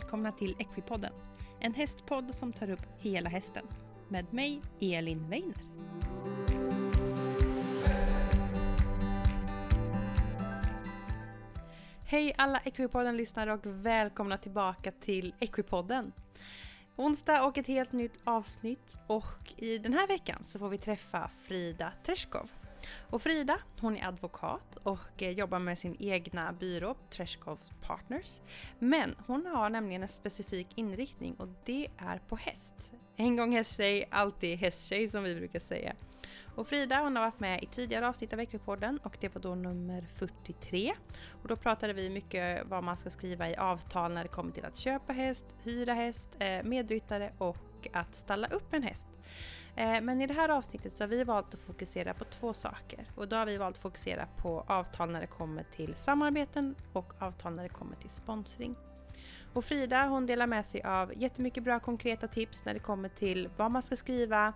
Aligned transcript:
välkomna 0.00 0.32
till 0.32 0.56
Equipodden. 0.58 1.12
En 1.60 1.74
hästpodd 1.74 2.34
som 2.34 2.52
tar 2.52 2.70
upp 2.70 2.86
hela 2.98 3.30
hästen. 3.30 3.66
Med 4.08 4.32
mig, 4.32 4.62
Elin 4.80 5.28
Weiner. 5.28 5.54
Hej 12.06 12.34
alla 12.38 12.58
Equipodden-lyssnare 12.58 13.52
och 13.52 13.60
välkomna 13.64 14.38
tillbaka 14.38 14.92
till 14.92 15.34
Equipodden. 15.40 16.12
Onsdag 16.96 17.42
och 17.42 17.58
ett 17.58 17.66
helt 17.66 17.92
nytt 17.92 18.20
avsnitt 18.24 18.96
och 19.06 19.54
i 19.56 19.78
den 19.78 19.92
här 19.92 20.06
veckan 20.06 20.44
så 20.44 20.58
får 20.58 20.68
vi 20.68 20.78
träffa 20.78 21.30
Frida 21.42 21.92
Treskov. 22.04 22.50
Och 23.10 23.22
Frida, 23.22 23.58
hon 23.80 23.96
är 23.96 24.08
advokat 24.08 24.76
och 24.82 25.22
eh, 25.22 25.30
jobbar 25.30 25.58
med 25.58 25.78
sin 25.78 25.96
egna 25.98 26.52
byrå, 26.52 26.94
Treskov 27.10 27.58
Partners. 27.80 28.40
Men 28.78 29.16
hon 29.26 29.46
har 29.46 29.70
nämligen 29.70 30.02
en 30.02 30.08
specifik 30.08 30.66
inriktning 30.74 31.34
och 31.34 31.48
det 31.64 31.88
är 31.98 32.18
på 32.28 32.36
häst. 32.36 32.92
En 33.16 33.36
gång 33.36 33.52
hästtjej, 33.52 34.08
alltid 34.10 34.58
hästtjej 34.58 35.08
som 35.08 35.22
vi 35.22 35.34
brukar 35.34 35.60
säga. 35.60 35.94
Och 36.54 36.68
Frida 36.68 37.00
hon 37.00 37.16
har 37.16 37.22
varit 37.22 37.40
med 37.40 37.62
i 37.62 37.66
tidigare 37.66 38.08
avsnitt 38.08 38.32
av 38.32 38.36
Veckopodden 38.36 38.98
och 38.98 39.16
det 39.20 39.34
var 39.34 39.42
då 39.42 39.54
nummer 39.54 40.06
43. 40.14 40.92
Och 41.42 41.48
då 41.48 41.56
pratade 41.56 41.92
vi 41.92 42.10
mycket 42.10 42.66
vad 42.66 42.84
man 42.84 42.96
ska 42.96 43.10
skriva 43.10 43.50
i 43.50 43.56
avtal 43.56 44.12
när 44.12 44.22
det 44.22 44.28
kommer 44.28 44.52
till 44.52 44.64
att 44.64 44.76
köpa 44.76 45.12
häst, 45.12 45.56
hyra 45.62 45.94
häst, 45.94 46.28
eh, 46.38 46.62
medryttare 46.62 47.32
och 47.38 47.88
att 47.92 48.14
stalla 48.14 48.48
upp 48.48 48.74
en 48.74 48.82
häst. 48.82 49.09
Eh, 49.76 50.00
men 50.00 50.22
i 50.22 50.26
det 50.26 50.34
här 50.34 50.48
avsnittet 50.48 50.94
så 50.94 51.02
har 51.02 51.08
vi 51.08 51.24
valt 51.24 51.54
att 51.54 51.60
fokusera 51.60 52.14
på 52.14 52.24
två 52.24 52.52
saker. 52.52 53.04
Och 53.14 53.28
då 53.28 53.36
har 53.36 53.46
vi 53.46 53.56
valt 53.56 53.76
att 53.76 53.82
fokusera 53.82 54.26
på 54.36 54.64
avtal 54.66 55.10
när 55.10 55.20
det 55.20 55.26
kommer 55.26 55.62
till 55.62 55.94
samarbeten 55.94 56.74
och 56.92 57.12
avtal 57.18 57.54
när 57.54 57.62
det 57.62 57.68
kommer 57.68 57.96
till 57.96 58.10
sponsring. 58.10 58.76
Och 59.52 59.64
Frida 59.64 60.06
hon 60.06 60.26
delar 60.26 60.46
med 60.46 60.66
sig 60.66 60.82
av 60.82 61.12
jättemycket 61.16 61.64
bra 61.64 61.80
konkreta 61.80 62.28
tips 62.28 62.64
när 62.64 62.74
det 62.74 62.80
kommer 62.80 63.08
till 63.08 63.48
vad 63.56 63.70
man 63.70 63.82
ska 63.82 63.96
skriva, 63.96 64.52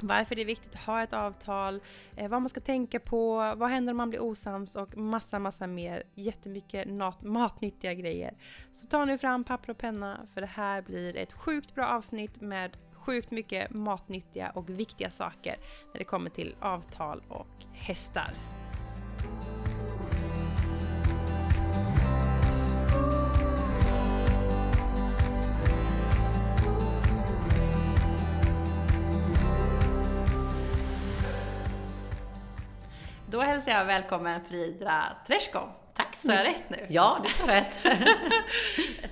varför 0.00 0.34
det 0.34 0.42
är 0.42 0.46
viktigt 0.46 0.74
att 0.74 0.80
ha 0.80 1.02
ett 1.02 1.12
avtal, 1.12 1.80
eh, 2.16 2.28
vad 2.28 2.42
man 2.42 2.48
ska 2.48 2.60
tänka 2.60 3.00
på, 3.00 3.54
vad 3.56 3.70
händer 3.70 3.90
om 3.90 3.96
man 3.96 4.10
blir 4.10 4.22
osams 4.22 4.76
och 4.76 4.96
massa, 4.96 5.38
massa 5.38 5.66
mer. 5.66 6.02
Jättemycket 6.14 6.88
nat- 6.88 7.24
matnyttiga 7.24 7.94
grejer. 7.94 8.34
Så 8.72 8.86
ta 8.86 9.04
nu 9.04 9.18
fram 9.18 9.44
papper 9.44 9.70
och 9.70 9.78
penna 9.78 10.26
för 10.34 10.40
det 10.40 10.46
här 10.46 10.82
blir 10.82 11.16
ett 11.16 11.32
sjukt 11.32 11.74
bra 11.74 11.86
avsnitt 11.86 12.40
med 12.40 12.76
sjukt 13.02 13.30
mycket 13.30 13.70
matnyttiga 13.70 14.50
och 14.50 14.70
viktiga 14.70 15.10
saker 15.10 15.56
när 15.92 15.98
det 15.98 16.04
kommer 16.04 16.30
till 16.30 16.54
avtal 16.60 17.22
och 17.28 17.46
hästar. 17.72 18.34
Då 33.26 33.40
hälsar 33.40 33.72
jag 33.72 33.84
välkommen 33.84 34.40
Frida 34.44 35.16
Treskov. 35.26 35.81
Så 36.22 36.32
jag 36.32 36.46
rätt 36.46 36.70
nu? 36.70 36.86
Ja, 36.88 37.22
det 37.22 37.42
är 37.42 37.46
rätt. 37.46 37.78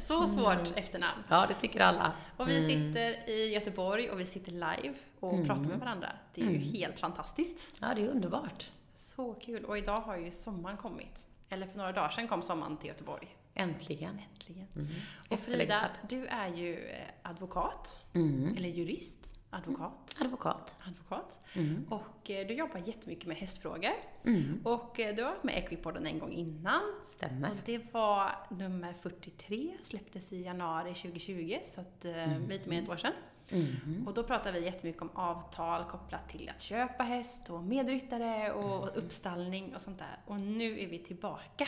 Så 0.06 0.28
svårt 0.28 0.76
efternamn. 0.76 1.22
Ja, 1.28 1.46
det 1.48 1.54
tycker 1.54 1.80
alla. 1.80 2.12
Och 2.36 2.48
vi 2.48 2.66
sitter 2.66 3.30
i 3.30 3.52
Göteborg 3.52 4.10
och 4.10 4.20
vi 4.20 4.26
sitter 4.26 4.52
live 4.52 4.94
och 5.20 5.46
pratar 5.46 5.68
med 5.68 5.78
varandra. 5.78 6.12
Det 6.34 6.42
är 6.42 6.50
ju 6.50 6.58
helt 6.58 6.98
fantastiskt. 6.98 7.72
Ja, 7.80 7.94
det 7.94 8.02
är 8.02 8.08
underbart. 8.08 8.70
Så 8.96 9.34
kul. 9.34 9.64
Och 9.64 9.78
idag 9.78 10.00
har 10.00 10.16
ju 10.16 10.30
sommaren 10.30 10.76
kommit. 10.76 11.26
Eller 11.48 11.66
för 11.66 11.76
några 11.78 11.92
dagar 11.92 12.08
sedan 12.08 12.28
kom 12.28 12.42
sommaren 12.42 12.76
till 12.76 12.88
Göteborg. 12.88 13.36
Äntligen. 13.54 14.20
Äntligen. 14.30 14.66
Mm. 14.76 14.88
Och 15.28 15.40
Frida, 15.40 15.90
du 16.08 16.26
är 16.26 16.48
ju 16.48 16.88
eh, 16.88 16.96
advokat. 17.22 18.00
Mm. 18.14 18.56
Eller 18.56 18.68
jurist. 18.68 19.39
Advokat. 19.50 20.16
Advokat. 20.20 20.76
Advokat. 20.86 21.38
Mm. 21.52 21.86
Och 21.88 22.30
eh, 22.30 22.46
du 22.46 22.54
jobbar 22.54 22.80
jättemycket 22.84 23.26
med 23.26 23.36
hästfrågor. 23.36 23.92
Mm. 24.24 24.60
Och 24.64 25.00
eh, 25.00 25.14
du 25.14 25.22
har 25.22 25.30
varit 25.30 25.44
med 25.44 25.54
i 25.54 25.58
Equipodden 25.58 26.06
en 26.06 26.18
gång 26.18 26.32
innan. 26.32 26.82
Stämmer. 27.02 27.50
Och 27.50 27.56
det 27.64 27.92
var 27.92 28.32
nummer 28.50 28.92
43, 28.92 29.76
släpptes 29.82 30.32
i 30.32 30.42
januari 30.42 30.94
2020, 30.94 31.58
så 31.64 31.80
att, 31.80 32.04
eh, 32.04 32.38
lite 32.48 32.68
mer 32.68 32.78
än 32.78 32.84
ett 32.84 32.90
år 32.90 32.96
sedan. 32.96 33.12
Mm. 33.52 34.08
Och 34.08 34.14
då 34.14 34.22
pratar 34.22 34.52
vi 34.52 34.64
jättemycket 34.64 35.02
om 35.02 35.10
avtal 35.14 35.84
kopplat 35.84 36.28
till 36.28 36.50
att 36.56 36.62
köpa 36.62 37.02
häst 37.02 37.50
och 37.50 37.62
medryttare 37.62 38.52
och 38.52 38.98
uppstallning 38.98 39.74
och 39.74 39.80
sånt 39.80 39.98
där. 39.98 40.18
Och 40.26 40.40
nu 40.40 40.80
är 40.80 40.86
vi 40.86 40.98
tillbaka. 40.98 41.66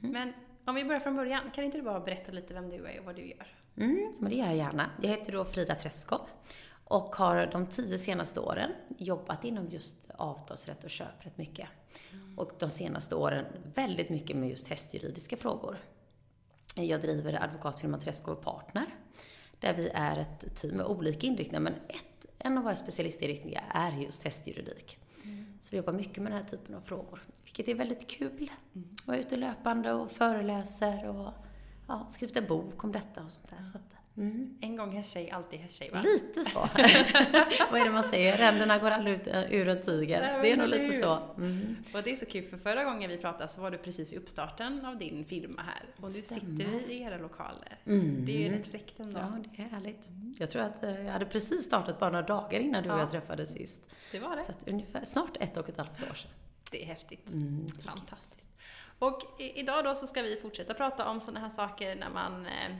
Men 0.00 0.32
om 0.64 0.74
vi 0.74 0.84
börjar 0.84 1.00
från 1.00 1.16
början, 1.16 1.50
kan 1.54 1.64
inte 1.64 1.78
du 1.78 1.82
bara 1.82 2.00
berätta 2.00 2.32
lite 2.32 2.54
vem 2.54 2.70
du 2.70 2.86
är 2.86 2.98
och 2.98 3.04
vad 3.04 3.16
du 3.16 3.26
gör? 3.26 3.46
Mm, 3.76 4.12
men 4.18 4.30
det 4.30 4.36
gör 4.36 4.46
jag 4.46 4.56
gärna. 4.56 4.90
Jag 5.02 5.08
heter 5.08 5.32
då 5.32 5.44
Frida 5.44 5.74
Treskov 5.74 6.20
och 6.94 7.16
har 7.16 7.46
de 7.46 7.66
tio 7.66 7.98
senaste 7.98 8.40
åren 8.40 8.70
jobbat 8.98 9.44
inom 9.44 9.68
just 9.68 10.10
avtalsrätt 10.10 10.84
och 10.84 10.90
köprätt 10.90 11.38
mycket. 11.38 11.68
Och 12.36 12.52
de 12.58 12.70
senaste 12.70 13.14
åren 13.14 13.44
väldigt 13.74 14.10
mycket 14.10 14.36
med 14.36 14.48
just 14.48 14.68
hästjuridiska 14.68 15.36
frågor. 15.36 15.78
Jag 16.74 17.00
driver 17.00 17.44
advokatfirman 17.44 18.00
Treskov 18.00 18.34
Partner, 18.34 18.86
där 19.60 19.74
vi 19.74 19.90
är 19.94 20.18
ett 20.18 20.56
team 20.56 20.76
med 20.76 20.86
olika 20.86 21.26
inriktningar, 21.26 21.60
men 21.60 21.74
ett, 21.74 22.26
en 22.38 22.58
av 22.58 22.64
våra 22.64 22.76
specialistinriktningar 22.76 23.64
är 23.68 23.92
just 23.92 24.24
hästjuridik. 24.24 24.98
Så 25.60 25.70
vi 25.70 25.76
jobbar 25.76 25.92
mycket 25.92 26.22
med 26.22 26.32
den 26.32 26.38
här 26.40 26.48
typen 26.48 26.74
av 26.74 26.80
frågor, 26.80 27.22
vilket 27.44 27.68
är 27.68 27.74
väldigt 27.74 28.10
kul. 28.10 28.50
Och 29.06 29.14
är 29.14 29.18
ute 29.18 29.36
löpande 29.36 29.92
och 29.92 30.10
föreläser 30.10 31.08
och 31.08 31.32
ja, 31.88 32.06
skrivit 32.08 32.36
en 32.36 32.46
bok 32.46 32.84
om 32.84 32.92
detta 32.92 33.24
och 33.24 33.32
sånt 33.32 33.50
där. 33.50 33.62
Så 33.62 33.78
att, 33.78 34.03
mm. 34.16 34.58
En 34.60 34.76
gång 34.76 34.92
hästtjej, 34.92 35.30
alltid 35.30 35.58
hästtjej 35.60 35.90
va? 35.90 36.00
Lite 36.04 36.44
så. 36.44 36.58
Vad 37.70 37.80
är 37.80 37.84
det 37.84 37.90
man 37.90 38.02
säger? 38.02 38.36
Ränderna 38.36 38.78
går 38.78 38.90
aldrig 38.90 39.14
ut 39.14 39.26
eh, 39.26 39.52
ur 39.54 39.68
en 39.68 39.82
tiger. 39.82 40.20
Nej, 40.20 40.38
det 40.42 40.52
är 40.52 40.56
nog 40.56 40.68
lite 40.68 40.92
så. 40.98 41.18
Mm. 41.36 41.76
Och 41.94 42.02
det 42.02 42.10
är 42.10 42.16
så 42.16 42.26
kul 42.26 42.44
för 42.44 42.56
förra 42.56 42.84
gången 42.84 43.10
vi 43.10 43.18
pratade 43.18 43.48
så 43.48 43.60
var 43.60 43.70
du 43.70 43.78
precis 43.78 44.12
i 44.12 44.16
uppstarten 44.16 44.84
av 44.84 44.98
din 44.98 45.24
firma 45.24 45.62
här. 45.62 45.84
Och 45.96 46.12
nu 46.12 46.22
sitter 46.22 46.80
vi 46.86 46.94
i 46.94 47.02
era 47.02 47.18
lokaler. 47.18 47.78
Mm. 47.86 48.24
Det 48.24 48.32
är 48.32 48.50
ju 48.50 48.58
rätt 48.58 48.66
fräckt 48.66 49.00
ändå. 49.00 49.20
Ja, 49.20 49.32
det 49.56 49.62
är 49.62 49.68
härligt. 49.68 50.08
Jag 50.38 50.50
tror 50.50 50.62
att 50.62 50.84
eh, 50.84 51.04
jag 51.04 51.12
hade 51.12 51.26
precis 51.26 51.64
startat 51.64 52.00
bara 52.00 52.10
några 52.10 52.26
dagar 52.26 52.60
innan 52.60 52.82
du 52.82 52.90
och 52.90 52.96
Ja. 52.96 53.00
jag 53.00 53.10
träffades 53.10 53.52
sist. 53.52 53.82
Det 54.12 54.18
var 54.18 54.36
det. 54.36 54.42
Så 54.42 54.52
ungefär, 54.66 55.04
snart 55.04 55.36
ett 55.40 55.56
och 55.56 55.68
ett 55.68 55.76
halvt 55.76 56.02
år 56.10 56.14
sedan. 56.14 56.30
Det 56.70 56.82
är 56.82 56.86
häftigt. 56.86 57.28
Mm. 57.32 57.66
Fantastiskt. 57.68 58.50
Och 58.98 59.20
idag 59.38 59.84
då 59.84 59.94
så 59.94 60.06
ska 60.06 60.22
vi 60.22 60.36
fortsätta 60.36 60.74
prata 60.74 61.08
om 61.08 61.20
sådana 61.20 61.40
här 61.40 61.48
saker 61.48 61.96
när 61.96 62.10
man 62.10 62.46
eh, 62.46 62.76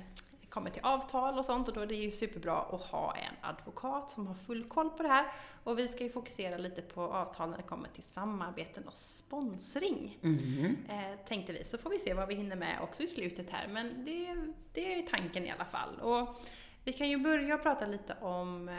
kommer 0.54 0.70
till 0.70 0.82
avtal 0.84 1.38
och 1.38 1.44
sånt 1.44 1.68
och 1.68 1.74
då 1.74 1.80
är 1.80 1.86
det 1.86 1.94
ju 1.94 2.10
superbra 2.10 2.58
att 2.58 2.80
ha 2.80 3.16
en 3.16 3.34
advokat 3.40 4.10
som 4.10 4.26
har 4.26 4.34
full 4.34 4.64
koll 4.64 4.90
på 4.90 5.02
det 5.02 5.08
här. 5.08 5.26
Och 5.64 5.78
vi 5.78 5.88
ska 5.88 6.04
ju 6.04 6.10
fokusera 6.10 6.56
lite 6.56 6.82
på 6.82 7.02
avtal 7.02 7.50
när 7.50 7.56
det 7.56 7.62
kommer 7.62 7.88
till 7.88 8.02
samarbeten 8.02 8.88
och 8.88 8.94
sponsring. 8.94 10.18
Mm. 10.22 10.76
Eh, 10.88 11.18
tänkte 11.26 11.52
vi, 11.52 11.64
så 11.64 11.78
får 11.78 11.90
vi 11.90 11.98
se 11.98 12.14
vad 12.14 12.28
vi 12.28 12.34
hinner 12.34 12.56
med 12.56 12.78
också 12.82 13.02
i 13.02 13.08
slutet 13.08 13.50
här. 13.50 13.68
Men 13.68 14.04
det, 14.04 14.36
det 14.72 14.94
är 14.94 15.02
tanken 15.02 15.46
i 15.46 15.50
alla 15.50 15.64
fall. 15.64 16.00
Och 16.00 16.36
vi 16.84 16.92
kan 16.92 17.08
ju 17.08 17.18
börja 17.18 17.58
prata 17.58 17.86
lite 17.86 18.16
om 18.20 18.68
eh, 18.68 18.74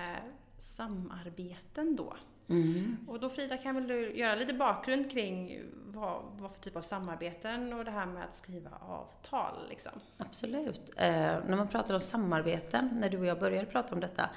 samarbeten 0.58 1.96
då. 1.96 2.16
Mm. 2.50 2.98
Och 3.08 3.20
då 3.20 3.30
Frida 3.30 3.58
kan 3.58 3.76
väl 3.76 3.88
du 3.88 4.18
göra 4.18 4.36
lite 4.36 4.54
bakgrund 4.54 5.12
kring 5.12 5.62
vad, 5.74 6.24
vad 6.40 6.52
för 6.52 6.62
typ 6.62 6.76
av 6.76 6.82
samarbeten 6.82 7.74
och 7.74 7.86
det 7.86 7.92
här 7.92 8.06
med 8.06 8.24
att 8.24 8.36
skriva 8.36 8.70
avtal 8.70 9.68
liksom. 9.70 9.92
Absolut. 10.18 10.92
Eh, 10.98 11.06
när 11.46 11.56
man 11.56 11.68
pratar 11.68 11.94
om 11.94 12.00
samarbeten, 12.00 12.90
när 12.94 13.10
du 13.10 13.18
och 13.18 13.26
jag 13.26 13.40
började 13.40 13.66
prata 13.66 13.96
om 13.96 14.02
detta, 14.02 14.30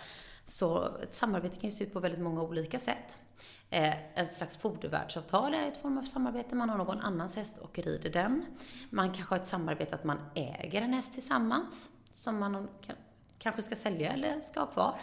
så 0.45 0.97
ett 1.03 1.15
samarbete 1.15 1.61
kan 1.61 1.71
ju 1.71 1.77
se 1.77 1.85
ut 1.85 1.93
på 1.93 2.01
väldigt 2.01 2.21
många 2.21 2.43
olika 2.43 2.79
sätt. 2.79 3.19
Eh, 3.71 4.19
ett 4.19 4.35
slags 4.35 4.57
fodervärdsavtal 4.57 5.55
är 5.55 5.67
ett 5.69 5.77
form 5.77 5.99
av 5.99 6.03
samarbete. 6.03 6.55
Man 6.55 6.71
har 6.71 6.79
någon 6.79 7.01
annans 7.01 7.37
häst 7.37 7.59
och 7.59 7.79
rider 7.79 8.11
den. 8.11 8.45
Man 8.91 9.13
kanske 9.13 9.35
har 9.35 9.41
ett 9.41 9.47
samarbete 9.47 9.95
att 9.95 10.05
man 10.05 10.19
äger 10.35 10.83
en 10.83 10.93
häst 10.93 11.15
tillsammans, 11.15 11.91
som 12.13 12.39
man 12.39 12.69
kan, 12.81 12.97
kanske 13.39 13.63
ska 13.63 13.75
sälja 13.75 14.13
eller 14.13 14.41
ska 14.41 14.61
ha 14.61 14.67
kvar. 14.67 15.01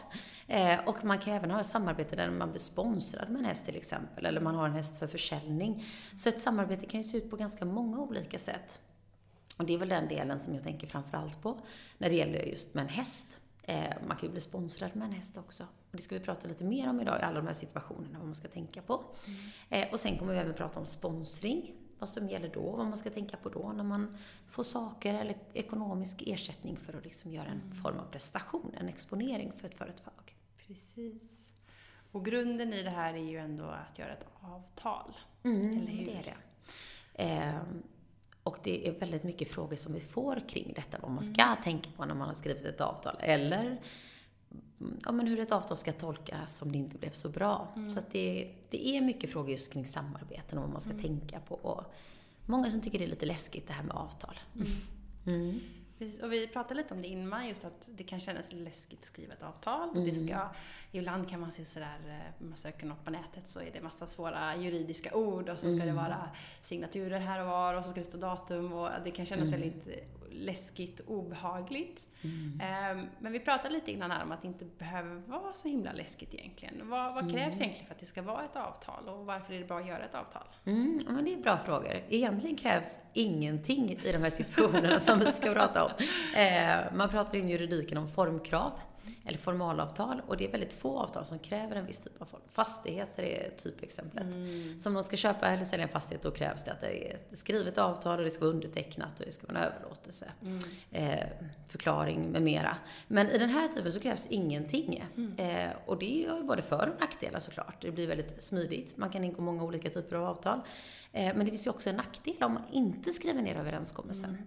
Eh, 0.47 0.79
och 0.85 1.05
man 1.05 1.19
kan 1.19 1.33
även 1.33 1.51
ha 1.51 1.61
ett 1.61 1.67
samarbete 1.67 2.15
där 2.15 2.29
man 2.29 2.51
blir 2.51 2.61
sponsrad 2.61 3.29
med 3.29 3.39
en 3.39 3.45
häst 3.45 3.65
till 3.65 3.75
exempel, 3.75 4.25
eller 4.25 4.41
man 4.41 4.55
har 4.55 4.67
en 4.67 4.73
häst 4.73 4.97
för 4.97 5.07
försäljning. 5.07 5.85
Så 6.17 6.29
ett 6.29 6.41
samarbete 6.41 6.85
kan 6.85 7.01
ju 7.01 7.09
se 7.09 7.17
ut 7.17 7.29
på 7.29 7.35
ganska 7.35 7.65
många 7.65 7.99
olika 7.99 8.39
sätt. 8.39 8.79
Och 9.57 9.65
det 9.65 9.73
är 9.73 9.77
väl 9.77 9.89
den 9.89 10.07
delen 10.07 10.39
som 10.39 10.53
jag 10.53 10.63
tänker 10.63 10.87
framför 10.87 11.17
allt 11.17 11.41
på 11.41 11.59
när 11.97 12.09
det 12.09 12.15
gäller 12.15 12.39
just 12.39 12.73
med 12.73 12.81
en 12.81 12.89
häst. 12.89 13.39
Eh, 13.63 13.93
man 14.07 14.17
kan 14.17 14.27
ju 14.27 14.31
bli 14.31 14.41
sponsrad 14.41 14.95
med 14.95 15.05
en 15.05 15.11
häst 15.11 15.37
också. 15.37 15.63
Och 15.63 15.97
det 15.97 16.01
ska 16.01 16.15
vi 16.15 16.21
prata 16.21 16.47
lite 16.47 16.63
mer 16.63 16.89
om 16.89 17.01
idag 17.01 17.19
i 17.19 17.23
alla 17.23 17.39
de 17.39 17.47
här 17.47 17.53
situationerna, 17.53 18.17
vad 18.17 18.25
man 18.25 18.35
ska 18.35 18.47
tänka 18.47 18.81
på. 18.81 19.03
Eh, 19.69 19.87
och 19.91 19.99
sen 19.99 20.17
kommer 20.17 20.33
vi 20.33 20.39
även 20.39 20.53
prata 20.53 20.79
om 20.79 20.85
sponsring, 20.85 21.71
vad 21.99 22.09
som 22.09 22.29
gäller 22.29 22.49
då, 22.53 22.71
vad 22.71 22.85
man 22.85 22.97
ska 22.97 23.09
tänka 23.09 23.37
på 23.37 23.49
då 23.49 23.73
när 23.75 23.83
man 23.83 24.17
får 24.47 24.63
saker 24.63 25.13
eller 25.13 25.37
ekonomisk 25.53 26.23
ersättning 26.25 26.77
för 26.77 26.97
att 26.97 27.03
liksom 27.03 27.31
göra 27.31 27.47
en 27.47 27.75
form 27.75 27.99
av 27.99 28.05
prestation, 28.11 28.73
en 28.79 28.89
exponering 28.89 29.51
för 29.51 29.65
ett 29.65 29.77
företag. 29.77 30.34
Precis. 30.67 31.51
Och 32.11 32.25
grunden 32.25 32.73
i 32.73 32.83
det 32.83 32.89
här 32.89 33.13
är 33.13 33.29
ju 33.29 33.37
ändå 33.37 33.63
att 33.63 33.99
göra 33.99 34.13
ett 34.13 34.27
avtal. 34.41 35.13
Mm, 35.43 35.69
Eller 35.69 35.91
hur? 35.91 36.05
det 36.05 36.13
är 36.13 36.23
det. 36.23 37.23
Eh, 37.23 37.61
Och 38.43 38.57
det 38.63 38.87
är 38.87 38.91
väldigt 38.91 39.23
mycket 39.23 39.51
frågor 39.51 39.75
som 39.75 39.93
vi 39.93 39.99
får 39.99 40.41
kring 40.49 40.73
detta, 40.75 40.97
vad 41.01 41.11
man 41.11 41.23
ska 41.23 41.41
mm. 41.41 41.63
tänka 41.63 41.89
på 41.95 42.05
när 42.05 42.15
man 42.15 42.27
har 42.27 42.35
skrivit 42.35 42.65
ett 42.65 42.81
avtal. 42.81 43.15
Eller 43.19 43.81
ja, 45.05 45.11
men 45.11 45.27
hur 45.27 45.39
ett 45.39 45.51
avtal 45.51 45.77
ska 45.77 45.91
tolkas 45.91 46.61
om 46.61 46.71
det 46.71 46.77
inte 46.77 46.97
blev 46.97 47.11
så 47.11 47.29
bra. 47.29 47.67
Mm. 47.75 47.91
Så 47.91 47.99
att 47.99 48.11
det, 48.11 48.51
det 48.69 48.87
är 48.87 49.01
mycket 49.01 49.29
frågor 49.29 49.51
just 49.51 49.73
kring 49.73 49.85
samarbeten 49.85 50.57
och 50.57 50.63
vad 50.63 50.71
man 50.71 50.81
ska 50.81 50.91
mm. 50.91 51.01
tänka 51.01 51.39
på. 51.39 51.55
Och 51.55 51.83
många 52.45 52.69
som 52.71 52.81
tycker 52.81 52.99
det 52.99 53.05
är 53.05 53.09
lite 53.09 53.25
läskigt 53.25 53.67
det 53.67 53.73
här 53.73 53.83
med 53.83 53.95
avtal. 53.95 54.39
Precis, 56.05 56.21
och 56.21 56.33
vi 56.33 56.47
pratade 56.47 56.75
lite 56.75 56.93
om 56.93 57.01
det 57.01 57.07
innan, 57.07 57.47
just 57.47 57.65
att 57.65 57.89
det 57.95 58.03
kan 58.03 58.19
kännas 58.19 58.51
lite 58.51 58.63
läskigt 58.63 58.99
att 58.99 59.05
skriva 59.05 59.33
ett 59.33 59.43
avtal. 59.43 59.89
Mm. 59.89 60.05
Det 60.05 60.15
ska, 60.15 60.49
ibland 60.91 61.29
kan 61.29 61.39
man 61.39 61.51
se 61.51 61.65
sådär, 61.65 61.97
eh, 62.07 62.45
man 62.45 62.57
söker 62.57 62.85
något 62.85 63.05
på 63.05 63.11
nätet 63.11 63.47
så 63.47 63.59
är 63.59 63.71
det 63.73 63.81
massa 63.81 64.07
svåra 64.07 64.55
juridiska 64.55 65.15
ord 65.15 65.49
och 65.49 65.59
så 65.59 65.65
ska 65.65 65.69
mm. 65.69 65.87
det 65.87 65.93
vara 65.93 66.29
signaturer 66.61 67.19
här 67.19 67.41
och 67.41 67.47
var 67.47 67.73
och 67.73 67.83
så 67.83 67.89
ska 67.91 67.99
det 67.99 68.07
stå 68.07 68.17
datum 68.17 68.73
och 68.73 68.89
det 69.03 69.11
kan 69.11 69.25
kännas 69.25 69.47
mm. 69.47 69.61
väldigt 69.61 69.85
läskigt, 70.35 71.01
obehagligt. 71.07 72.07
Mm. 72.21 72.61
Ehm, 72.61 73.07
men 73.19 73.31
vi 73.31 73.39
pratade 73.39 73.73
lite 73.73 73.91
innan 73.91 74.11
här 74.11 74.23
om 74.23 74.31
att 74.31 74.41
det 74.41 74.47
inte 74.47 74.65
behöver 74.65 75.15
vara 75.15 75.53
så 75.53 75.67
himla 75.67 75.91
läskigt 75.91 76.33
egentligen. 76.33 76.89
Vad, 76.89 77.13
vad 77.13 77.31
krävs 77.31 77.55
mm. 77.55 77.61
egentligen 77.61 77.85
för 77.85 77.93
att 77.93 77.99
det 77.99 78.05
ska 78.05 78.21
vara 78.21 78.45
ett 78.45 78.55
avtal 78.55 79.09
och 79.09 79.25
varför 79.25 79.53
är 79.53 79.59
det 79.59 79.65
bra 79.65 79.79
att 79.79 79.87
göra 79.87 80.05
ett 80.05 80.15
avtal? 80.15 80.43
Mm, 80.65 81.01
men 81.09 81.25
det 81.25 81.33
är 81.33 81.37
bra 81.37 81.57
frågor. 81.57 82.03
Egentligen 82.09 82.55
krävs 82.55 82.99
ingenting 83.13 83.91
i 84.03 84.11
de 84.11 84.17
här 84.17 84.29
situationerna 84.29 84.99
som 84.99 85.19
vi 85.19 85.31
ska 85.31 85.53
prata 85.53 85.83
om. 85.83 85.91
Ehm, 86.35 86.97
man 86.97 87.09
pratar 87.09 87.37
inom 87.37 87.49
juridiken 87.49 87.97
om 87.97 88.07
formkrav 88.07 88.71
eller 89.25 89.37
formalavtal. 89.37 90.21
Och 90.27 90.37
det 90.37 90.45
är 90.45 90.51
väldigt 90.51 90.73
få 90.73 90.99
avtal 90.99 91.25
som 91.25 91.39
kräver 91.39 91.75
en 91.75 91.85
viss 91.85 91.99
typ 91.99 92.21
av 92.21 92.25
form. 92.25 92.41
Fastigheter 92.51 93.23
är 93.23 93.49
typexemplet. 93.57 94.23
Mm. 94.23 94.81
Så 94.81 94.89
om 94.89 94.93
man 94.93 95.03
ska 95.03 95.17
köpa 95.17 95.47
eller 95.47 95.65
sälja 95.65 95.85
en 95.85 95.91
fastighet 95.91 96.23
då 96.23 96.31
krävs 96.31 96.63
det 96.63 96.71
att 96.71 96.81
det 96.81 97.07
är 97.07 97.15
ett 97.15 97.37
skrivet 97.37 97.77
avtal 97.77 98.19
och 98.19 98.25
det 98.25 98.31
ska 98.31 98.45
vara 98.45 98.53
undertecknat 98.53 99.19
och 99.19 99.25
det 99.25 99.31
ska 99.31 99.47
vara 99.47 99.57
en 99.57 99.73
överlåtelse. 99.73 100.31
Mm. 100.41 100.59
Eh, 100.91 101.25
förklaring 101.67 102.31
med 102.31 102.41
mera. 102.41 102.77
Men 103.07 103.29
i 103.29 103.37
den 103.37 103.49
här 103.49 103.67
typen 103.67 103.91
så 103.91 103.99
krävs 103.99 104.27
ingenting. 104.29 105.05
Mm. 105.17 105.33
Eh, 105.37 105.75
och 105.85 105.97
det 105.99 106.27
har 106.29 106.37
ju 106.37 106.43
både 106.43 106.61
för 106.61 106.89
och 106.89 106.99
nackdelar 106.99 107.39
såklart. 107.39 107.81
Det 107.81 107.91
blir 107.91 108.07
väldigt 108.07 108.43
smidigt. 108.43 108.97
Man 108.97 109.09
kan 109.09 109.23
ingå 109.23 109.41
många 109.41 109.63
olika 109.63 109.89
typer 109.89 110.15
av 110.15 110.23
avtal. 110.23 110.61
Eh, 111.11 111.35
men 111.35 111.39
det 111.39 111.51
finns 111.51 111.67
ju 111.67 111.71
också 111.71 111.89
en 111.89 111.95
nackdel 111.95 112.43
om 112.43 112.53
man 112.53 112.63
inte 112.71 113.11
skriver 113.11 113.41
ner 113.41 113.55
överenskommelsen. 113.55 114.29
Mm. 114.29 114.41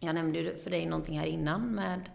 Jag 0.00 0.14
nämnde 0.14 0.38
ju 0.38 0.56
för 0.56 0.70
dig 0.70 0.86
någonting 0.86 1.18
här 1.18 1.26
innan 1.26 1.74
med 1.74 2.10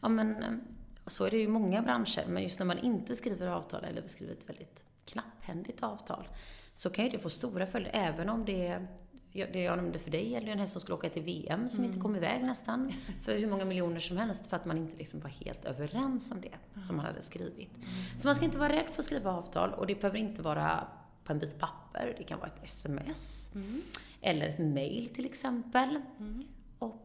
ja, 0.00 0.08
men, 0.08 0.60
och 1.04 1.12
så 1.12 1.24
är 1.24 1.30
det 1.30 1.36
ju 1.36 1.42
i 1.42 1.48
många 1.48 1.82
branscher, 1.82 2.24
men 2.28 2.42
just 2.42 2.58
när 2.58 2.66
man 2.66 2.78
inte 2.78 3.16
skriver 3.16 3.46
avtal 3.46 3.84
eller 3.84 4.08
skriver 4.08 4.32
ett 4.32 4.48
väldigt 4.48 4.82
knapphändigt 5.04 5.82
avtal 5.82 6.28
så 6.74 6.90
kan 6.90 7.04
ju 7.04 7.10
det 7.10 7.18
få 7.18 7.30
stora 7.30 7.66
följder, 7.66 7.90
även 7.94 8.28
om 8.28 8.44
det 8.44 8.86
det 9.34 9.62
jag 9.62 9.76
nämnde 9.76 9.98
för 9.98 10.10
dig 10.10 10.30
gäller 10.30 10.46
ju 10.46 10.52
en 10.52 10.58
häst 10.58 10.72
som 10.72 10.80
skulle 10.80 10.94
åka 10.94 11.08
till 11.08 11.22
VM 11.22 11.68
som 11.68 11.78
mm. 11.78 11.90
inte 11.90 12.02
kom 12.02 12.16
iväg 12.16 12.44
nästan 12.44 12.92
för 13.22 13.38
hur 13.38 13.46
många 13.46 13.64
miljoner 13.64 14.00
som 14.00 14.16
helst 14.16 14.46
för 14.46 14.56
att 14.56 14.64
man 14.64 14.78
inte 14.78 14.96
liksom 14.96 15.20
var 15.20 15.30
helt 15.30 15.64
överens 15.64 16.30
om 16.30 16.40
det 16.40 16.54
mm. 16.74 16.86
som 16.86 16.96
man 16.96 17.06
hade 17.06 17.22
skrivit. 17.22 17.76
Mm. 17.76 17.88
Så 18.18 18.28
man 18.28 18.34
ska 18.34 18.44
inte 18.44 18.58
vara 18.58 18.72
rädd 18.72 18.86
för 18.90 18.98
att 18.98 19.04
skriva 19.04 19.32
avtal 19.32 19.70
och 19.70 19.86
det 19.86 19.94
behöver 19.94 20.18
inte 20.18 20.42
vara 20.42 20.86
på 21.24 21.32
en 21.32 21.38
bit 21.38 21.58
papper, 21.58 22.14
det 22.18 22.24
kan 22.24 22.38
vara 22.38 22.50
ett 22.50 22.64
sms 22.64 23.50
mm. 23.54 23.82
eller 24.20 24.48
ett 24.48 24.58
mail 24.58 25.08
till 25.14 25.26
exempel. 25.26 26.02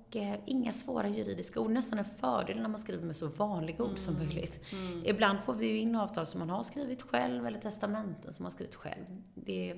Och 0.09 0.15
eh, 0.15 0.39
inga 0.45 0.73
svåra 0.73 1.07
juridiska 1.07 1.59
ord, 1.59 1.71
nästan 1.71 1.99
en 1.99 2.05
fördel 2.05 2.61
när 2.61 2.69
man 2.69 2.79
skriver 2.79 3.05
med 3.05 3.15
så 3.15 3.27
vanliga 3.27 3.83
ord 3.83 3.89
mm. 3.89 3.97
som 3.97 4.17
möjligt. 4.17 4.59
Mm. 4.71 5.01
Ibland 5.05 5.39
får 5.45 5.53
vi 5.53 5.67
ju 5.67 5.77
in 5.77 5.95
avtal 5.95 6.25
som 6.25 6.39
man 6.39 6.49
har 6.49 6.63
skrivit 6.63 7.01
själv 7.01 7.45
eller 7.45 7.59
testamenten 7.59 8.33
som 8.33 8.43
man 8.43 8.51
har 8.51 8.55
skrivit 8.55 8.75
själv. 8.75 9.05
Det, 9.35 9.75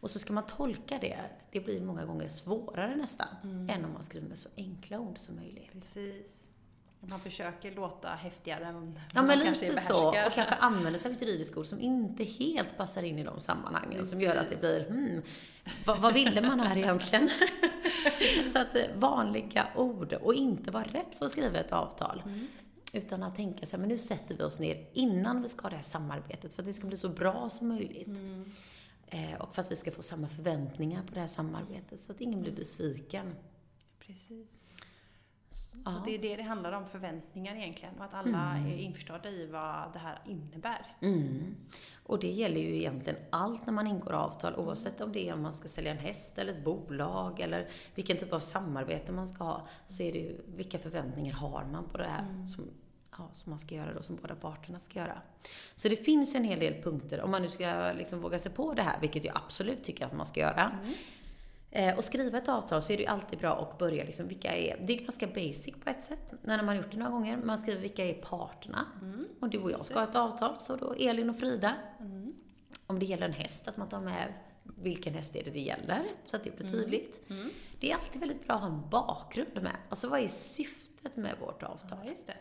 och 0.00 0.10
så 0.10 0.18
ska 0.18 0.32
man 0.32 0.46
tolka 0.46 0.98
det. 1.00 1.18
Det 1.52 1.60
blir 1.60 1.80
många 1.80 2.04
gånger 2.04 2.28
svårare 2.28 2.96
nästan, 2.96 3.28
mm. 3.42 3.70
än 3.70 3.84
om 3.84 3.92
man 3.92 4.02
skriver 4.02 4.28
med 4.28 4.38
så 4.38 4.48
enkla 4.56 4.98
ord 5.00 5.18
som 5.18 5.36
möjligt. 5.36 5.72
Precis. 5.72 6.48
Man 7.00 7.20
försöker 7.20 7.72
låta 7.74 8.08
häftigare 8.08 8.64
än 8.64 8.98
Ja, 9.14 9.22
men 9.22 9.38
lite 9.38 9.80
så. 9.80 10.08
Och 10.08 10.14
kanske 10.14 10.54
använder 10.54 11.00
sig 11.00 11.08
av 11.08 11.16
ett 11.16 11.22
juridiskt 11.22 11.56
ord 11.56 11.66
som 11.66 11.80
inte 11.80 12.24
helt 12.24 12.76
passar 12.76 13.02
in 13.02 13.18
i 13.18 13.24
de 13.24 13.40
sammanhangen. 13.40 13.90
Precis. 13.90 14.10
Som 14.10 14.20
gör 14.20 14.36
att 14.36 14.50
det 14.50 14.56
blir, 14.56 14.88
hmm, 14.88 15.22
vad, 15.84 15.98
vad 15.98 16.14
ville 16.14 16.42
man 16.42 16.60
här 16.60 16.76
egentligen? 16.76 17.30
så 18.48 18.58
att 18.58 18.74
eh, 18.74 18.84
vanliga 18.94 19.68
ord 19.76 20.12
och 20.12 20.34
inte 20.34 20.70
vara 20.70 20.84
rädd 20.84 21.14
för 21.18 21.24
att 21.24 21.30
skriva 21.30 21.58
ett 21.58 21.72
avtal. 21.72 22.22
Mm. 22.26 22.46
Utan 22.92 23.22
att 23.22 23.36
tänka 23.36 23.66
sig, 23.66 23.78
men 23.78 23.88
nu 23.88 23.98
sätter 23.98 24.36
vi 24.36 24.42
oss 24.42 24.58
ner 24.58 24.86
innan 24.92 25.42
vi 25.42 25.48
ska 25.48 25.62
ha 25.62 25.70
det 25.70 25.76
här 25.76 25.82
samarbetet 25.82 26.54
för 26.54 26.62
att 26.62 26.66
det 26.66 26.72
ska 26.72 26.86
bli 26.86 26.96
så 26.96 27.08
bra 27.08 27.48
som 27.48 27.68
möjligt. 27.68 28.06
Mm. 28.06 28.52
Eh, 29.06 29.34
och 29.40 29.54
för 29.54 29.62
att 29.62 29.72
vi 29.72 29.76
ska 29.76 29.90
få 29.90 30.02
samma 30.02 30.28
förväntningar 30.28 31.02
på 31.02 31.14
det 31.14 31.20
här 31.20 31.26
samarbetet 31.26 32.00
så 32.00 32.12
att 32.12 32.20
ingen 32.20 32.42
blir 32.42 32.52
besviken. 32.52 33.34
Precis. 33.98 34.62
Och 35.84 36.04
det 36.04 36.14
är 36.14 36.18
det 36.18 36.36
det 36.36 36.42
handlar 36.42 36.72
om, 36.72 36.86
förväntningar 36.86 37.56
egentligen. 37.56 37.94
Och 37.98 38.04
att 38.04 38.14
alla 38.14 38.56
mm. 38.56 38.72
är 38.72 38.76
införstådda 38.76 39.30
i 39.30 39.46
vad 39.46 39.92
det 39.92 39.98
här 39.98 40.20
innebär. 40.26 40.96
Mm. 41.00 41.56
Och 42.08 42.20
det 42.20 42.28
gäller 42.28 42.60
ju 42.60 42.76
egentligen 42.76 43.18
allt 43.30 43.66
när 43.66 43.72
man 43.72 43.86
ingår 43.86 44.12
avtal, 44.12 44.54
oavsett 44.54 45.00
om 45.00 45.12
det 45.12 45.28
är 45.28 45.34
om 45.34 45.42
man 45.42 45.52
ska 45.52 45.68
sälja 45.68 45.90
en 45.90 45.98
häst 45.98 46.38
eller 46.38 46.52
ett 46.52 46.64
bolag 46.64 47.40
eller 47.40 47.68
vilken 47.94 48.16
typ 48.16 48.32
av 48.32 48.40
samarbete 48.40 49.12
man 49.12 49.26
ska 49.26 49.44
ha. 49.44 49.66
Så 49.86 50.02
är 50.02 50.12
det 50.12 50.18
ju, 50.18 50.40
vilka 50.56 50.78
förväntningar 50.78 51.34
har 51.34 51.64
man 51.72 51.84
på 51.88 51.98
det 51.98 52.04
här 52.04 52.22
mm. 52.22 52.46
som, 52.46 52.64
ja, 53.18 53.28
som 53.32 53.50
man 53.50 53.58
ska 53.58 53.74
göra 53.74 53.94
då, 53.94 54.02
som 54.02 54.16
båda 54.16 54.34
parterna 54.34 54.78
ska 54.78 54.98
göra. 54.98 55.22
Så 55.74 55.88
det 55.88 55.96
finns 55.96 56.34
en 56.34 56.44
hel 56.44 56.58
del 56.58 56.82
punkter, 56.82 57.20
om 57.20 57.30
man 57.30 57.42
nu 57.42 57.48
ska 57.48 57.92
liksom 57.92 58.20
våga 58.20 58.38
sig 58.38 58.52
på 58.52 58.74
det 58.74 58.82
här, 58.82 59.00
vilket 59.00 59.24
jag 59.24 59.36
absolut 59.36 59.84
tycker 59.84 60.06
att 60.06 60.16
man 60.16 60.26
ska 60.26 60.40
göra. 60.40 60.72
Mm 60.82 60.94
Eh, 61.70 61.96
och 61.96 62.04
skriva 62.04 62.38
ett 62.38 62.48
avtal 62.48 62.82
så 62.82 62.92
är 62.92 62.96
det 62.96 63.02
ju 63.02 63.08
alltid 63.08 63.38
bra 63.38 63.54
att 63.62 63.78
börja 63.78 64.04
liksom, 64.04 64.28
vilka 64.28 64.56
är, 64.56 64.84
det 64.86 64.92
är 64.92 64.98
ganska 64.98 65.26
basic 65.26 65.74
på 65.84 65.90
ett 65.90 66.02
sätt, 66.02 66.34
när 66.42 66.56
man 66.56 66.68
har 66.68 66.74
gjort 66.74 66.90
det 66.90 66.98
några 66.98 67.10
gånger. 67.10 67.36
Man 67.36 67.58
skriver 67.58 67.80
vilka 67.80 68.04
är 68.04 68.14
parterna. 68.14 68.86
Mm. 69.02 69.24
Och 69.40 69.48
du 69.48 69.58
och 69.58 69.70
jag 69.70 69.84
ska 69.84 69.94
ha 69.94 70.02
ett 70.02 70.16
avtal, 70.16 70.60
så 70.60 70.76
då 70.76 70.92
Elin 70.92 71.30
och 71.30 71.38
Frida. 71.38 71.74
Mm. 72.00 72.34
Om 72.86 72.98
det 72.98 73.04
gäller 73.04 73.26
en 73.26 73.32
häst, 73.32 73.68
att 73.68 73.76
man 73.76 73.88
tar 73.88 74.00
med 74.00 74.32
vilken 74.62 75.14
häst 75.14 75.36
är 75.36 75.44
det 75.44 75.50
det 75.50 75.60
gäller, 75.60 76.02
så 76.26 76.36
att 76.36 76.44
det 76.44 76.56
blir 76.56 76.66
mm. 76.66 76.80
tydligt. 76.80 77.30
Mm. 77.30 77.50
Det 77.80 77.90
är 77.90 77.94
alltid 77.94 78.20
väldigt 78.20 78.46
bra 78.46 78.54
att 78.54 78.60
ha 78.60 78.68
en 78.68 78.88
bakgrund 78.90 79.62
med. 79.62 79.76
Alltså 79.88 80.08
vad 80.08 80.20
är 80.20 80.28
syftet 80.28 81.16
med 81.16 81.34
vårt 81.40 81.62
avtal? 81.62 81.98
Ja. 82.04 82.32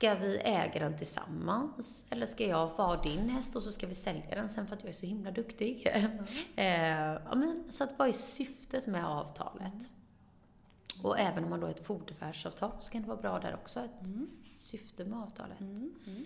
Ska 0.00 0.14
vi 0.14 0.38
äga 0.38 0.80
den 0.80 0.98
tillsammans? 0.98 2.06
Eller 2.10 2.26
ska 2.26 2.46
jag 2.46 2.76
få 2.76 2.82
ha 2.82 3.02
din 3.02 3.28
häst 3.28 3.56
och 3.56 3.62
så 3.62 3.72
ska 3.72 3.86
vi 3.86 3.94
sälja 3.94 4.34
den 4.34 4.48
sen 4.48 4.66
för 4.66 4.76
att 4.76 4.82
jag 4.82 4.88
är 4.88 4.94
så 4.94 5.06
himla 5.06 5.30
duktig? 5.30 5.86
Mm. 5.92 6.10
eh, 6.56 7.20
ja, 7.28 7.34
men, 7.34 7.64
så 7.68 7.84
att 7.84 7.98
vad 7.98 8.08
är 8.08 8.12
syftet 8.12 8.86
med 8.86 9.06
avtalet? 9.06 9.62
Mm. 9.62 11.04
Och 11.04 11.18
även 11.18 11.44
om 11.44 11.50
man 11.50 11.60
då 11.60 11.66
har 11.66 11.70
ett 11.70 11.86
fodervärdsavtal 11.86 12.72
så 12.80 12.92
kan 12.92 13.02
det 13.02 13.08
vara 13.08 13.20
bra 13.20 13.38
där 13.38 13.54
också, 13.54 13.80
ett 13.80 14.04
mm. 14.04 14.30
syfte 14.56 15.04
med 15.04 15.18
avtalet. 15.18 15.60
Mm. 15.60 15.92
Mm. 16.06 16.24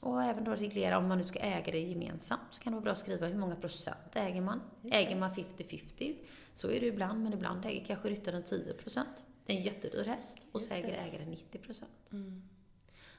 Och 0.00 0.22
även 0.22 0.44
då 0.44 0.54
reglera 0.54 0.98
om 0.98 1.08
man 1.08 1.18
nu 1.18 1.24
ska 1.24 1.38
äga 1.38 1.72
det 1.72 1.80
gemensamt 1.80 2.42
så 2.50 2.62
kan 2.62 2.72
det 2.72 2.76
vara 2.76 2.84
bra 2.84 2.92
att 2.92 2.98
skriva 2.98 3.26
hur 3.26 3.38
många 3.38 3.56
procent 3.56 4.14
äger 4.14 4.40
man. 4.40 4.60
Äger 4.90 5.16
man 5.16 5.30
50-50 5.30 6.16
så 6.52 6.70
är 6.70 6.80
det 6.80 6.86
ibland, 6.86 7.22
men 7.22 7.32
ibland 7.32 7.64
äger 7.64 7.84
kanske 7.84 8.08
ryttaren 8.08 8.42
10 8.42 8.72
procent 8.72 9.22
en 9.48 9.62
jättedyr 9.62 10.04
häst 10.04 10.38
och 10.52 10.62
så 10.62 10.74
äger 10.74 10.92
ägaren 10.92 11.30
90 11.30 11.58
procent. 11.58 12.12
Mm. 12.12 12.48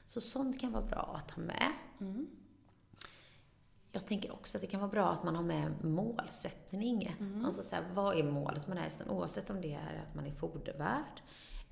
Så 0.04 0.20
sånt 0.20 0.60
kan 0.60 0.72
vara 0.72 0.84
bra 0.84 1.20
att 1.22 1.30
ha 1.30 1.42
med. 1.42 1.72
Mm. 2.00 2.28
Jag 3.92 4.06
tänker 4.06 4.32
också 4.32 4.58
att 4.58 4.62
det 4.62 4.66
kan 4.66 4.80
vara 4.80 4.90
bra 4.90 5.08
att 5.08 5.22
man 5.22 5.36
har 5.36 5.42
med 5.42 5.84
målsättning. 5.84 7.16
Mm. 7.20 7.44
Alltså 7.44 7.62
så 7.62 7.76
här, 7.76 7.84
vad 7.94 8.18
är 8.18 8.22
målet 8.22 8.66
med 8.66 8.76
den 8.76 8.76
här 8.76 8.84
hästen? 8.84 9.10
Oavsett 9.10 9.50
om 9.50 9.60
det 9.60 9.74
är 9.74 10.04
att 10.08 10.14
man 10.14 10.26
är 10.26 10.32
fodervärd, 10.32 11.22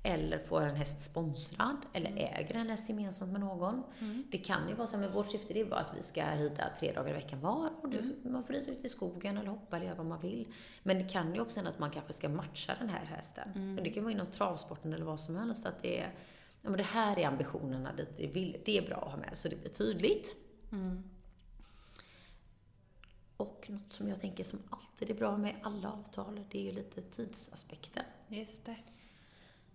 eller 0.03 0.39
får 0.39 0.61
en 0.61 0.75
häst 0.75 1.01
sponsrad, 1.01 1.77
eller 1.93 2.09
mm. 2.09 2.33
äger 2.33 2.55
en 2.55 2.69
häst 2.69 2.89
gemensamt 2.89 3.31
med 3.31 3.41
någon. 3.41 3.83
Mm. 3.99 4.23
Det 4.31 4.37
kan 4.37 4.69
ju 4.69 4.75
vara 4.75 4.87
så, 4.87 4.97
men 4.97 5.11
vårt 5.11 5.31
syfte 5.31 5.53
det 5.53 5.61
är 5.61 5.65
bara 5.65 5.79
att 5.79 5.97
vi 5.97 6.01
ska 6.01 6.35
rida 6.35 6.71
tre 6.79 6.93
dagar 6.93 7.09
i 7.09 7.13
veckan 7.13 7.39
var 7.39 7.71
och 7.81 7.89
du, 7.89 7.97
mm. 7.97 8.15
man 8.23 8.43
får 8.43 8.53
rida 8.53 8.71
ut 8.71 8.85
i 8.85 8.89
skogen 8.89 9.37
eller 9.37 9.49
hoppa 9.49 9.75
eller 9.75 9.85
göra 9.85 9.95
vad 9.95 10.05
man 10.05 10.19
vill. 10.19 10.47
Men 10.83 10.97
det 10.97 11.03
kan 11.03 11.35
ju 11.35 11.41
också 11.41 11.59
hända 11.59 11.71
att 11.71 11.79
man 11.79 11.91
kanske 11.91 12.13
ska 12.13 12.29
matcha 12.29 12.75
den 12.79 12.89
här 12.89 13.05
hästen. 13.05 13.51
Mm. 13.55 13.77
Och 13.77 13.83
det 13.83 13.89
kan 13.89 14.03
vara 14.03 14.13
inom 14.13 14.25
travsporten 14.25 14.93
eller 14.93 15.05
vad 15.05 15.19
som 15.19 15.35
helst, 15.35 15.65
att 15.65 15.81
det 15.81 15.99
är, 15.99 16.13
ja 16.61 16.69
men 16.69 16.77
det 16.77 16.83
här 16.83 17.19
är 17.19 17.27
ambitionerna 17.27 17.93
dit 17.93 18.13
vi 18.17 18.27
vill. 18.27 18.57
Det 18.65 18.77
är 18.77 18.87
bra 18.87 18.97
att 18.97 19.11
ha 19.11 19.17
med, 19.17 19.37
så 19.37 19.47
det 19.47 19.55
blir 19.55 19.69
tydligt. 19.69 20.35
Mm. 20.71 21.03
Och 23.37 23.65
något 23.69 23.93
som 23.93 24.09
jag 24.09 24.19
tänker 24.19 24.43
som 24.43 24.59
alltid 24.69 25.09
är 25.09 25.13
bra 25.13 25.37
med 25.37 25.55
alla 25.63 25.91
avtal, 25.91 26.45
det 26.49 26.59
är 26.59 26.63
ju 26.63 26.71
lite 26.71 27.01
tidsaspekten. 27.01 28.03
Just 28.27 28.65
det. 28.65 28.75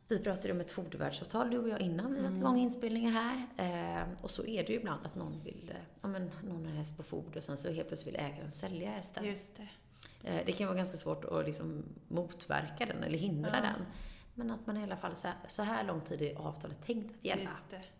Vi 0.08 0.18
pratade 0.18 0.52
om 0.52 0.60
ett 0.60 0.70
fodervärdsavtal 0.70 1.50
du 1.50 1.58
och 1.58 1.68
jag 1.68 1.80
innan 1.80 2.14
vi 2.14 2.20
satte 2.20 2.34
igång 2.34 2.50
mm. 2.50 2.62
inspelningen 2.62 3.12
här. 3.12 3.46
Eh, 3.56 4.08
och 4.22 4.30
så 4.30 4.44
är 4.46 4.64
det 4.64 4.72
ju 4.72 4.78
ibland 4.78 5.06
att 5.06 5.14
någon 5.14 5.40
vill, 5.44 5.70
eh, 5.74 5.80
ja 6.02 6.08
men 6.08 6.30
någon 6.42 6.64
har 6.64 6.70
en 6.70 6.76
häst 6.76 6.96
på 6.96 7.02
foder 7.02 7.36
och 7.36 7.44
sen 7.44 7.56
så 7.56 7.72
helt 7.72 7.88
plötsligt 7.88 8.14
vill 8.14 8.20
ägaren 8.20 8.50
sälja 8.50 8.90
hästen. 8.90 9.24
Just 9.24 9.56
det. 9.56 9.68
Eh, 10.24 10.42
det 10.46 10.52
kan 10.52 10.66
vara 10.66 10.76
ganska 10.76 10.96
svårt 10.96 11.24
att 11.24 11.46
liksom 11.46 11.84
motverka 12.08 12.86
den 12.86 13.02
eller 13.02 13.18
hindra 13.18 13.56
ja. 13.56 13.62
den. 13.62 13.86
Men 14.34 14.50
att 14.50 14.66
man 14.66 14.76
i 14.76 14.82
alla 14.82 14.96
fall, 14.96 15.16
så 15.16 15.28
här, 15.28 15.36
så 15.48 15.62
här 15.62 15.84
lång 15.84 16.00
tid 16.00 16.22
är 16.22 16.34
avtalet 16.34 16.82
tänkt 16.82 17.16
att 17.16 17.24
gälla. 17.24 17.50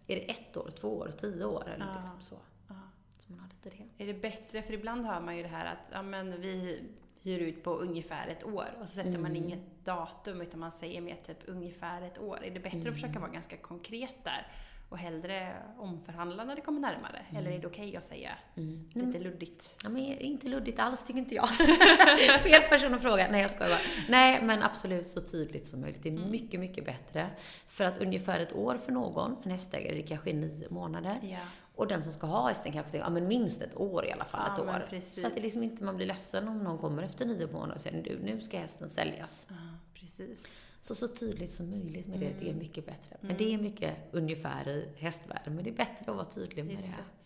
Är 0.07 0.17
det 0.17 0.31
ett 0.31 0.57
år, 0.57 0.71
två 0.71 0.99
år, 0.99 1.13
tio 1.17 1.45
år 1.45 1.71
eller 1.75 1.87
ja. 1.87 1.95
liksom 1.97 2.21
så? 2.21 2.37
Ja. 2.69 2.75
så 3.19 3.33
man 3.33 3.41
har 3.41 3.49
lite 3.49 3.77
det. 3.77 4.05
Är 4.05 4.07
det 4.07 4.21
bättre, 4.21 4.63
för 4.63 4.73
ibland 4.73 5.07
hör 5.07 5.21
man 5.21 5.37
ju 5.37 5.43
det 5.43 5.49
här 5.49 5.67
att 5.67 5.91
ja, 5.93 6.03
men 6.03 6.41
vi 6.41 6.83
hyr 7.25 7.39
ut 7.39 7.63
på 7.65 7.71
ungefär 7.71 8.29
ett 8.29 8.45
år 8.45 8.67
och 8.81 8.89
så 8.89 8.95
sätter 8.95 9.09
Mm. 9.11 9.23
man 9.23 9.37
inget 9.37 9.85
datum 9.85 10.41
utan 10.41 10.61
man 10.61 10.73
säger 10.73 11.01
mer 11.01 11.17
typ 11.27 11.39
ungefär 11.47 12.03
ett 12.03 12.19
år. 12.19 12.45
Är 12.45 12.51
det 12.51 12.61
bättre 12.61 12.79
Mm. 12.79 12.89
att 12.89 12.95
försöka 12.95 13.19
vara 13.21 13.31
ganska 13.31 13.57
konkret 13.57 14.25
där 14.25 14.47
och 14.89 14.99
hellre 14.99 15.53
omförhandla 15.79 16.45
när 16.45 16.55
det 16.57 16.61
kommer 16.61 16.81
närmare? 16.81 17.23
Eller 17.39 17.51
är 17.51 17.59
det 17.59 17.67
okej 17.67 17.97
att 17.97 18.05
säga 18.05 18.31
Mm. 18.57 18.89
lite 18.95 19.19
luddigt? 19.19 19.77
Ja, 19.85 19.89
men 19.91 20.03
inte 20.19 20.49
luddigt 20.49 20.79
alls 20.79 21.05
tycker 21.05 21.19
inte 21.19 21.35
jag. 21.35 21.49
Fel 22.43 22.63
person 22.69 22.95
att 22.95 23.03
fråga. 23.03 23.29
Nej, 23.31 23.41
jag 23.43 23.51
skojar 23.51 23.71
bara. 23.71 23.81
Nej, 24.09 24.43
men 24.43 24.63
absolut 24.63 25.07
så 25.09 25.21
tydligt 25.21 25.67
som 25.67 25.81
möjligt. 25.81 26.03
Det 26.03 26.09
är 26.09 26.13
Mm. 26.17 26.31
mycket, 26.31 26.61
mycket 26.61 26.85
bättre. 26.85 27.27
För 27.69 27.85
att 27.85 27.99
ungefär 27.99 28.41
ett 28.41 28.53
år 28.53 28.77
för 28.79 28.93
någon, 28.93 29.37
en 29.45 29.51
hästägare, 29.51 29.95
det 29.97 30.03
kanske 30.03 30.31
är 30.31 30.35
nio 30.35 30.69
månader. 30.71 31.13
Ja. 31.23 31.39
Och 31.77 31.87
den 31.87 32.03
som 32.03 32.13
ska 32.13 32.27
ha 32.27 32.49
hästen 32.49 32.73
kanske 32.73 32.93
tänker, 32.93 33.07
ja 33.07 33.11
men 33.11 33.29
minst 33.29 33.63
ett 33.63 33.77
år 33.77 34.07
i 34.07 34.13
alla 34.13 34.25
fall, 34.25 34.51
Ja, 34.57 34.63
ett 34.79 34.83
år. 34.83 34.87
precis. 34.91 35.21
Så 35.21 35.27
att 35.27 35.35
det 35.35 35.41
liksom 35.41 35.63
inte 35.63 35.85
man 35.85 35.97
blir 35.97 36.07
ledsen 36.07 36.49
om 36.49 36.59
någon 36.59 36.79
kommer 36.79 37.03
efter 37.03 37.27
nio 37.27 37.47
månader 37.53 37.75
och 37.75 37.81
säger, 37.81 38.03
du, 38.03 38.19
nu 38.19 38.41
ska 38.41 38.59
hästen 38.59 38.89
säljas. 38.89 39.47
Ja, 39.49 39.55
precis. 39.95 40.47
Så, 40.81 40.95
så 40.95 41.09
tydligt 41.09 41.53
som 41.53 41.71
möjligt 41.71 42.07
med 42.07 42.21
det, 42.21 42.27
Mm. 42.27 42.39
det 42.41 42.51
är 42.51 42.55
mycket 42.55 42.87
bättre. 42.87 43.17
Men 43.21 43.37
det 43.37 43.55
är 43.55 43.59
mycket 43.59 43.97
ungefär 44.13 44.69
i 44.69 44.89
hästvärlden, 44.97 45.55
men 45.55 45.65
det 45.65 45.71
är 45.71 45.75
bättre 45.75 46.11
att 46.11 46.17
vara 46.17 46.25
tydlig 46.25 46.65
med 46.65 46.75
Just 46.75 46.87
det. 46.87 46.93
det. 46.93 47.24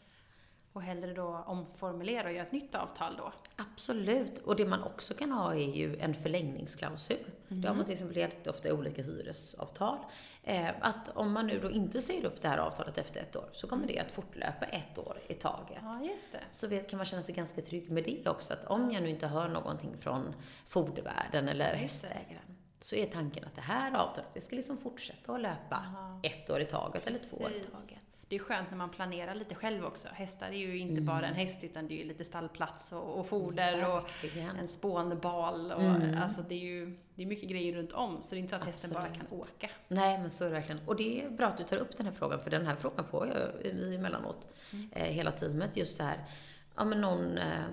Och 0.72 0.82
hellre 0.82 1.14
då 1.14 1.44
omformulera 1.46 2.24
och 2.24 2.32
göra 2.32 2.46
ett 2.46 2.52
nytt 2.52 2.74
avtal 2.74 3.16
då. 3.16 3.32
Absolut. 3.56 4.38
Och 4.38 4.56
det 4.56 4.66
man 4.66 4.82
också 4.82 5.14
kan 5.14 5.32
ha 5.32 5.54
är 5.54 5.74
ju 5.74 5.96
en 5.98 6.14
förlängningsklausul. 6.14 7.30
Det 7.48 7.68
har 7.68 7.74
man 7.74 7.84
till 7.84 7.92
exempel 7.92 8.16
jätteofta 8.16 8.68
i 8.68 8.72
olika 8.72 9.02
hyresavtal. 9.02 9.98
Eh, 10.42 10.70
att 10.80 11.08
om 11.08 11.32
man 11.32 11.46
nu 11.46 11.60
då 11.60 11.70
inte 11.70 12.00
säger 12.00 12.24
upp 12.24 12.42
det 12.42 12.48
här 12.48 12.58
avtalet 12.58 12.98
efter 12.98 13.20
ett 13.20 13.36
år, 13.36 13.48
så 13.52 13.66
kommer 13.66 13.86
det 13.86 13.98
att 13.98 14.10
fortlöpa 14.10 14.66
ett 14.66 14.98
år 14.98 15.18
i 15.28 15.34
taget. 15.34 15.78
Ja, 15.82 16.04
just 16.04 16.32
det. 16.32 16.40
Så 16.50 16.66
vet, 16.66 16.90
kan 16.90 16.96
man 16.96 17.06
känna 17.06 17.22
sig 17.22 17.34
ganska 17.34 17.60
trygg 17.60 17.90
med 17.90 18.04
det 18.04 18.28
också, 18.28 18.52
att 18.52 18.64
om 18.64 18.92
jag 18.92 19.02
nu 19.02 19.10
inte 19.10 19.26
hör 19.26 19.48
någonting 19.48 19.96
från 19.98 20.34
fodervärden 20.66 21.48
eller 21.48 21.74
hästägaren, 21.74 22.56
så 22.80 22.96
är 22.96 23.06
tanken 23.06 23.44
att 23.44 23.54
det 23.54 23.60
här 23.60 23.94
avtalet, 23.96 24.30
det 24.34 24.40
ska 24.40 24.56
liksom 24.56 24.76
fortsätta 24.76 25.32
att 25.32 25.40
löpa 25.40 25.76
Aha. 25.76 26.20
ett 26.22 26.50
år 26.50 26.60
i 26.60 26.64
taget 26.64 27.06
eller 27.06 27.18
två 27.18 27.36
år 27.36 27.50
i 27.50 27.60
taget. 27.60 28.00
Det 28.28 28.36
är 28.36 28.40
skönt 28.40 28.70
när 28.70 28.78
man 28.78 28.90
planerar 28.90 29.34
lite 29.34 29.54
själv 29.54 29.84
också. 29.84 30.08
Hästar 30.12 30.46
är 30.48 30.52
ju 30.52 30.78
inte 30.78 30.92
Mm. 30.92 31.06
bara 31.06 31.26
en 31.26 31.34
häst 31.34 31.64
utan 31.64 31.88
det 31.88 31.94
är 31.94 31.98
ju 31.98 32.04
lite 32.04 32.24
stallplats 32.24 32.92
och, 32.92 33.18
och 33.18 33.26
foder 33.26 33.96
och 33.96 34.08
en 34.58 34.68
spånbal 34.68 35.72
och 35.72 35.82
Mm. 35.82 36.18
alltså 36.22 36.42
det 36.42 36.54
är 36.54 36.58
ju 36.58 36.96
det 37.14 37.22
är 37.22 37.26
mycket 37.26 37.48
grejer 37.50 37.72
runt 37.74 37.92
om 37.92 38.22
så 38.22 38.30
det 38.30 38.36
är 38.36 38.38
inte 38.38 38.50
så 38.50 38.56
att 38.56 38.64
hästen 38.64 38.90
bara 38.94 39.08
kan 39.08 39.26
åka. 39.38 39.70
Nej, 39.88 40.18
men 40.18 40.30
så 40.30 40.44
är 40.44 40.48
det 40.48 40.54
verkligen. 40.54 40.80
Och 40.86 40.96
det 40.96 41.22
är 41.24 41.30
bra 41.30 41.46
att 41.46 41.58
du 41.58 41.64
tar 41.64 41.76
upp 41.76 41.96
den 41.96 42.06
här 42.06 42.12
frågan, 42.12 42.40
för 42.40 42.50
den 42.50 42.66
här 42.66 42.76
frågan 42.76 43.04
får 43.04 43.26
jag 43.28 43.66
emellanåt, 43.94 44.48
Mm. 44.72 44.88
eh, 44.92 45.04
hela 45.04 45.32
teamet. 45.32 45.76
Just 45.76 45.96
så 45.96 46.02
här, 46.02 46.24
ja 46.76 46.84
men 46.84 47.00
någon, 47.00 47.38
eh, 47.38 47.64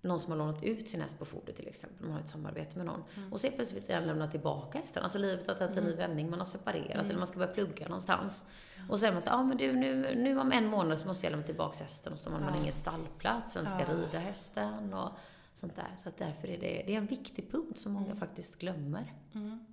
någon 0.00 0.20
som 0.20 0.30
har 0.30 0.38
lånat 0.38 0.62
ut 0.62 0.90
sin 0.90 1.00
häst 1.00 1.18
på 1.18 1.24
foder 1.24 1.52
till 1.52 1.68
exempel, 1.68 2.06
man 2.06 2.12
har 2.14 2.20
ett 2.20 2.28
samarbete 2.30 2.76
med 2.76 2.86
någon. 2.86 3.02
Mm. 3.16 3.32
Och 3.32 3.40
så 3.40 3.50
plötsligt 3.50 3.86
den 3.88 4.06
lämna 4.06 4.30
tillbaka 4.30 4.78
hästen. 4.78 5.02
Alltså 5.02 5.18
livet 5.18 5.48
har 5.48 5.54
tagit 5.54 5.76
en 5.76 5.84
ny 5.84 5.94
vändning, 5.94 6.30
man 6.30 6.38
har 6.38 6.46
separerat 6.46 6.90
Mm. 6.94 7.06
eller 7.06 7.18
man 7.18 7.26
ska 7.26 7.38
börja 7.38 7.52
plugga 7.52 7.88
någonstans. 7.88 8.44
Och 8.88 8.94
så 8.94 8.98
säger 8.98 9.12
man 9.12 9.22
så 9.22 9.30
ja 9.30 9.42
men 9.42 9.56
du 9.56 9.72
nu, 9.72 10.14
nu 10.16 10.38
om 10.40 10.52
en 10.52 10.66
månad 10.66 10.98
så 10.98 11.08
måste 11.08 11.26
jag 11.26 11.30
lämna 11.30 11.46
tillbaka 11.46 11.84
hästen. 11.84 12.12
Och 12.12 12.18
så 12.18 12.30
har 12.30 12.40
man 12.40 12.54
Ja. 12.54 12.60
ingen 12.60 12.72
stallplats, 12.72 13.56
vem 13.56 13.70
ska 13.70 13.80
Ja. 13.80 13.86
rida 13.94 14.18
hästen 14.18 14.94
och 14.94 15.10
sånt 15.52 15.76
där. 15.76 15.92
Så 15.96 16.08
att 16.08 16.16
därför 16.16 16.48
är 16.48 16.58
det, 16.60 16.82
det 16.86 16.92
är 16.94 16.98
en 16.98 17.06
viktig 17.06 17.50
punkt 17.50 17.78
som 17.80 17.92
många 17.92 18.14
faktiskt 18.16 18.58
glömmer. 18.58 19.12
Mm. 19.34 19.66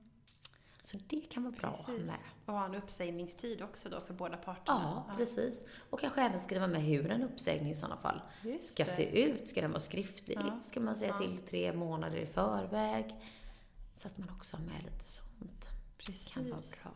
Så 0.81 0.97
det 1.07 1.21
kan 1.29 1.43
vara 1.43 1.53
bra 1.53 1.71
Precis. 1.85 2.05
med. 2.07 2.19
Och 2.45 2.53
ha 2.53 2.65
en 2.65 2.75
uppsägningstid 2.75 3.61
också 3.61 3.89
då 3.89 4.01
för 4.01 4.13
båda 4.13 4.37
parterna. 4.37 5.03
Ja, 5.07 5.15
precis. 5.17 5.65
Och 5.89 5.99
kanske 5.99 6.21
även 6.21 6.39
skriva 6.39 6.67
med 6.67 6.81
hur 6.81 7.11
en 7.11 7.23
uppsägning 7.23 7.71
i 7.71 7.75
sådana 7.75 7.97
fall 7.97 8.21
Just 8.43 8.73
ska 8.73 8.83
det. 8.83 8.89
se 8.89 9.21
ut. 9.23 9.49
Ska 9.49 9.61
den 9.61 9.71
vara 9.71 9.79
skriftlig? 9.79 10.37
Ja. 10.41 10.59
Ska 10.61 10.79
man 10.79 10.95
säga 10.95 11.15
Ja. 11.19 11.27
till 11.27 11.37
tre 11.37 11.73
månader 11.73 12.17
i 12.17 12.25
förväg? 12.25 13.15
Så 13.95 14.07
att 14.07 14.17
man 14.17 14.29
också 14.29 14.57
har 14.57 14.63
med 14.63 14.83
lite 14.83 15.05
sånt. 15.05 15.69
Precis. 15.97 16.33
kan 16.33 16.43
vara 16.49 16.61
bra. 16.83 16.91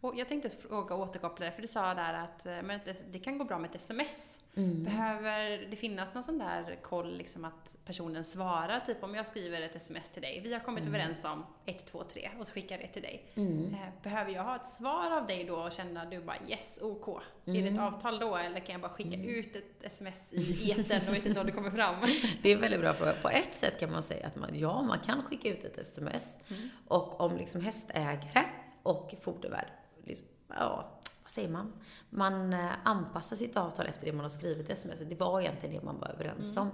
Och 0.00 0.16
jag 0.18 0.28
tänkte 0.28 0.50
fråga 0.50 0.94
och 0.94 1.00
återkoppla 1.00 1.44
där, 1.46 1.52
för 1.52 1.62
du 1.62 1.68
sa 1.68 1.94
där 1.94 2.14
att 2.14 2.46
eh, 2.46 2.62
men 2.62 2.80
det, 2.84 2.96
det 3.12 3.18
kan 3.18 3.38
gå 3.38 3.44
bra 3.44 3.58
med 3.58 3.70
ett 3.70 3.76
sms. 3.76 4.38
Mm. 4.56 4.84
Behöver 4.84 5.66
det 5.70 5.76
finnas 5.76 6.14
någon 6.14 6.22
sån 6.24 6.38
där 6.38 6.78
koll, 6.82 7.16
liksom 7.16 7.44
att 7.44 7.76
personen 7.84 8.24
svarar? 8.24 8.80
Typ 8.80 9.02
om 9.02 9.14
jag 9.14 9.26
skriver 9.26 9.60
ett 9.60 9.76
sms 9.76 10.10
till 10.10 10.22
dig, 10.22 10.40
vi 10.44 10.52
har 10.52 10.60
kommit 10.60 10.86
överens 10.86 11.24
om 11.24 11.46
1, 11.66 11.86
2, 11.86 12.02
3 12.02 12.30
och 12.40 12.46
så 12.46 12.52
skickar 12.52 12.76
jag 12.78 12.84
det 12.88 12.92
till 12.92 13.02
dig. 13.02 13.30
Mm. 13.34 13.74
Eh, 13.74 13.80
Behöver 14.02 14.32
jag 14.32 14.42
ha 14.42 14.56
ett 14.56 14.66
svar 14.66 15.10
av 15.16 15.26
dig 15.26 15.44
då 15.44 15.54
och 15.56 15.72
känna 15.72 16.04
du 16.04 16.20
bara 16.20 16.36
yes, 16.48 16.78
OK? 16.82 17.08
Är 17.08 17.52
det 17.52 17.58
Mm. 17.58 17.72
ett 17.74 17.80
avtal 17.80 18.18
då 18.18 18.36
eller 18.36 18.60
kan 18.60 18.72
jag 18.72 18.80
bara 18.80 18.92
skicka 18.92 19.16
ut 19.22 19.56
ett 19.56 19.82
sms 19.82 20.32
i 20.32 20.70
etern 20.70 21.08
och 21.08 21.14
vet 21.14 21.26
inte 21.26 21.40
om 21.40 21.46
det 21.46 21.52
kommer 21.52 21.70
fram? 21.70 21.96
Det 22.42 22.48
är 22.50 22.54
en 22.54 22.60
väldigt 22.60 22.80
bra 22.80 22.94
fråga. 22.94 23.12
På 23.22 23.28
ett 23.28 23.54
sätt 23.54 23.80
kan 23.80 23.92
man 23.92 24.02
säga 24.02 24.26
att 24.26 24.36
man, 24.36 24.58
ja, 24.58 24.82
man 24.82 24.98
kan 24.98 25.22
skicka 25.22 25.48
ut 25.48 25.64
ett 25.64 25.78
sms. 25.78 26.40
Mm. 26.50 26.68
Och 26.88 27.20
om 27.20 27.36
liksom 27.36 27.60
hästägare 27.60 28.44
och 28.82 29.14
fodervärd, 29.22 29.68
liksom, 30.04 30.26
ja, 30.48 31.00
vad 31.22 31.30
säger 31.30 31.48
man? 31.48 31.72
Man 32.10 32.52
eh, 32.52 32.70
anpassar 32.84 33.36
sitt 33.36 33.56
avtal 33.56 33.86
efter 33.86 34.06
det 34.06 34.12
man 34.12 34.20
har 34.24 34.30
skrivit 34.30 34.70
i 34.70 34.72
sms. 34.72 34.98
Det 34.98 35.20
var 35.20 35.40
egentligen 35.40 35.74
det 35.74 35.82
man 35.84 36.00
var 36.00 36.08
överens 36.08 36.56
om. 36.56 36.70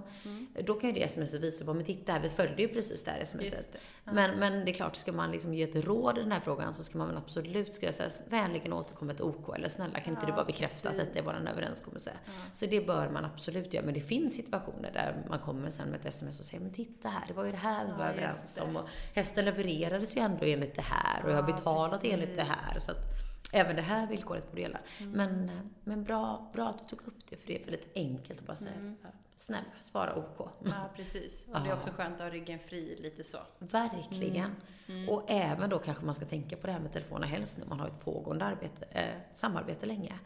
Då 0.65 0.73
kan 0.73 0.89
ju 0.89 0.95
det 0.95 1.03
sms 1.03 1.33
visa 1.33 1.65
på, 1.65 1.73
men 1.73 1.85
titta 1.85 2.11
här, 2.11 2.19
vi 2.19 2.29
följde 2.29 2.61
ju 2.61 2.67
precis 2.67 3.03
det 3.03 3.11
här 3.11 3.19
sms. 3.21 3.51
Det. 3.51 3.79
Ja. 4.03 4.11
Men, 4.13 4.39
men 4.39 4.65
det 4.65 4.71
är 4.71 4.73
klart, 4.73 4.95
ska 4.95 5.11
man 5.11 5.31
liksom 5.31 5.53
ge 5.53 5.63
ett 5.63 5.75
råd 5.75 6.17
i 6.17 6.21
den 6.21 6.31
här 6.31 6.39
frågan 6.39 6.73
så 6.73 6.83
ska 6.83 6.97
man 6.97 7.07
väl 7.07 7.17
absolut 7.17 7.75
skriva 7.75 7.93
så 7.93 8.03
här, 8.03 8.11
vänligen 8.29 8.73
återkomma 8.73 9.11
ett 9.11 9.21
OK, 9.21 9.55
eller 9.55 9.69
snälla 9.69 9.99
kan 9.99 10.13
inte 10.13 10.25
Ja, 10.25 10.31
du 10.31 10.35
bara 10.35 10.45
bekräfta 10.45 10.89
precis. 10.89 11.01
att 11.01 11.13
detta 11.13 11.19
är 11.19 11.23
vår 11.23 11.49
överenskommelse? 11.49 12.11
Ja. 12.25 12.31
Så 12.53 12.65
det 12.65 12.81
bör 12.87 13.09
man 13.09 13.25
absolut 13.25 13.73
göra. 13.73 13.85
Men 13.85 13.93
det 13.93 14.01
finns 14.01 14.35
situationer 14.35 14.91
där 14.93 15.25
man 15.29 15.39
kommer 15.39 15.69
sen 15.69 15.89
med 15.89 15.99
ett 15.99 16.05
sms 16.05 16.39
och 16.39 16.45
säger, 16.45 16.63
men 16.63 16.73
titta 16.73 17.09
här, 17.09 17.27
det 17.27 17.33
var 17.33 17.45
ju 17.45 17.51
det 17.51 17.57
här 17.57 17.85
vi 17.85 17.91
var 17.91 18.05
överens 18.05 18.55
det. 18.55 18.61
om. 18.61 18.75
Och 18.75 18.89
hästen 19.13 19.45
levererades 19.45 20.17
ju 20.17 20.21
ändå 20.21 20.45
enligt 20.45 20.75
det 20.75 20.81
här 20.81 21.25
och 21.25 21.31
jag 21.31 21.35
har 21.35 21.43
betalat 21.43 22.01
precis. 22.01 22.13
enligt 22.13 22.35
det 22.35 22.43
här. 22.43 22.79
Så 22.79 22.91
att 22.91 23.28
även 23.51 23.75
det 23.75 23.81
här 23.81 24.07
villkoret 24.07 24.49
borde 24.49 24.61
gälla. 24.61 24.79
Mm. 24.99 25.11
Men, 25.11 25.51
men 25.83 26.03
bra, 26.03 26.49
bra 26.53 26.67
att 26.69 26.79
du 26.89 26.95
tog 26.95 27.07
upp 27.07 27.27
det, 27.29 27.35
för 27.37 27.47
det 27.47 27.55
är 27.61 27.65
väldigt 27.65 27.91
enkelt 27.95 28.39
att 28.39 28.45
bara 28.45 28.55
säga, 28.57 28.71
Mm. 28.75 28.95
snälla, 29.37 29.65
svara 29.79 30.15
OK. 30.15 30.49
Ja, 30.65 30.89
precis. 30.95 31.47
Och 31.53 31.61
det 31.61 31.69
är 31.69 31.73
också 31.73 31.89
skönt 31.89 32.13
att 32.15 32.21
ha 32.21 32.29
ryggen 32.29 32.59
fri 32.59 32.95
lite 33.01 33.23
så. 33.23 33.37
Verkligen. 33.59 34.55
Mm. 34.87 35.09
Och 35.09 35.23
även 35.27 35.69
då 35.69 35.79
kanske 35.79 36.05
man 36.05 36.15
ska 36.15 36.25
tänka 36.25 36.57
på 36.57 36.67
det 36.67 36.73
här 36.73 36.79
med 36.79 36.93
telefoner, 36.93 37.27
helst 37.27 37.57
när 37.57 37.65
man 37.65 37.79
har 37.79 37.87
ett 37.87 37.99
pågående 37.99 38.45
arbete, 38.45 38.85
eh, 38.91 39.15
samarbete 39.31 39.85
länge. 39.85 40.19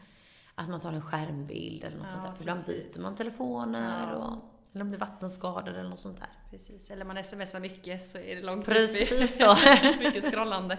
Att 0.54 0.68
man 0.68 0.80
tar 0.80 0.92
en 0.92 1.02
skärmbild 1.02 1.84
eller 1.84 1.96
något 1.96 2.06
Ja, 2.06 2.12
sånt 2.12 2.24
där. 2.24 2.32
För 2.32 2.40
ibland 2.42 2.66
precis. 2.66 2.94
byter 2.94 3.02
man 3.02 3.14
telefoner 3.16 4.12
Ja. 4.12 4.16
och, 4.16 4.24
eller 4.72 4.84
om 4.84 4.90
det 4.90 4.98
blir 4.98 4.98
vattenskador 4.98 5.68
eller 5.74 5.90
något 5.90 6.00
sånt 6.00 6.18
där. 6.20 6.28
Precis. 6.50 6.90
Eller 6.90 7.04
man 7.04 7.24
smsar 7.24 7.60
mycket 7.60 8.10
så 8.10 8.18
är 8.18 8.36
det 8.36 8.42
långt 8.42 8.66
Precis 8.66 9.12
upp 9.12 9.20
i. 9.22 9.28
så. 9.28 9.56
mycket 9.98 10.30
scrollande. 10.32 10.78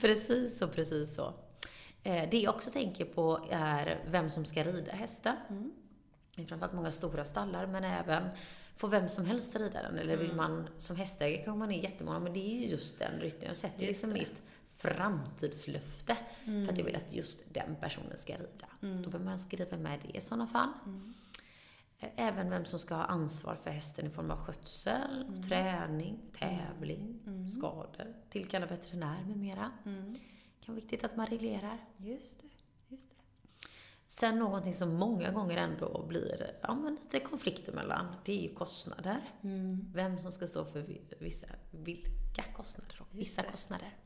Precis 0.00 0.58
så, 0.58 0.68
precis 0.68 1.14
så. 1.14 1.34
Eh, 2.02 2.28
det 2.30 2.40
jag 2.40 2.54
också 2.54 2.70
tänker 2.70 3.04
på 3.04 3.46
är 3.50 4.04
vem 4.06 4.30
som 4.30 4.44
ska 4.44 4.64
rida 4.64 4.92
hästen. 4.92 5.36
Mm. 5.48 5.72
Det 6.36 6.42
är 6.42 6.46
framförallt 6.46 6.74
många 6.74 6.92
stora 6.92 7.24
stallar, 7.24 7.66
men 7.66 7.84
även 7.84 8.28
får 8.76 8.88
vem 8.88 9.08
som 9.08 9.26
helst 9.26 9.56
rida 9.56 9.82
den. 9.82 9.98
Eller 9.98 10.16
vill 10.16 10.30
Mm. 10.30 10.36
man 10.36 10.68
som 10.78 10.96
hästägare 10.96 11.44
kanske 11.44 11.58
man 11.58 11.70
är 11.72 11.82
jättemånga, 11.82 12.18
men 12.18 12.32
det 12.32 12.38
är 12.40 12.60
ju 12.60 12.66
just 12.70 12.98
den 12.98 13.20
ryttaren. 13.20 13.46
Jag 13.48 13.56
sätter 13.56 13.80
liksom 13.86 14.10
det. 14.10 14.18
mitt 14.18 14.42
framtidslöfte 14.76 16.16
för 16.44 16.68
att 16.72 16.78
jag 16.78 16.84
vill 16.84 16.96
att 16.96 17.14
just 17.14 17.54
den 17.54 17.76
personen 17.80 18.16
ska 18.16 18.32
rida. 18.34 18.66
Mm. 18.82 19.02
Då 19.02 19.10
behöver 19.10 19.24
man 19.30 19.38
skriva 19.38 19.76
med 19.76 19.98
det 20.02 20.18
i 20.18 20.20
sådana 20.20 20.46
fall. 20.46 20.68
Mm. 20.86 21.12
Eh, 21.98 22.08
Även 22.16 22.50
vem 22.50 22.64
som 22.64 22.78
ska 22.78 22.94
ha 22.94 23.04
ansvar 23.04 23.54
för 23.54 23.70
hästen 23.70 24.06
i 24.06 24.10
form 24.10 24.30
av 24.30 24.38
skötsel, 24.38 25.24
Mm. 25.28 25.42
träning, 25.42 26.18
tävling, 26.38 27.18
Mm. 27.26 27.48
skador, 27.48 28.14
tillkalla 28.30 28.66
veterinär 28.66 29.24
med 29.26 29.36
mera. 29.36 29.70
Kan 30.64 30.74
vara 30.74 30.80
viktigt 30.80 31.04
att 31.04 31.16
man 31.16 31.26
reglerar. 31.26 31.78
Just 31.96 32.40
det. 32.40 32.46
Just 32.88 33.10
det. 33.10 33.16
Sen 34.06 34.38
någonting 34.38 34.74
som 34.74 34.94
många 34.94 35.30
gånger 35.30 35.56
ändå 35.56 36.04
blir 36.08 36.50
ja, 36.62 36.74
men 36.74 36.94
lite 36.94 37.20
konflikter 37.20 37.72
mellan, 37.72 38.14
det 38.24 38.32
är 38.32 38.42
ju 38.48 38.54
kostnader. 38.54 39.20
Mm. 39.42 39.90
Vem 39.94 40.18
som 40.18 40.32
ska 40.32 40.46
stå 40.46 40.64
för 40.64 40.80
vi- 40.80 41.02
vissa, 41.18 41.46
vilka 41.70 42.44
kostnader 42.56 42.98
och 43.00 43.18
vissa 43.18 43.42
kostnader. 43.42 43.96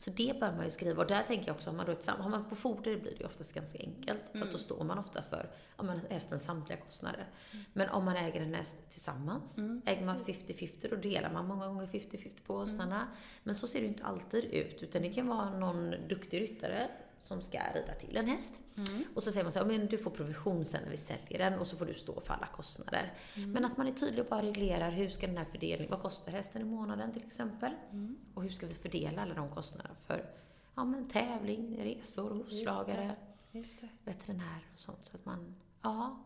Så 0.00 0.10
det 0.10 0.40
bör 0.40 0.52
man 0.52 0.64
ju 0.64 0.70
skriva. 0.70 1.02
Och 1.02 1.08
där 1.08 1.22
tänker 1.22 1.46
jag 1.46 1.54
också, 1.54 1.70
har 1.70 1.76
man, 1.76 1.86
då 1.86 1.92
ett, 1.92 2.06
har 2.06 2.30
man 2.30 2.48
på 2.48 2.56
foder 2.56 2.96
blir 2.96 3.10
det 3.10 3.20
ju 3.20 3.26
oftast 3.26 3.54
ganska 3.54 3.78
enkelt. 3.78 4.20
För 4.20 4.28
att 4.28 4.34
Mm. 4.34 4.48
då 4.52 4.58
står 4.58 4.84
man 4.84 4.98
ofta 4.98 5.22
för 5.22 5.50
ja, 5.76 5.82
men 5.82 6.00
hästens 6.10 6.44
samtliga 6.44 6.78
kostnader. 6.78 7.26
Men 7.72 7.88
om 7.88 8.04
man 8.04 8.16
äger 8.16 8.40
en 8.40 8.54
häst 8.54 8.76
tillsammans, 8.90 9.58
Mm, 9.58 9.82
äger 9.86 10.06
man 10.06 10.24
precis. 10.24 10.44
50-50, 10.44 10.88
då 10.90 10.96
delar 10.96 11.32
man 11.32 11.46
många 11.46 11.66
gånger 11.66 11.86
50-50 11.86 12.42
på 12.46 12.54
kostnaderna. 12.60 13.08
Men 13.42 13.54
så 13.54 13.66
ser 13.66 13.78
det 13.78 13.82
ju 13.82 13.88
inte 13.88 14.04
alltid 14.04 14.44
ut. 14.44 14.82
Utan 14.82 15.02
det 15.02 15.08
kan 15.12 15.26
vara 15.28 15.50
någon 15.58 15.94
duktig 16.08 16.40
ryttare 16.40 16.88
som 17.20 17.42
ska 17.42 17.58
rida 17.74 17.94
till 17.94 18.16
en 18.16 18.26
häst. 18.26 18.60
Mm. 18.76 19.04
Och 19.14 19.22
så 19.22 19.32
säger 19.32 19.44
man 19.44 19.52
så 19.52 19.58
här, 19.58 19.66
men 19.66 19.86
du 19.86 19.98
får 19.98 20.10
provision 20.10 20.64
sen 20.64 20.82
när 20.82 20.90
vi 20.90 20.96
säljer 20.96 21.38
den 21.38 21.58
och 21.58 21.66
så 21.66 21.76
får 21.76 21.86
du 21.86 21.94
stå 21.94 22.20
för 22.20 22.34
alla 22.34 22.46
kostnader. 22.46 23.14
Mm. 23.34 23.50
Men 23.50 23.64
att 23.64 23.76
man 23.76 23.86
är 23.86 23.92
tydlig 23.92 24.24
och 24.24 24.30
bara 24.30 24.42
reglerar 24.42 24.90
hur 24.90 25.08
ska 25.08 25.26
den 25.26 25.36
här 25.36 25.44
fördelningen, 25.44 25.90
vad 25.90 26.02
kostar 26.02 26.32
hästen 26.32 26.62
i 26.62 26.64
månaden 26.64 27.12
till 27.12 27.26
exempel? 27.26 27.72
Mm. 27.90 28.16
Och 28.34 28.42
hur 28.42 28.50
ska 28.50 28.66
vi 28.66 28.74
fördela 28.74 29.22
alla 29.22 29.34
de 29.34 29.50
kostnaderna 29.50 29.94
för 30.06 30.30
ja, 30.74 30.84
men 30.84 31.08
tävling, 31.08 31.78
resor, 31.78 32.30
hovslagare, 32.30 33.16
det. 33.52 33.88
veterinär 34.04 34.66
och 34.74 34.80
sånt. 34.80 35.06
Så 35.06 35.16
att 35.16 35.24
man, 35.24 35.54
ja. 35.82 36.24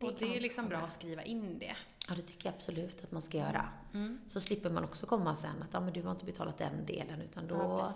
Och 0.00 0.18
kan 0.18 0.28
det 0.28 0.36
är 0.36 0.40
liksom 0.40 0.68
bra 0.68 0.78
att 0.78 0.92
skriva 0.92 1.22
in 1.22 1.58
det. 1.58 1.76
Ja, 2.08 2.14
det 2.14 2.22
tycker 2.22 2.48
jag 2.48 2.54
absolut 2.54 3.04
att 3.04 3.12
man 3.12 3.22
ska 3.22 3.38
göra. 3.38 3.68
Mm. 3.94 4.20
Så 4.26 4.40
slipper 4.40 4.70
man 4.70 4.84
också 4.84 5.06
komma 5.06 5.34
sen 5.34 5.62
att, 5.62 5.68
ja 5.72 5.80
men 5.80 5.92
du 5.92 6.02
har 6.02 6.10
inte 6.10 6.24
betalat 6.24 6.58
den 6.58 6.86
delen, 6.86 7.20
utan 7.20 7.46
då... 7.46 7.54
Ja. 7.54 7.92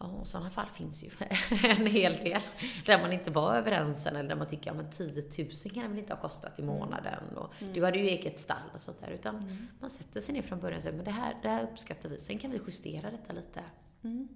Ja, 0.00 0.06
och 0.06 0.26
sådana 0.26 0.50
fall 0.50 0.66
finns 0.74 1.04
ju 1.04 1.10
en 1.62 1.86
hel 1.86 2.12
del. 2.12 2.40
Där 2.86 3.00
man 3.00 3.12
inte 3.12 3.30
var 3.30 3.54
överens 3.54 4.06
eller 4.06 4.22
där 4.22 4.36
man 4.36 4.46
tycker, 4.46 4.70
ja 4.70 4.74
men 4.74 4.90
10 4.90 5.06
000 5.06 5.74
kan 5.74 5.82
det 5.82 5.88
väl 5.88 5.98
inte 5.98 6.12
ha 6.12 6.20
kostat 6.20 6.58
i 6.58 6.62
månaden. 6.62 7.36
Och 7.36 7.54
Du 7.74 7.84
hade 7.84 7.98
ju 7.98 8.04
eget 8.04 8.40
stall 8.40 8.70
och 8.74 8.80
sånt 8.80 9.00
där. 9.00 9.10
Utan 9.10 9.58
man 9.80 9.90
sätter 9.90 10.20
sig 10.20 10.34
ner 10.34 10.42
från 10.42 10.60
början 10.60 10.76
och 10.76 10.82
säger, 10.82 10.96
men 10.96 11.04
det 11.04 11.10
här, 11.10 11.34
det 11.42 11.48
här 11.48 11.64
uppskattar 11.72 12.08
vi. 12.08 12.18
Sen 12.18 12.38
kan 12.38 12.50
vi 12.50 12.60
justera 12.66 13.10
detta 13.10 13.32
lite. 13.32 13.60
Mm. 14.02 14.28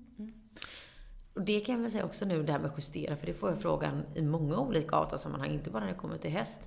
Och 1.34 1.42
det 1.42 1.60
kan 1.60 1.74
jag 1.74 1.82
väl 1.82 1.90
säga 1.90 2.04
också 2.04 2.24
nu, 2.24 2.42
det 2.42 2.52
här 2.52 2.58
med 2.58 2.70
justera, 2.76 3.16
för 3.16 3.26
det 3.26 3.32
får 3.32 3.50
jag 3.50 3.62
frågan 3.62 4.02
i 4.14 4.22
många 4.22 4.58
olika 4.58 4.96
avtalssammanhang, 4.96 5.50
inte 5.50 5.70
bara 5.70 5.84
när 5.84 5.92
det 5.92 5.98
kommer 5.98 6.18
till 6.18 6.30
häst. 6.30 6.60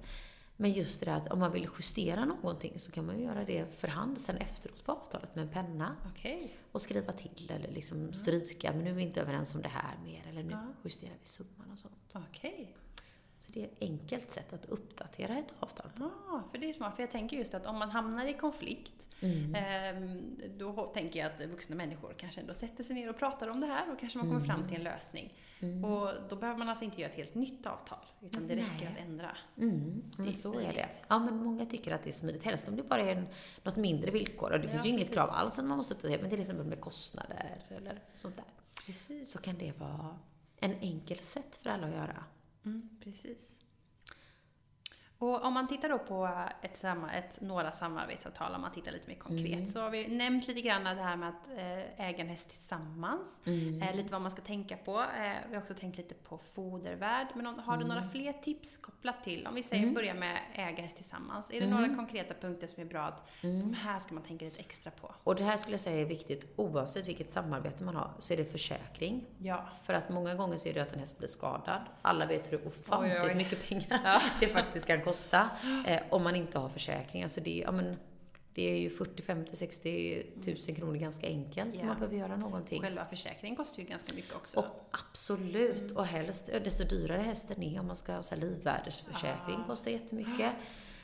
Men 0.60 0.72
just 0.72 1.00
det 1.00 1.06
där 1.06 1.14
att 1.18 1.28
om 1.32 1.40
man 1.40 1.52
vill 1.52 1.68
justera 1.78 2.26
någonting 2.26 2.80
så 2.80 2.92
kan 2.92 3.06
man 3.06 3.18
ju 3.18 3.24
göra 3.24 3.46
det 3.46 3.74
för 3.80 3.88
hand 3.88 4.20
sen 4.22 4.38
efteråt 4.38 4.84
på 4.86 4.92
avtalet 4.92 5.36
med 5.36 5.44
en 5.44 5.50
penna. 5.50 5.96
Okej. 6.12 6.58
Och 6.72 6.82
skriva 6.82 7.14
till 7.14 7.52
eller 7.52 7.72
liksom 7.72 8.14
stryka, 8.14 8.72
men 8.74 8.84
nu 8.84 8.90
är 8.90 8.94
vi 8.94 9.02
inte 9.02 9.22
överens 9.22 9.56
om 9.56 9.62
det 9.62 9.68
här 9.70 9.98
mer, 10.06 10.24
eller 10.30 10.44
nu 10.44 10.52
Ja. 10.52 10.68
justerar 10.84 11.14
vi 11.22 11.26
summan 11.28 11.72
och 11.74 11.80
sånt. 11.80 12.14
Okej. 12.30 12.76
Så 13.40 13.52
det 13.52 13.62
är 13.62 13.66
ett 13.66 13.78
enkelt 13.82 14.32
sätt 14.34 14.54
att 14.54 14.66
uppdatera 14.66 15.38
ett 15.38 15.54
avtal 15.60 15.90
på. 15.98 16.12
Ja, 16.28 16.44
för 16.52 16.58
det 16.58 16.70
är 16.70 16.74
smart. 16.74 16.96
För 16.96 17.04
jag 17.04 17.12
tänker 17.12 17.38
just 17.38 17.54
att 17.54 17.66
om 17.66 17.78
man 17.78 17.90
hamnar 17.90 18.26
i 18.26 18.34
konflikt, 18.34 18.94
Mm. 19.22 19.56
ehm, 19.56 20.36
då 20.58 20.86
tänker 20.86 21.20
jag 21.20 21.32
att 21.32 21.42
vuxna 21.50 21.76
människor 21.76 22.14
kanske 22.18 22.42
ändå 22.42 22.54
sätter 22.54 22.84
sig 22.84 22.96
ner 22.96 23.10
och 23.10 23.18
pratar 23.18 23.48
om 23.48 23.60
det 23.60 23.68
här 23.68 23.92
och 23.92 24.00
kanske 24.00 24.18
man 24.18 24.28
kommer 24.28 24.46
fram 24.46 24.68
till 24.68 24.78
en 24.78 24.84
lösning. 24.84 25.34
Och 25.86 26.30
då 26.30 26.36
behöver 26.36 26.58
man 26.60 26.70
alltså 26.70 26.86
inte 26.86 27.02
göra 27.02 27.10
ett 27.12 27.18
helt 27.18 27.36
nytt 27.36 27.66
avtal, 27.66 27.98
utan 28.22 28.48
det 28.48 28.56
räcker 28.56 28.66
Nej. 28.84 28.88
att 28.94 28.98
ändra. 29.08 29.38
Mm, 29.58 30.04
Det 30.18 30.28
är 30.28 30.32
så 30.32 30.54
är 30.54 30.58
det. 30.58 30.64
smidigt. 30.70 31.06
Ja, 31.08 31.20
men 31.20 31.44
många 31.44 31.66
tycker 31.66 31.92
att 31.92 32.04
det 32.04 32.10
är 32.10 32.14
smidigt. 32.14 32.44
Helst 32.44 32.68
om 32.68 32.76
det 32.76 32.84
bara 32.84 33.02
är 33.02 33.16
en, 33.16 33.28
något 33.64 33.78
mindre 33.78 34.12
villkor. 34.12 34.52
Och 34.52 34.60
det 34.60 34.68
finns 34.68 34.82
Ja, 34.82 34.86
ju 34.86 34.90
inget 34.96 35.14
krav 35.14 35.30
alls 35.30 35.60
att 35.60 35.66
man 35.66 35.78
måste 35.78 35.94
uppdatera, 35.94 36.22
men 36.22 36.30
till 36.30 36.40
exempel 36.42 36.66
med 36.66 36.82
kostnader 36.82 37.62
eller 37.70 38.02
sånt 38.14 38.36
där. 38.36 38.46
Precis. 38.86 39.32
Så 39.32 39.40
kan 39.42 39.58
det 39.58 39.72
vara 39.80 40.18
en 40.60 40.74
enkel 40.82 41.18
sätt 41.18 41.60
för 41.64 41.70
alla 41.70 41.88
att 41.88 41.94
göra. 41.94 42.24
Mm, 42.68 42.82
precis. 43.00 43.67
Och 45.20 45.44
om 45.46 45.54
man 45.54 45.68
tittar 45.68 45.90
då 45.90 45.98
på 46.00 46.30
ett, 46.62 46.84
ett, 47.14 47.42
några 47.42 47.72
samarbetsavtal, 47.72 48.56
om 48.56 48.62
man 48.62 48.72
tittar 48.72 48.92
lite 48.92 49.08
mer 49.08 49.16
konkret, 49.16 49.54
Mm. 49.54 49.66
så 49.66 49.82
har 49.82 49.90
vi 49.90 50.08
nämnt 50.08 50.48
lite 50.48 50.62
grann 50.62 50.84
det 50.84 51.04
här 51.04 51.16
med 51.16 51.30
att 51.30 51.48
eh, 51.58 52.06
äga 52.08 52.18
en 52.24 52.28
häst 52.30 52.50
tillsammans. 52.50 53.42
Mm. 53.46 53.82
Eh, 53.82 53.96
lite 53.96 54.12
vad 54.12 54.22
man 54.22 54.32
ska 54.32 54.42
tänka 54.42 54.78
på. 54.78 55.00
Eh, 55.02 55.32
vi 55.50 55.56
har 55.56 55.62
också 55.62 55.74
tänkt 55.74 55.98
lite 55.98 56.14
på 56.16 56.38
fodervärd. 56.38 57.28
Men 57.36 57.48
om, 57.48 57.60
har 57.60 57.78
du 57.78 57.86
några 57.86 58.04
fler 58.04 58.34
tips 58.34 58.78
kopplat 58.78 59.24
till, 59.24 59.48
om 59.48 59.56
vi 59.56 59.64
säger 59.64 59.84
Mm. 59.84 59.96
börja 59.96 60.14
med 60.14 60.40
äga 60.54 60.84
häst 60.84 60.96
tillsammans. 60.96 61.50
Är 61.52 61.60
det 61.60 61.66
Mm. 61.66 61.82
några 61.82 61.96
konkreta 61.96 62.34
punkter 62.34 62.68
som 62.68 62.82
är 62.84 62.88
bra 62.88 63.02
att 63.02 63.30
Mm. 63.44 63.60
de 63.60 63.74
här 63.74 64.00
ska 64.00 64.14
man 64.14 64.24
tänka 64.24 64.46
lite 64.46 64.60
extra 64.60 64.92
på? 64.92 65.14
Och 65.24 65.36
det 65.36 65.44
här 65.44 65.58
skulle 65.58 65.74
jag 65.74 65.82
säga 65.82 66.02
är 66.02 66.06
viktigt 66.06 66.54
oavsett 66.56 67.08
vilket 67.08 67.32
samarbete 67.34 67.84
man 67.84 67.96
har, 67.96 68.12
så 68.20 68.34
är 68.34 68.38
det 68.38 68.46
försäkring. 68.46 69.26
Ja. 69.38 69.66
För 69.84 69.94
att 69.94 70.10
många 70.10 70.36
gånger 70.36 70.58
så 70.58 70.70
är 70.70 70.74
det 70.74 70.80
att 70.80 70.94
en 70.94 71.00
häst 71.00 71.18
blir 71.18 71.28
skadad. 71.28 71.82
Alla 72.02 72.26
vet 72.26 72.52
hur 72.52 72.68
ofantligt 72.68 73.38
mycket 73.38 73.68
pengar 73.70 74.00
Ja. 74.04 74.22
det 74.40 74.48
faktiskt 74.48 74.86
kan 74.88 75.02
kosta 75.08 75.50
eh, 75.88 76.00
om 76.10 76.24
man 76.24 76.36
inte 76.36 76.60
har 76.60 76.70
försäkring. 76.70 77.24
Alltså 77.24 77.42
det, 77.42 77.60
är- 77.60 77.64
ja, 77.64 77.72
men, 77.72 77.98
det 78.54 78.72
är 78.72 78.78
ju 78.78 78.90
40, 78.90 79.24
50, 79.24 79.56
60 79.56 80.24
tusen 80.46 80.76
kronor 80.76 80.96
ganska 80.96 81.28
enkelt 81.28 81.76
Ja. 81.76 81.82
om 81.82 81.88
man 81.88 81.96
behöver 82.00 82.18
göra 82.18 82.36
någonting. 82.38 82.82
Själva 82.82 83.06
försäkringen 83.06 83.56
kostar 83.58 83.84
ju 83.84 83.90
ganska 83.90 84.16
mycket 84.16 84.36
också. 84.36 84.60
Och 84.60 84.66
absolut, 84.92 85.92
och 85.92 86.06
helst, 86.06 86.46
desto 86.64 86.84
dyrare 86.84 87.22
hästen 87.22 87.64
är 87.64 87.80
om 87.80 87.88
man 87.88 87.96
ska 87.96 88.14
ha 88.14 88.24
så 88.24 88.36
här 88.36 88.42
livvärdesförsäkring, 88.42 89.56
Ah. 89.64 89.68
kostar 89.68 89.92
jättemycket. 89.92 90.52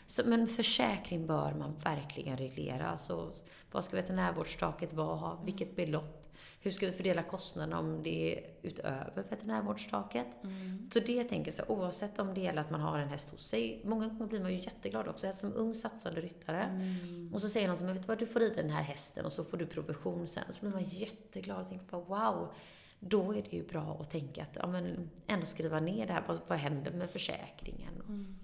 Så, 0.08 0.22
men 0.26 0.48
försäkring 0.48 1.28
bör 1.28 1.54
man 1.54 1.76
verkligen 1.84 2.38
reglera. 2.38 2.88
Alltså, 2.88 3.32
vad 3.72 3.84
ska 3.84 3.96
veterinärvårdstaket 3.96 4.94
vara? 4.94 5.38
Vilket 5.46 5.76
belopp? 5.76 6.20
Hur 6.60 6.72
ska 6.72 6.86
vi 6.86 6.92
fördela 6.92 7.24
kostnaderna 7.24 7.80
om 7.80 8.04
det 8.04 8.38
är 8.38 8.44
utöver 8.62 9.24
veterinärvårdstaket? 9.30 10.44
Mm. 10.44 10.90
Så 10.94 11.00
det 11.00 11.24
tänker 11.24 11.54
jag 11.58 11.70
oavsett 11.70 12.20
om 12.20 12.34
det 12.34 12.42
gäller 12.42 12.62
att 12.62 12.70
man 12.70 12.82
har 12.82 13.00
en 13.00 13.10
häst 13.10 13.30
hos 13.30 13.48
sig. 13.48 13.82
Många 13.86 14.08
gånger 14.08 14.28
blir 14.28 14.42
man 14.42 14.52
ju 14.52 14.58
jätteglad 14.58 15.08
också, 15.08 15.34
som 15.34 15.54
ung 15.54 15.74
satsande 15.74 16.22
ryttare. 16.22 16.64
Mm. 16.64 17.32
Och 17.34 17.42
så 17.42 17.50
säger 17.50 17.68
någon 17.68 17.78
som, 17.78 17.88
vet 17.88 18.02
du 18.02 18.08
vad, 18.08 18.20
du 18.20 18.26
får 18.26 18.40
rida 18.40 18.56
den 18.56 18.70
här 18.70 18.84
hästen 18.84 19.26
och 19.26 19.32
så 19.34 19.44
får 19.44 19.58
du 19.58 19.66
provision 19.66 20.28
sen. 20.28 20.44
Så 20.50 20.62
blir 20.62 20.72
man 20.72 20.84
jätteglad 20.84 21.60
och 21.60 21.68
tänker 21.68 21.86
på, 21.86 22.00
wow. 22.00 22.54
Då 23.00 23.32
är 23.32 23.42
det 23.42 23.58
ju 23.58 23.68
bra 23.68 23.98
att 24.02 24.10
tänka 24.10 24.44
att, 24.44 24.56
ja 24.56 24.68
men 24.68 25.10
ändå 25.28 25.46
skriva 25.46 25.80
ner 25.80 26.08
det 26.08 26.14
här. 26.14 26.24
Vad, 26.28 26.40
vad 26.48 26.58
händer 26.58 26.92
med 26.92 27.10
försäkringen? 27.10 27.94
Mm. 28.08 28.36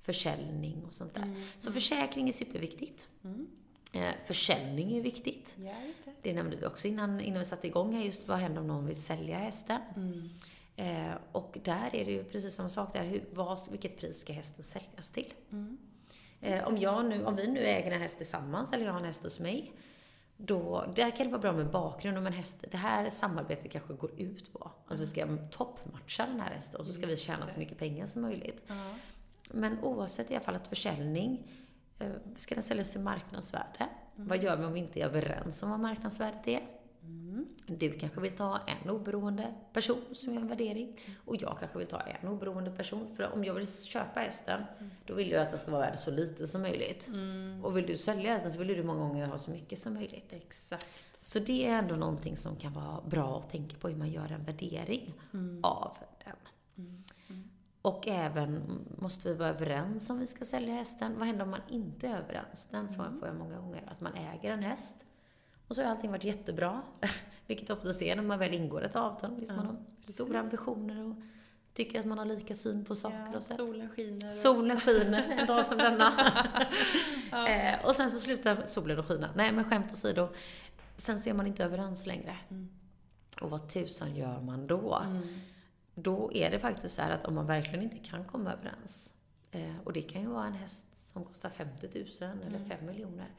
försäljning 0.00 0.84
och 0.84 0.94
sånt 0.94 1.14
där. 1.14 1.22
Mm. 1.22 1.42
Så 1.58 1.72
försäkring 1.72 2.28
är 2.28 2.32
superviktigt. 2.32 3.08
Mm. 3.96 4.08
Eh, 4.08 4.14
försäljning 4.24 4.96
är 4.96 5.00
viktigt. 5.00 5.54
Ja, 5.58 5.72
det. 6.04 6.12
Det 6.22 6.34
nämnde 6.34 6.56
vi 6.56 6.66
också 6.66 6.88
innan, 6.88 7.20
innan 7.20 7.38
vi 7.38 7.44
satte 7.44 7.66
igång 7.66 7.94
här, 7.94 8.02
just 8.02 8.28
vad 8.28 8.38
händer 8.38 8.60
om 8.60 8.66
någon 8.66 8.86
vill 8.86 9.02
sälja 9.02 9.38
hästen? 9.38 9.80
Mm. 9.96 10.28
Eh, 10.76 11.16
och 11.32 11.58
där 11.62 11.96
är 11.96 12.04
det 12.04 12.12
ju 12.12 12.24
precis 12.24 12.54
samma 12.54 12.68
sak 12.68 12.92
där, 12.92 13.04
hur, 13.04 13.24
vad, 13.32 13.60
vilket 13.70 13.98
pris 13.98 14.20
ska 14.20 14.32
hästen 14.32 14.64
säljas 14.64 15.10
till? 15.10 15.32
Mm. 15.52 15.78
Eh, 16.40 16.68
om, 16.68 16.78
jag 16.78 17.04
nu, 17.04 17.24
om 17.24 17.36
vi 17.36 17.46
nu 17.46 17.60
äger 17.60 17.90
en 17.90 18.00
häst 18.00 18.16
tillsammans, 18.16 18.72
eller 18.72 18.84
jag 18.84 18.92
har 18.92 19.00
en 19.00 19.06
häst 19.06 19.22
hos 19.22 19.40
mig, 19.40 19.72
då, 20.36 20.84
där 20.96 21.10
kan 21.10 21.26
det 21.26 21.32
vara 21.32 21.42
bra 21.42 21.52
med 21.52 21.70
bakgrund 21.70 22.18
om 22.18 22.26
en 22.26 22.32
häst, 22.32 22.64
det 22.70 22.76
här 22.76 23.10
samarbetet 23.10 23.72
kanske 23.72 23.94
går 23.94 24.20
ut 24.20 24.52
på 24.52 24.70
att 24.88 25.00
vi 25.00 25.06
ska 25.06 25.26
toppmatcha 25.50 26.26
den 26.26 26.40
här 26.40 26.50
hästen 26.50 26.80
och 26.80 26.86
så 26.86 26.92
ska 26.92 27.06
vi 27.06 27.12
Just 27.12 27.24
tjäna 27.24 27.46
det. 27.46 27.52
så 27.52 27.58
mycket 27.58 27.78
pengar 27.78 28.06
som 28.06 28.22
möjligt. 28.22 28.62
Ja. 28.66 28.94
Men 29.50 29.80
oavsett 29.80 30.30
i 30.30 30.34
alla 30.34 30.44
fall 30.44 30.54
att 30.54 30.68
försäljning, 30.68 31.42
ska 32.36 32.54
den 32.54 32.64
säljas 32.64 32.90
till 32.90 33.00
marknadsvärde? 33.00 33.88
Vad 34.16 34.42
gör 34.42 34.56
vi 34.56 34.64
om 34.64 34.72
vi 34.72 34.78
inte 34.80 35.00
är 35.00 35.04
överens 35.04 35.62
om 35.62 35.70
vad 35.70 35.80
marknadsvärdet 35.80 36.48
är? 36.48 36.60
Mm. 37.02 37.46
Du 37.66 37.92
kanske 37.98 38.20
vill 38.20 38.36
ta 38.36 38.60
en 38.66 38.90
oberoende 38.90 39.54
person 39.72 40.02
som 40.12 40.34
gör 40.34 40.40
en 40.40 40.48
värdering 40.48 41.00
och 41.24 41.36
jag 41.36 41.56
kanske 41.58 41.78
vill 41.78 41.86
ta 41.86 42.00
en 42.00 42.28
oberoende 42.28 42.70
person. 42.70 43.14
För 43.16 43.32
om 43.32 43.44
jag 43.44 43.54
vill 43.54 43.84
köpa 43.84 44.20
hästen, 44.20 44.62
då 45.06 45.14
vill 45.14 45.30
jag 45.30 45.42
att 45.42 45.50
den 45.50 45.58
ska 45.58 45.70
vara 45.70 45.80
värd 45.80 45.98
så 45.98 46.10
lite 46.10 46.46
som 46.46 46.62
möjligt. 46.62 47.06
Mm. 47.08 47.64
Och 47.64 47.76
vill 47.76 47.86
du 47.86 47.96
sälja 47.96 48.32
hästen 48.32 48.52
så 48.52 48.58
vill 48.58 48.68
du 48.68 48.82
många 48.84 49.00
gånger 49.08 49.26
ha 49.26 49.38
så 49.38 49.50
mycket 49.50 49.78
som 49.78 49.94
möjligt. 49.94 50.32
Exakt. 50.32 50.86
Så 51.20 51.38
det 51.38 51.66
är 51.66 51.78
ändå 51.78 51.96
någonting 51.96 52.36
som 52.36 52.56
kan 52.56 52.72
vara 52.72 53.00
bra 53.06 53.38
att 53.38 53.50
tänka 53.50 53.76
på 53.76 53.88
hur 53.88 53.96
man 53.96 54.10
gör 54.10 54.32
en 54.32 54.44
värdering 54.44 55.14
Mm. 55.32 55.64
av. 55.64 55.96
Mm. 55.98 56.08
Mm. 56.08 56.15
Och 57.86 58.08
även, 58.08 58.62
måste 58.98 59.28
vi 59.28 59.34
vara 59.34 59.48
överens 59.48 60.10
om 60.10 60.18
vi 60.18 60.26
ska 60.26 60.44
sälja 60.44 60.74
hästen? 60.74 61.18
Vad 61.18 61.26
händer 61.26 61.44
om 61.44 61.50
man 61.50 61.60
inte 61.68 62.08
är 62.08 62.18
överens? 62.18 62.68
Den 62.70 62.88
frågan 62.88 63.18
får 63.18 63.28
jag 63.28 63.36
många 63.36 63.56
gånger. 63.58 63.82
Att 63.86 64.00
man 64.00 64.12
äger 64.14 64.50
en 64.52 64.62
häst 64.62 64.96
och 65.68 65.76
så 65.76 65.82
har 65.82 65.90
allting 65.90 66.10
varit 66.10 66.24
jättebra. 66.24 66.82
Vilket 67.46 67.70
oftast 67.70 68.02
är 68.02 68.16
när 68.16 68.22
man 68.22 68.38
väl 68.38 68.54
ingår 68.54 68.82
ett 68.82 68.96
avtal. 68.96 69.36
Liksom 69.38 69.56
Ja, 69.56 69.62
man 69.62 69.66
har 69.76 69.82
precis. 70.00 70.14
stora 70.14 70.40
ambitioner 70.40 71.04
och 71.10 71.16
tycker 71.74 72.00
att 72.00 72.06
man 72.06 72.18
har 72.18 72.24
lika 72.24 72.54
syn 72.54 72.84
på 72.84 72.94
saker 72.94 73.28
Ja, 73.32 73.36
och 73.36 73.42
sätt. 73.42 73.56
solen 73.56 73.88
skiner. 73.88 74.26
och- 74.26 74.32
Solen 74.34 74.80
skiner 74.80 75.36
en 75.40 75.46
dag 75.46 75.66
som 75.66 75.78
denna. 75.78 76.12
Ja. 77.30 77.48
eh, 77.48 77.86
och 77.86 77.94
sen 77.96 78.10
så 78.10 78.18
slutar 78.18 78.66
solen 78.66 78.98
att 79.00 79.06
skina. 79.06 79.30
Nej 79.36 79.52
men 79.52 79.64
skämt 79.64 79.92
åsido. 79.92 80.28
Sen 80.96 81.20
så 81.20 81.30
är 81.30 81.34
man 81.34 81.46
inte 81.46 81.64
överens 81.64 82.06
längre. 82.06 82.36
Mm. 82.48 82.68
Och 83.40 83.50
vad 83.50 83.68
tusan 83.68 84.16
gör 84.16 84.40
man 84.40 84.66
då? 84.66 85.02
Mm. 85.04 85.22
Då 85.98 86.30
är 86.34 86.50
det 86.50 86.58
faktiskt 86.58 86.94
så 86.94 87.02
här 87.02 87.10
att 87.10 87.24
om 87.24 87.34
man 87.34 87.46
verkligen 87.46 87.82
inte 87.82 87.98
kan 87.98 88.24
komma 88.24 88.52
överens, 88.52 89.14
eh, 89.50 89.76
och 89.84 89.92
det 89.92 90.02
kan 90.02 90.22
ju 90.22 90.28
vara 90.28 90.46
en 90.46 90.52
häst 90.52 90.86
som 90.94 91.24
kostar 91.24 91.48
50 91.50 91.88
000 91.94 92.30
eller 92.42 92.46
Mm. 92.46 92.64
5 92.68 92.86
miljoner, 92.86 93.34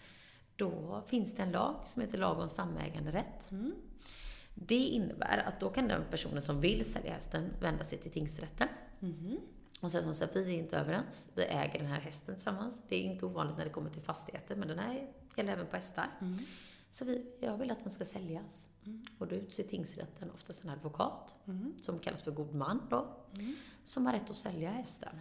då 0.55 1.03
finns 1.07 1.35
det 1.35 1.41
en 1.43 1.51
lag 1.51 1.81
som 1.85 2.01
heter 2.01 2.17
lag 2.17 2.39
om 2.39 2.49
samäganderätt. 2.49 3.51
Mm. 3.51 3.73
Det 4.55 4.75
innebär 4.75 5.43
att 5.47 5.59
då 5.59 5.69
kan 5.69 5.87
den 5.87 6.03
personen 6.11 6.41
som 6.41 6.61
vill 6.61 6.85
sälja 6.85 7.13
hästen 7.13 7.49
vända 7.61 7.83
sig 7.83 7.97
till 7.97 8.11
tingsrätten 8.11 8.67
Mhm. 8.99 9.37
och 9.81 9.91
säga 9.91 10.03
som 10.03 10.13
så 10.13 10.25
här, 10.25 10.31
vi 10.33 10.55
är 10.55 10.59
inte 10.59 10.77
överens, 10.77 11.29
vi 11.35 11.43
äger 11.43 11.79
den 11.79 11.87
här 11.87 11.99
hästen 11.99 12.35
tillsammans. 12.35 12.81
Det 12.87 12.95
är 12.95 13.01
inte 13.01 13.25
ovanligt 13.25 13.57
när 13.57 13.63
det 13.65 13.71
kommer 13.71 13.89
till 13.89 14.01
fastigheter, 14.01 14.55
men 14.55 14.67
den 14.67 14.79
här 14.79 15.07
gäller 15.35 15.53
även 15.53 15.67
på 15.67 15.75
hästar. 15.75 16.07
Mm. 16.21 16.37
Så 16.89 17.05
vi, 17.05 17.25
jag 17.41 17.57
vill 17.57 17.71
att 17.71 17.79
den 17.83 17.89
ska 17.93 18.05
säljas. 18.05 18.67
Mm. 18.87 19.03
Och 19.17 19.27
då 19.27 19.35
utser 19.35 19.63
tingsrätten 19.63 20.31
oftast 20.31 20.63
en 20.63 20.69
advokat, 20.69 21.35
Mm. 21.47 21.73
som 21.81 21.99
kallas 21.99 22.21
för 22.21 22.31
god 22.31 22.55
man 22.55 22.81
då, 22.89 23.07
Mm. 23.33 23.55
som 23.83 24.05
har 24.05 24.13
rätt 24.13 24.29
att 24.29 24.37
sälja 24.37 24.69
hästen. 24.69 25.19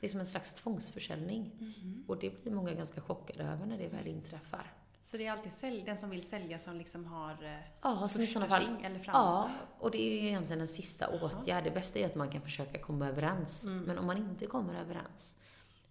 Det 0.00 0.06
är 0.06 0.10
som 0.10 0.20
en 0.20 0.26
slags 0.26 0.54
tvångsförsäljning. 0.54 1.52
Mhm. 1.58 2.04
Och 2.08 2.18
det 2.18 2.42
blir 2.42 2.52
många 2.52 2.72
ganska 2.74 3.00
chockade 3.00 3.44
över 3.44 3.66
när 3.66 3.78
det 3.78 3.88
väl 3.88 4.06
inträffar. 4.06 4.72
Så 5.04 5.16
det 5.16 5.26
är 5.26 5.32
alltid 5.32 5.52
sälj, 5.52 5.82
den 5.82 5.98
som 5.98 6.10
vill 6.10 6.22
sälja 6.28 6.58
som 6.58 6.76
liksom 6.76 7.04
har 7.04 7.44
eh, 7.44 7.58
Ja, 7.82 8.08
som 8.08 8.22
i 8.22 8.26
sådana 8.26 8.50
fall... 8.50 8.76
eller 8.82 8.98
fram. 8.98 9.14
Ja, 9.14 9.50
och 9.78 9.90
det 9.90 9.98
är 10.02 10.20
ju 10.22 10.26
egentligen 10.28 10.60
en 10.60 10.68
sista 10.68 11.08
åtgärd. 11.22 11.64
Det 11.64 11.70
bästa 11.70 11.98
är 11.98 12.06
att 12.06 12.14
man 12.14 12.28
kan 12.30 12.42
försöka 12.42 12.78
komma 12.78 13.08
överens. 13.08 13.64
Mm. 13.64 13.78
Men 13.84 13.98
om 13.98 14.06
man 14.06 14.16
inte 14.16 14.46
kommer 14.46 14.74
överens, 14.74 15.38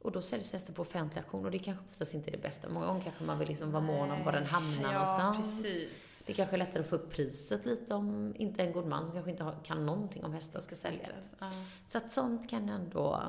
och 0.05 0.11
då 0.11 0.21
säljs 0.21 0.53
hästen 0.53 0.75
på 0.75 0.81
offentlig 0.81 1.21
auktion 1.21 1.45
och 1.45 1.51
det 1.51 1.59
kanske 1.59 1.83
oftast 1.89 2.13
inte 2.13 2.29
är 2.29 2.31
det 2.31 2.41
bästa. 2.41 2.69
Många 2.69 2.85
gånger 2.85 3.01
kanske 3.01 3.23
man 3.23 3.39
vill 3.39 3.47
liksom 3.47 3.71
vara 3.71 3.83
mån 3.83 4.11
om 4.11 4.23
var 4.25 4.31
den 4.31 4.45
hamnar 4.45 4.93
ja, 4.93 4.99
någonstans. 4.99 5.63
precis. 5.63 6.23
Det 6.27 6.33
kanske 6.33 6.55
är 6.55 6.57
lättare 6.57 6.79
att 6.79 6.89
få 6.89 6.95
upp 6.95 7.11
priset 7.11 7.65
lite 7.65 7.93
om 7.93 8.35
inte 8.37 8.63
en 8.63 8.71
god 8.71 8.85
man 8.85 9.05
som 9.05 9.13
kanske 9.13 9.31
inte 9.31 9.53
kan 9.63 9.85
någonting 9.85 10.23
om 10.23 10.33
hästar 10.33 10.59
ska 10.59 10.75
sälja 10.75 11.07
den. 11.07 11.23
Ja. 11.39 11.51
Så 11.87 11.97
att 11.97 12.11
sånt 12.11 12.49
kan 12.49 12.69
ändå... 12.69 13.21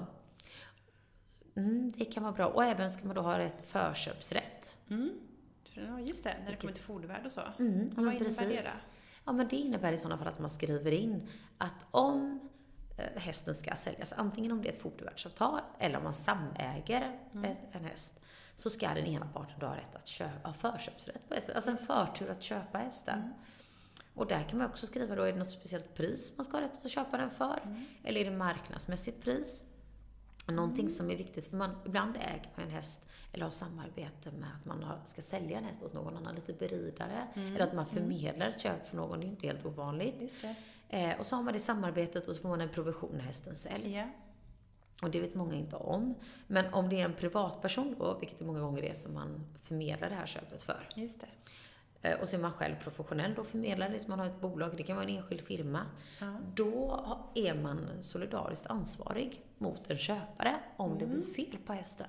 Mm, 1.57 1.93
det 1.97 2.05
kan 2.05 2.23
vara 2.23 2.33
bra. 2.33 2.47
Och 2.47 2.65
även 2.65 2.91
ska 2.91 3.07
man 3.07 3.17
då 3.17 3.23
ha 3.23 3.39
rätt 3.39 3.67
förköpsrätt. 3.67 4.77
Mm. 4.91 5.11
Ja, 5.75 6.01
just 6.01 6.25
det. 6.25 6.37
När 6.45 6.51
det 6.51 6.57
kommer 6.57 6.73
till 6.73 6.83
fodervärd 6.83 7.27
och 7.27 7.33
så. 7.33 7.41
Mm, 7.59 7.91
Vad 7.95 8.15
innebär 8.15 8.47
det 8.49 8.62
då? 8.62 8.81
Ja, 9.25 9.33
men 9.33 9.49
det 9.49 9.57
innebär 9.57 9.93
i 9.93 9.99
sådana 9.99 10.19
fall 10.19 10.29
att 10.29 10.39
man 10.39 10.51
skriver 10.51 10.93
in 10.93 11.29
att 11.59 11.87
om 11.91 12.49
hästen 12.97 13.55
ska 13.55 13.77
säljas, 13.77 14.13
antingen 14.17 14.53
om 14.53 14.63
det 14.63 14.69
är 14.69 14.73
ett 14.73 14.83
fodervärdsavtal 14.83 15.61
eller 15.79 15.99
om 15.99 16.05
man 16.05 16.15
samäger 16.15 17.21
ett, 17.45 17.59
en 17.73 17.85
häst, 17.85 18.21
så 18.57 18.71
ska 18.71 18.89
den 18.89 19.07
ena 19.07 19.27
parten 19.27 19.57
då 19.61 19.67
ha 19.67 19.77
rätt 19.77 19.97
att 19.97 20.07
köpa, 20.07 20.49
ha 20.49 20.55
förköpsrätt 20.55 21.29
på 21.29 21.35
hästen. 21.35 21.55
Alltså 21.55 21.71
en 21.71 21.77
förtur 21.77 22.31
att 22.31 22.43
köpa 22.43 22.79
hästen. 22.79 23.35
Och 24.15 24.27
där 24.27 24.43
kan 24.43 24.59
man 24.59 24.69
också 24.69 24.87
skriva 24.87 25.15
då, 25.15 25.23
är 25.23 25.33
det 25.33 25.39
något 25.39 25.51
speciellt 25.51 25.95
pris 25.95 26.33
man 26.37 26.45
ska 26.45 26.57
ha 26.57 26.65
rätt 26.65 26.85
att 26.85 26.91
köpa 26.91 27.17
den 27.17 27.31
för? 27.31 27.61
Eller 28.05 28.21
är 28.21 28.25
det 28.25 28.37
marknadsmässigt 28.37 29.23
pris? 29.23 29.63
Någonting 30.49 30.89
som 30.89 31.11
är 31.11 31.17
viktigt, 31.17 31.47
för 31.47 31.57
man, 31.57 31.71
ibland 31.87 32.17
äger 32.17 32.51
man 32.57 32.65
en 32.67 32.71
häst 32.71 33.03
eller 33.33 33.45
har 33.45 33.51
samarbete 33.51 34.31
med 34.31 34.49
att 34.61 34.65
man 34.65 34.83
har, 34.83 35.01
ska 35.05 35.23
sälja 35.23 35.59
en 35.59 35.65
häst 35.65 35.83
åt 35.83 35.93
någon 35.93 36.17
annan, 36.17 36.35
lite 36.35 36.53
beridare. 36.53 37.27
Eller 37.35 37.61
att 37.61 37.73
man 37.73 37.87
förmedlar 37.87 38.49
ett 38.49 38.61
köp 38.61 38.89
för 38.89 38.97
någon, 38.97 39.21
det 39.21 39.27
är 39.27 39.29
inte 39.29 39.47
helt 39.47 39.67
ovanligt. 39.67 40.15
Eh, 40.88 41.18
och 41.18 41.27
så 41.27 41.37
har 41.37 41.42
man 41.42 41.55
det 41.55 41.61
samarbetet 41.61 42.29
och 42.29 42.37
så 42.37 42.42
får 42.42 42.49
man 42.49 42.61
en 42.61 42.68
provision 42.68 43.16
när 43.16 43.25
hästen 43.25 43.55
säljs. 43.55 43.94
Ja. 43.94 44.09
Och 45.03 45.11
det 45.11 45.20
vet 45.20 45.35
många 45.35 45.55
inte 45.55 45.77
om. 45.77 46.14
Men 46.46 46.75
om 46.75 46.88
det 46.88 47.01
är 47.01 47.05
en 47.05 47.14
privatperson 47.14 47.94
då, 47.99 48.18
vilket 48.18 48.38
det 48.38 48.44
många 48.44 48.61
gånger 48.61 48.83
är 48.83 48.94
som 48.94 49.14
man 49.14 49.46
förmedlar 49.62 50.09
det 50.09 50.14
här 50.14 50.27
köpet 50.27 50.62
för. 50.62 50.88
Just 50.96 51.20
det. 51.20 51.27
Eh, 52.09 52.20
och 52.20 52.29
så 52.29 52.37
är 52.37 52.40
man 52.40 52.53
själv 52.53 52.75
professionell 52.83 53.35
då 53.35 53.44
förmedlar 53.44 53.88
det, 53.88 54.01
så 54.01 54.11
man 54.11 54.18
har 54.18 54.27
ett 54.27 54.40
bolag, 54.40 54.77
det 54.77 54.83
kan 54.83 54.96
vara 54.96 55.09
en 55.09 55.16
enskild 55.16 55.40
firma. 55.40 55.87
Ja. 56.20 56.37
Då 56.55 57.05
är 57.35 57.55
man 57.55 57.88
solidariskt 58.01 58.66
ansvarig 58.66 59.44
mot 59.59 59.90
en 59.90 59.99
köpare 59.99 60.57
om 60.77 60.99
det 60.99 61.07
blir 61.07 61.22
fel 61.22 61.59
på 61.66 61.72
hästen. 61.72 62.07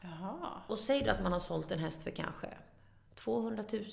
Jaha. 0.00 0.50
Och 0.66 0.78
säg 0.78 1.02
då 1.02 1.10
att 1.10 1.22
man 1.22 1.32
har 1.32 1.38
sålt 1.38 1.72
en 1.72 1.78
häst 1.78 2.02
för 2.02 2.10
kanske 2.10 2.48
200 3.14 3.64
000 3.72 3.84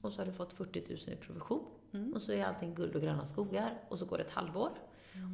och 0.00 0.12
så 0.12 0.20
har 0.20 0.26
du 0.26 0.32
fått 0.32 0.52
40 0.52 0.82
000 0.88 0.98
i 1.14 1.16
provision. 1.16 1.64
Och 2.14 2.22
så 2.22 2.32
är 2.32 2.44
allting 2.44 2.74
guld 2.74 2.94
och 2.96 3.02
gröna 3.02 3.26
skogar 3.26 3.74
och 3.88 3.98
så 3.98 4.06
går 4.06 4.18
det 4.18 4.24
ett 4.24 4.30
halvår. 4.30 4.70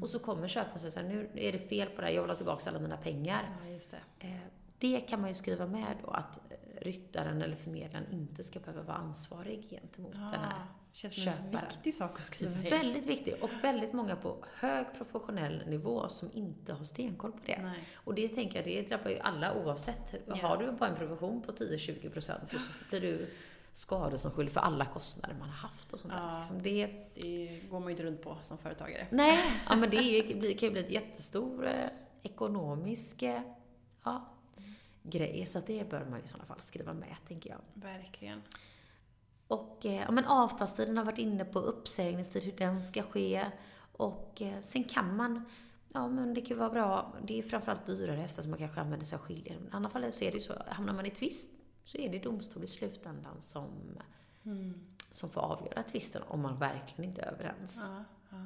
Och 0.03 0.09
så 0.09 0.19
kommer 0.19 0.49
köparen 0.49 0.75
och 0.75 0.81
säger 0.81 1.09
nu 1.09 1.31
är 1.35 1.53
det 1.53 1.59
fel 1.59 1.89
på 1.89 2.01
det 2.01 2.07
här, 2.07 2.15
jag 2.15 2.23
vill 2.23 2.31
ha 2.31 2.37
tillbaka 2.37 2.71
alla 2.71 2.79
mina 2.79 2.97
pengar. 2.97 3.57
Ja, 3.65 3.79
det. 3.91 4.27
Eh, 4.27 4.37
Det 4.79 5.01
kan 5.01 5.21
man 5.21 5.31
ju 5.31 5.35
skriva 5.35 5.67
med 5.67 5.97
då, 6.05 6.11
att 6.11 6.37
eh, 6.53 6.57
ryttaren 6.81 7.43
eller 7.43 7.57
förmedlaren 7.57 8.07
inte 8.13 8.45
ska 8.45 8.61
behöva 8.61 8.83
vara 8.83 8.97
ansvarig 8.97 9.67
gentemot 9.71 10.13
den 10.13 10.21
här. 10.21 10.51
Ja, 10.51 10.67
känns 10.93 11.25
som 11.25 11.33
en 11.33 11.51
viktig 11.51 11.95
sak 11.95 12.19
att 12.19 12.25
skriva 12.25 12.53
in. 12.63 12.71
Väldigt 12.71 13.07
viktigt 13.07 13.43
och 13.43 13.51
väldigt 13.63 13.93
många 13.93 14.17
på 14.17 14.45
hög 14.55 14.87
professionell 14.99 15.63
nivå 15.67 16.09
som 16.09 16.31
inte 16.33 16.73
har 16.73 16.85
stenkoll 16.85 17.33
på 17.33 17.39
det. 17.47 17.59
Nej. 17.63 17.79
Och 17.95 18.15
det 18.15 18.29
tänker 18.29 18.57
jag, 18.57 18.65
det 18.65 18.89
drabbar 18.89 19.11
ju 19.11 19.19
alla 19.19 19.55
oavsett. 19.65 20.15
Ja. 20.27 20.35
Har 20.37 20.57
du 20.57 20.73
bara 20.73 20.91
en 20.91 20.97
provision 20.97 21.43
på 21.43 21.53
10-20% 21.53 22.55
och 22.55 22.61
så 22.61 22.79
blir 22.91 23.01
du 23.01 23.27
skadeståndsskyldig 23.73 24.53
för 24.53 24.61
alla 24.61 24.87
kostnader 24.87 25.35
man 25.39 25.49
har 25.49 25.57
haft 25.57 25.93
och 25.93 25.99
sånt 25.99 26.13
där. 26.13 26.21
Ja. 26.21 26.39
Liksom 26.39 26.63
det, 26.63 26.87
Det 27.15 27.61
går 27.71 27.79
man 27.81 27.89
ju 27.89 27.91
inte 27.91 28.03
runt 28.03 28.23
på 28.23 28.37
som 28.43 28.59
företagare. 28.59 29.07
nej, 29.11 29.39
ja, 29.69 29.77
men 29.77 29.91
det 29.91 29.97
är- 29.97 30.59
kan 30.59 30.67
ju 30.69 30.71
bli 30.71 30.81
ett 30.81 30.91
jättestor 30.91 31.67
eh, 31.67 31.75
ekonomisk 32.23 33.23
eh, 33.23 33.41
ja, 34.05 34.29
grej. 35.03 35.47
Så 35.47 35.61
det 35.67 35.91
bör 35.91 36.05
man 36.05 36.19
ju 36.19 36.25
i 36.25 36.29
sådana 36.29 36.45
fall 36.47 36.61
skriva 36.61 36.93
med, 36.93 37.17
tänker 37.29 37.51
jag. 37.51 37.59
Verkligen. 37.75 38.43
Och 39.47 39.87
eh, 39.87 39.95
ja, 40.03 40.11
men 40.11 40.25
avtalstiden 40.25 40.97
har 40.97 41.05
varit 41.05 41.19
inne 41.19 41.45
på 41.45 41.59
uppsägningstid, 41.59 42.43
hur 42.45 42.53
den 42.53 42.83
ska 42.83 43.03
ske. 43.03 43.47
Och 43.93 44.43
eh, 44.43 44.61
sen 44.61 44.85
kan 44.85 45.17
man, 45.17 45.45
ja 45.95 46.09
men 46.09 46.35
det 46.35 46.41
kan 46.41 46.59
vara 46.59 46.71
bra, 46.71 47.15
det 47.23 47.39
är 47.39 47.43
framförallt 47.43 47.87
dyrare 47.87 48.17
hästar 48.17 48.43
som 48.43 48.51
man 48.51 48.59
kanske 48.59 48.81
använder 48.81 49.07
sig 49.07 49.17
av 49.17 49.23
skiljer. 49.23 49.57
Men 49.59 49.69
i 49.69 49.77
alla 49.77 49.89
fall 49.89 50.13
så 50.13 50.25
är 50.25 50.31
det 50.31 50.35
ju 50.37 50.41
så, 50.41 50.55
hamnar 50.69 50.93
man 50.95 51.07
i 51.07 51.11
tvist 51.11 51.49
så 51.85 51.99
är 51.99 52.09
det 52.13 52.19
domstol 52.19 52.65
i 52.65 52.67
slutändan 52.67 53.41
som, 53.41 53.71
Mm. 54.45 54.75
som 55.11 55.31
får 55.31 55.41
avgöra 55.41 55.83
tvisten 55.83 56.23
om 56.29 56.41
man 56.41 56.59
verkligen 56.59 57.11
inte 57.11 57.23
är 57.23 57.33
överens. 57.33 57.85
Ja, 57.89 58.05
ja. 58.31 58.45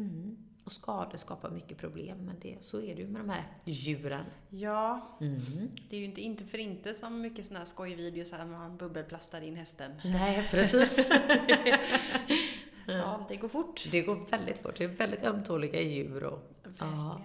Mm. 0.00 0.36
Och 0.64 0.72
skador 0.72 1.16
skapar 1.16 1.50
mycket 1.50 1.78
problem, 1.78 2.18
men 2.18 2.36
det, 2.40 2.56
så 2.60 2.80
är 2.80 2.94
det 2.94 3.02
ju 3.02 3.08
med 3.08 3.20
de 3.20 3.28
här 3.28 3.44
djuren. 3.64 4.24
ja, 4.48 5.08
Mm. 5.20 5.40
det 5.88 5.96
är 5.96 6.00
ju 6.00 6.06
inte, 6.06 6.20
inte 6.20 6.44
för 6.44 6.58
inte 6.58 6.94
som 6.94 7.20
mycket 7.20 7.44
sådana 7.44 7.58
här 7.58 7.66
skojvideos 7.66 8.32
här 8.32 8.46
man 8.46 8.76
bubbelplastar 8.76 9.40
in 9.40 9.56
hästen. 9.56 9.92
Nej, 10.04 10.48
precis. 10.50 11.06
Ja, 12.86 13.26
det 13.28 13.36
går 13.36 13.48
fort. 13.48 13.88
Det 13.92 14.02
går 14.02 14.26
väldigt 14.30 14.58
fort. 14.58 14.74
Det 14.78 14.84
är 14.84 14.88
väldigt 14.88 15.24
ömtåliga 15.24 15.80
djur 15.82 16.24
och 16.24 16.50
Verkligen. 16.62 17.22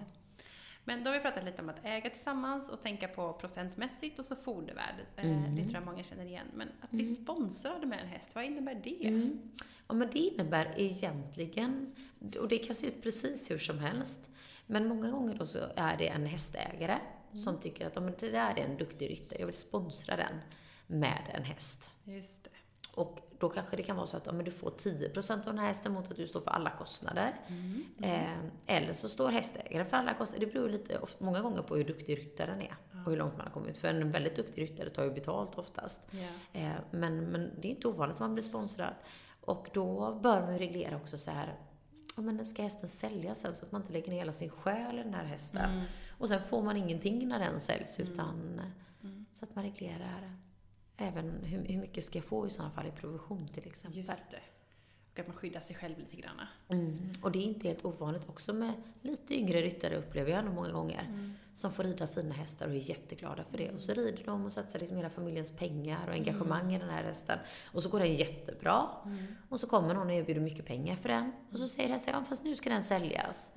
Men 0.84 1.04
då 1.04 1.10
har 1.10 1.14
vi 1.16 1.22
pratat 1.22 1.44
lite 1.44 1.62
om 1.62 1.68
att 1.68 1.84
äga 1.84 2.10
tillsammans 2.10 2.68
och 2.68 2.82
tänka 2.82 3.08
på 3.08 3.32
procentmässigt 3.32 4.18
och 4.18 4.24
så 4.24 4.36
fodervärde. 4.36 5.02
Eh, 5.16 5.26
Mm. 5.26 5.56
Det 5.56 5.62
tror 5.62 5.74
jag 5.74 5.84
många 5.84 6.02
känner 6.02 6.24
igen. 6.26 6.46
Men 6.54 6.68
att 6.80 6.90
bli 6.90 7.04
sponsrad 7.04 7.88
med 7.88 8.00
en 8.00 8.06
häst, 8.08 8.34
vad 8.34 8.44
innebär 8.44 8.74
det? 8.84 9.06
Mm. 9.08 9.40
Ja, 9.88 9.94
men 9.94 10.08
det 10.12 10.18
innebär 10.18 10.74
egentligen, 10.76 11.94
och 12.40 12.48
det 12.48 12.58
kan 12.58 12.74
se 12.76 12.86
ut 12.86 13.02
precis 13.02 13.50
hur 13.50 13.58
som 13.58 13.78
helst, 13.78 14.18
men 14.66 14.88
många 14.88 15.10
gånger 15.10 15.34
då 15.34 15.46
så 15.46 15.58
är 15.76 15.96
det 15.96 16.08
en 16.08 16.26
hästägare 16.26 16.98
som 17.32 17.58
tycker 17.60 17.86
att 17.86 17.94
ja, 17.94 18.00
men 18.00 18.14
det 18.18 18.30
där 18.30 18.58
är 18.58 18.64
en 18.64 18.76
duktig 18.76 19.10
ryttare, 19.10 19.38
jag 19.40 19.46
vill 19.46 19.54
sponsra 19.56 20.16
den 20.16 20.40
med 20.86 21.22
en 21.34 21.44
häst. 21.44 21.90
Just 22.04 22.44
det. 22.44 22.50
Och 22.94 23.20
då 23.38 23.48
kanske 23.48 23.76
det 23.76 23.82
kan 23.82 23.96
vara 23.96 24.06
så 24.06 24.16
att 24.16 24.26
ja, 24.26 24.32
men 24.32 24.44
du 24.44 24.50
får 24.50 24.70
10% 24.70 25.32
av 25.32 25.44
den 25.44 25.58
här 25.58 25.66
hästen 25.66 25.92
mot 25.92 26.10
att 26.10 26.16
du 26.16 26.26
står 26.26 26.40
för 26.40 26.50
alla 26.50 26.70
kostnader. 26.70 27.40
Eh, 28.02 28.38
eller 28.66 28.92
så 28.92 29.08
står 29.08 29.28
hästägaren 29.28 29.86
för 29.86 29.96
alla 29.96 30.14
kostnader. 30.14 30.46
Det 30.46 30.52
beror 30.52 30.68
lite, 30.68 30.98
ofta, 30.98 31.24
många 31.24 31.40
gånger 31.40 31.62
på 31.62 31.76
hur 31.76 31.84
duktig 31.84 32.18
ryttaren 32.18 32.62
är 32.62 32.76
och 33.04 33.10
hur 33.10 33.16
långt 33.16 33.36
man 33.36 33.46
har 33.46 33.52
kommit. 33.52 33.78
För 33.78 33.88
en 33.88 34.10
väldigt 34.10 34.36
duktig 34.36 34.62
ryttare 34.62 34.90
tar 34.90 35.04
ju 35.04 35.10
betalt 35.10 35.58
oftast. 35.58 36.00
Ja. 36.10 36.60
Eh, 36.60 36.72
men, 36.90 37.18
men 37.24 37.50
det 37.60 37.68
är 37.68 37.70
inte 37.70 37.88
ovanligt 37.88 38.14
att 38.14 38.20
man 38.20 38.34
blir 38.34 38.44
sponsrad. 38.44 38.94
Och 39.40 39.68
då 39.72 40.18
bör 40.22 40.40
man 40.40 40.52
ju 40.52 40.58
reglera 40.58 40.96
också 40.96 41.18
så 41.18 41.30
här, 41.30 41.58
ja, 42.16 42.22
men 42.22 42.44
ska 42.44 42.62
hästen 42.62 42.88
säljas 42.88 43.40
sen 43.40 43.54
så 43.54 43.64
att 43.64 43.72
man 43.72 43.80
inte 43.80 43.92
lägger 43.92 44.10
ner 44.10 44.18
hela 44.18 44.32
sin 44.32 44.50
själ 44.50 44.98
i 44.98 45.02
den 45.02 45.14
här 45.14 45.24
hästen. 45.24 45.70
Mm. 45.70 45.84
Och 46.18 46.28
sen 46.28 46.40
får 46.42 46.62
man 46.62 46.76
ingenting 46.76 47.28
när 47.28 47.38
den 47.38 47.60
säljs 47.60 48.00
utan 48.00 48.60
så 49.32 49.44
att 49.44 49.54
man 49.54 49.64
reglerar 49.64 50.36
även 50.96 51.44
hur, 51.44 51.64
hur 51.64 51.80
mycket 51.80 52.04
ska 52.04 52.18
jag 52.18 52.24
få 52.24 52.46
i 52.46 52.50
sådana 52.50 52.70
fall 52.70 52.86
i 52.86 52.90
provision 52.90 53.48
till 53.48 53.66
exempel. 53.66 53.98
Just 53.98 54.30
det. 54.30 54.40
Och 55.14 55.20
att 55.20 55.26
man 55.26 55.36
skyddar 55.36 55.60
sig 55.60 55.76
själv 55.76 55.98
lite 55.98 56.16
grann. 56.16 56.40
Mm. 56.68 56.98
Och 57.22 57.32
det 57.32 57.38
är 57.38 57.42
inte 57.42 57.68
helt 57.68 57.84
ovanligt 57.84 58.28
också 58.28 58.52
med 58.52 58.72
lite 59.02 59.34
yngre 59.34 59.62
ryttare 59.62 59.96
upplever 59.96 60.30
jag 60.30 60.44
nog 60.44 60.54
många 60.54 60.72
gånger. 60.72 61.32
Som 61.52 61.72
får 61.72 61.84
rida 61.84 62.06
fina 62.06 62.34
hästar 62.34 62.66
och 62.66 62.74
är 62.74 62.90
jätteglada 62.90 63.44
för 63.44 63.58
det. 63.58 63.70
Och 63.70 63.80
så 63.80 63.92
rider 63.92 64.22
de 64.24 64.44
och 64.44 64.52
satsar 64.52 64.78
liksom 64.78 64.96
hela 64.96 65.10
familjens 65.10 65.52
pengar 65.52 66.06
och 66.06 66.12
engagemang 66.12 66.74
i 66.74 66.78
den 66.78 66.88
här 66.88 67.04
hästen. 67.04 67.38
Och 67.72 67.82
så 67.82 67.88
går 67.88 68.00
den 68.00 68.14
jättebra. 68.14 68.88
Och 69.48 69.60
så 69.60 69.66
kommer 69.66 69.94
någon 69.94 70.06
och 70.06 70.12
erbjuder 70.12 70.40
mycket 70.40 70.66
pengar 70.66 70.96
för 70.96 71.08
den. 71.08 71.32
Och 71.52 71.58
så 71.58 71.68
säger 71.68 71.88
hästen, 71.88 72.14
ja 72.14 72.24
fast 72.24 72.44
nu 72.44 72.56
ska 72.56 72.70
den 72.70 72.82
säljas. 72.82 73.52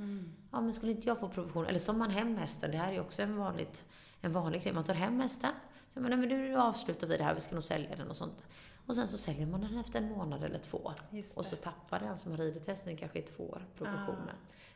Ja 0.52 0.62
men 0.62 0.74
skulle 0.74 0.92
inte 0.92 1.08
jag 1.08 1.20
få 1.20 1.30
provision? 1.30 1.66
Eller 1.66 1.80
så 1.80 1.86
tar 1.86 1.94
man 1.94 2.10
hem 2.10 2.38
hästen, 2.38 2.72
det 2.72 2.78
här 2.78 2.90
är 2.90 2.94
ju 2.94 3.00
också 3.00 3.22
en, 3.22 3.38
vanligt, 3.38 3.86
en 4.22 4.32
vanlig 4.32 4.64
grej. 4.64 4.74
Man 4.74 4.84
tar 4.84 4.94
hem 4.94 5.20
hästen. 5.20 5.52
Så 5.98 6.04
men, 6.10 6.20
men 6.20 6.30
nu 6.30 6.56
avslutar 6.58 7.08
vi 7.08 7.18
det 7.18 7.24
här, 7.24 7.34
vi 7.34 7.40
ska 7.40 7.56
nog 7.56 7.64
sälja 7.64 7.96
den 7.96 8.10
och 8.10 8.16
sånt. 8.16 8.44
Och 8.86 8.96
sen 8.96 9.08
så 9.08 9.18
säljer 9.18 9.46
man 9.48 9.62
den 9.62 9.78
efter 9.78 10.00
en 10.02 10.10
månad 10.12 10.44
eller 10.44 10.60
två. 10.60 10.92
Och 11.36 11.46
så 11.46 11.56
tappar 11.56 12.00
den 12.00 12.18
som 12.18 12.32
har 12.32 12.38
ridit 12.38 12.68
hästen 12.68 12.98
kanske 12.98 13.20
i 13.20 13.22
två 13.22 13.44
år 13.44 13.66
provisionen. 13.78 14.36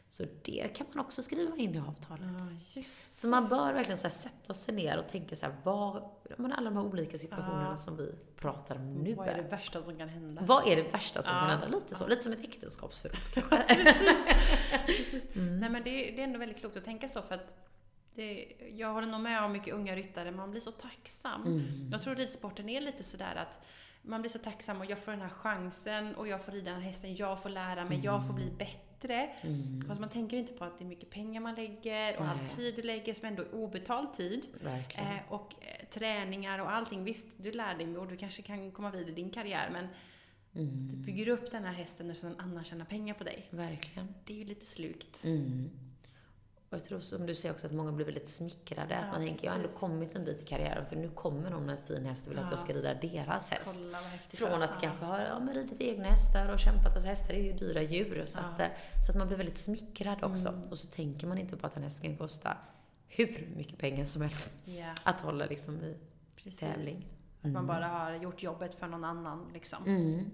Så 0.10 0.24
det 0.44 0.68
kan 0.76 0.88
man 0.94 1.06
också 1.06 1.24
skriva 1.24 1.56
in 1.58 1.76
i 1.76 1.80
avtalet. 1.80 2.28
Just 2.76 3.22
Så 3.22 3.28
man 3.28 3.48
bör 3.50 3.74
verkligen 3.74 3.98
så 3.98 4.10
sätta 4.10 4.54
sig 4.54 4.74
ner 4.74 4.98
och 4.98 5.08
tänka 5.08 5.36
så 5.36 5.46
här, 5.46 5.56
vad, 5.64 6.10
men 6.38 6.52
alla 6.54 6.70
de 6.70 6.78
här 6.78 6.86
olika 6.86 7.18
situationerna 7.18 7.68
Ja. 7.70 7.78
som 7.78 7.98
vi 7.98 8.16
pratar 8.36 8.76
om 8.76 8.94
nu. 8.94 9.14
Vad 9.16 9.28
är 9.28 9.36
det 9.36 9.42
värsta 9.50 9.84
som 9.84 9.98
kan 9.98 10.10
hända? 10.10 10.42
Vad 10.46 10.68
är 10.68 10.76
det 10.76 10.92
värsta 10.92 11.24
som 11.24 11.32
kan 11.34 11.50
hända? 11.50 11.68
Lite 11.68 11.96
så, 11.96 12.08
lite 12.08 12.22
som 12.22 12.34
ett 12.34 12.40
äktenskapsförord 12.44 13.16
kanske. 13.34 13.96
Nej 15.34 15.70
men 15.70 15.84
det, 15.84 15.90
det 15.90 16.20
är 16.20 16.24
ändå 16.24 16.40
väldigt 16.40 16.58
klokt 16.58 16.78
att 16.78 16.86
tänka 16.86 17.10
så 17.10 17.22
för 17.22 17.36
att 17.36 17.56
det, 18.16 18.48
jag 18.76 18.94
håller 18.94 19.08
nog 19.08 19.22
med 19.22 19.44
om 19.44 19.52
mycket 19.52 19.74
unga 19.74 19.96
ryttare, 19.96 20.32
man 20.32 20.52
blir 20.52 20.62
så 20.62 20.72
tacksam. 20.72 21.44
Mm. 21.46 21.90
Jag 21.92 22.02
tror 22.02 22.16
ridsporten 22.16 22.70
är 22.70 22.82
lite 22.82 23.04
sådär 23.04 23.36
att 23.36 23.62
man 24.02 24.22
blir 24.22 24.32
så 24.32 24.40
tacksam 24.40 24.80
och 24.80 24.86
jag 24.86 25.00
får 25.00 25.12
den 25.12 25.22
här 25.22 25.30
chansen 25.30 26.16
och 26.16 26.28
jag 26.28 26.46
får 26.46 26.52
rida 26.52 26.72
den 26.72 26.82
här 26.82 26.88
hästen, 26.88 27.16
jag 27.16 27.42
får 27.42 27.50
lära 27.50 27.86
mig, 27.86 28.00
jag 28.04 28.28
får 28.28 28.34
bli 28.34 28.52
bättre. 28.58 29.30
Mm. 29.42 29.82
Fast 29.88 30.00
man 30.00 30.10
tänker 30.10 30.38
inte 30.38 30.54
på 30.54 30.66
att 30.66 30.78
det 30.78 30.84
är 30.84 30.88
mycket 30.88 31.10
pengar 31.10 31.42
man 31.42 31.56
lägger 31.56 32.20
och 32.20 32.26
all 32.26 32.38
Nej. 32.38 32.56
tid 32.56 32.76
du 32.76 32.82
lägger 32.82 33.14
som 33.14 33.28
ändå 33.28 33.44
är 33.44 33.56
obetald 33.56 34.14
tid. 34.14 34.48
Eh, 35.02 35.34
och 35.34 35.54
eh, 35.62 35.86
träningar 35.90 36.60
och 36.62 36.72
allting. 36.72 37.04
Visst, 37.04 37.44
du 37.44 37.52
lär 37.52 37.76
dig 37.78 37.98
och 37.98 38.08
du 38.08 38.18
kanske 38.18 38.42
kan 38.42 38.72
komma 38.72 38.92
vidare 38.92 39.12
i 39.12 39.16
din 39.16 39.30
karriär 39.30 39.70
men 39.72 39.88
Mm. 40.56 40.88
du 40.88 40.96
bygger 40.96 41.28
upp 41.28 41.52
den 41.52 41.64
här 41.64 41.74
hästen 41.74 42.16
så 42.16 42.30
någon 42.30 42.40
annan 42.40 42.64
tjänar 42.64 42.86
pengar 42.86 43.14
på 43.14 43.24
dig. 43.24 43.48
Verkligen. 43.50 44.16
Det 44.26 44.34
är 44.34 44.38
ju 44.38 44.46
lite 44.46 44.66
slukt. 44.66 45.24
Mm. 45.24 45.70
Och 46.72 46.78
jag 46.78 46.84
tror 46.84 47.00
som 47.00 47.26
du 47.26 47.36
säger 47.36 47.54
också 47.54 47.68
att 47.68 47.74
många 47.74 47.92
blir 47.92 48.06
väldigt 48.06 48.28
smickrade. 48.28 48.96
att 48.98 49.06
Ja, 49.06 49.12
man 49.12 49.26
tänker, 49.28 49.46
jag 49.46 49.52
har 49.52 49.60
ändå 49.60 49.70
kommit 49.70 50.16
en 50.16 50.26
bit 50.26 50.42
i 50.42 50.46
karriären 50.46 50.86
för 50.86 50.96
nu 50.96 51.10
kommer 51.10 51.50
någon 51.50 51.66
med 51.66 51.78
en 51.78 51.84
fin 51.84 52.06
häst 52.06 52.26
och 52.26 52.32
vill 52.32 52.40
att 52.40 52.52
jag 52.52 52.60
ska 52.60 52.74
rida 52.74 52.94
deras 52.94 53.50
häst. 53.50 53.80
Från 54.30 54.62
att 54.62 54.70
Ja. 54.74 54.80
kanske 54.82 55.06
ha 55.06 55.22
ja, 55.22 55.40
men 55.40 55.54
ridit 55.54 55.82
egna 55.82 56.06
hästar 56.08 56.54
och 56.54 56.60
kämpat. 56.60 56.92
Alltså 56.94 57.08
hästar 57.08 57.34
är 57.34 57.44
ju 57.44 57.54
dyra 57.54 57.82
djur. 57.82 58.24
Så, 58.28 58.40
Ja. 58.40 58.44
att, 58.46 58.60
eh, 58.60 58.68
så 59.06 59.12
att 59.12 59.18
man 59.18 59.28
blir 59.28 59.38
väldigt 59.38 59.58
smickrad 59.58 60.24
också. 60.24 60.48
Mm. 60.48 60.64
Och 60.64 60.78
så 60.78 60.88
tänker 60.88 61.28
man 61.28 61.38
inte 61.38 61.58
på 61.58 61.68
att 61.68 61.78
en 61.78 61.84
häst 61.84 62.02
kan 62.02 62.18
kosta 62.18 62.58
hur 63.08 63.50
mycket 63.56 63.78
pengar 63.78 64.06
som 64.06 64.22
helst 64.22 64.52
Ja, 64.66 64.94
att 65.04 65.22
hålla 65.22 65.46
liksom 65.46 65.84
i 65.84 65.98
precis. 66.36 66.60
tävling. 66.60 67.04
Att 67.42 67.52
man 67.52 67.68
bara 67.68 67.88
har 67.88 68.14
gjort 68.16 68.44
jobbet 68.44 68.74
för 68.76 68.88
någon 68.88 69.04
annan 69.04 69.50
liksom. 69.54 69.84
Mm. 69.86 70.26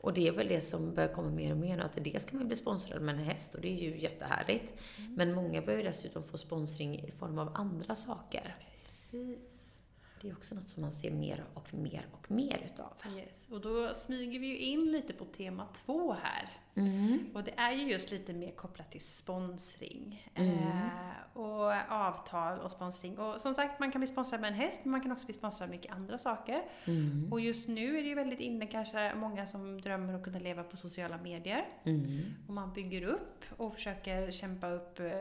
Och 0.00 0.14
det 0.14 0.28
är 0.28 0.32
väl 0.32 0.48
det 0.48 0.60
som 0.60 0.94
börjar 0.94 1.12
komma 1.12 1.30
mer 1.30 1.50
och 1.50 1.56
mer 1.56 1.76
nu, 1.76 1.82
att 1.82 2.04
dels 2.04 2.24
kan 2.24 2.38
man 2.38 2.46
bli 2.46 2.56
sponsrad 2.56 3.02
med 3.02 3.14
en 3.14 3.24
häst 3.24 3.54
och 3.54 3.60
det 3.60 3.68
är 3.68 3.82
ju 3.82 3.98
jättehärligt. 3.98 4.74
Men 5.16 5.34
många 5.34 5.62
börjar 5.62 5.84
dessutom 5.84 6.22
få 6.22 6.38
sponsring 6.38 7.00
i 7.08 7.10
form 7.10 7.38
av 7.38 7.50
andra 7.54 7.94
saker. 7.94 8.56
Precis. 8.78 9.76
Det 10.20 10.28
är 10.28 10.32
också 10.32 10.54
något 10.54 10.68
som 10.68 10.80
man 10.82 10.90
ser 10.90 11.10
mer 11.10 11.44
och 11.54 11.74
mer 11.74 12.06
och 12.12 12.30
mer 12.30 12.62
utav. 12.72 13.16
Yes. 13.16 13.48
Och 13.50 13.60
då 13.60 13.94
smyger 13.94 14.40
vi 14.40 14.46
ju 14.46 14.58
in 14.58 14.92
lite 14.92 15.12
på 15.12 15.24
tema 15.24 15.68
två 15.74 16.12
här. 16.12 16.65
Mm. 16.76 17.18
Och 17.34 17.44
det 17.44 17.54
är 17.56 17.72
ju 17.72 17.90
just 17.90 18.10
lite 18.10 18.32
mer 18.32 18.50
kopplat 18.50 18.90
till 18.90 19.00
sponsring. 19.00 20.30
Mm. 20.34 20.52
Eh, 20.52 21.38
och 21.38 21.72
avtal 21.88 22.58
och 22.58 22.70
sponsring. 22.70 23.18
Och 23.18 23.40
som 23.40 23.54
sagt, 23.54 23.80
man 23.80 23.92
kan 23.92 24.00
bli 24.00 24.06
sponsrad 24.06 24.40
med 24.40 24.48
en 24.48 24.54
häst, 24.54 24.80
men 24.82 24.90
man 24.90 25.00
kan 25.00 25.12
också 25.12 25.26
bli 25.26 25.32
sponsrad 25.32 25.68
med 25.68 25.78
mycket 25.78 25.92
andra 25.92 26.18
saker. 26.18 26.62
Mm. 26.84 27.32
Och 27.32 27.40
just 27.40 27.68
nu 27.68 27.98
är 27.98 28.02
det 28.02 28.08
ju 28.08 28.14
väldigt 28.14 28.40
inne 28.40 28.66
kanske 28.66 29.14
många 29.14 29.46
som 29.46 29.80
drömmer 29.80 30.08
om 30.08 30.16
att 30.16 30.24
kunna 30.24 30.38
leva 30.38 30.62
på 30.62 30.76
sociala 30.76 31.18
medier. 31.18 31.68
Mm. 31.84 32.34
Och 32.48 32.54
man 32.54 32.72
bygger 32.72 33.02
upp 33.02 33.44
och 33.56 33.74
försöker 33.74 34.30
kämpa 34.30 34.70
upp 34.70 35.00
eh, 35.00 35.12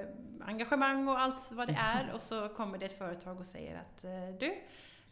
engagemang 0.41 1.08
och 1.08 1.20
allt 1.20 1.52
vad 1.52 1.68
det 1.68 1.78
är. 1.80 2.12
Och 2.13 2.22
så 2.22 2.50
kommer 2.50 2.78
det 2.78 2.86
ett 2.86 2.98
företag 2.98 3.39
och 3.39 3.46
säger 3.46 3.76
att 3.78 4.04
eh, 4.04 4.39
du, 4.39 4.56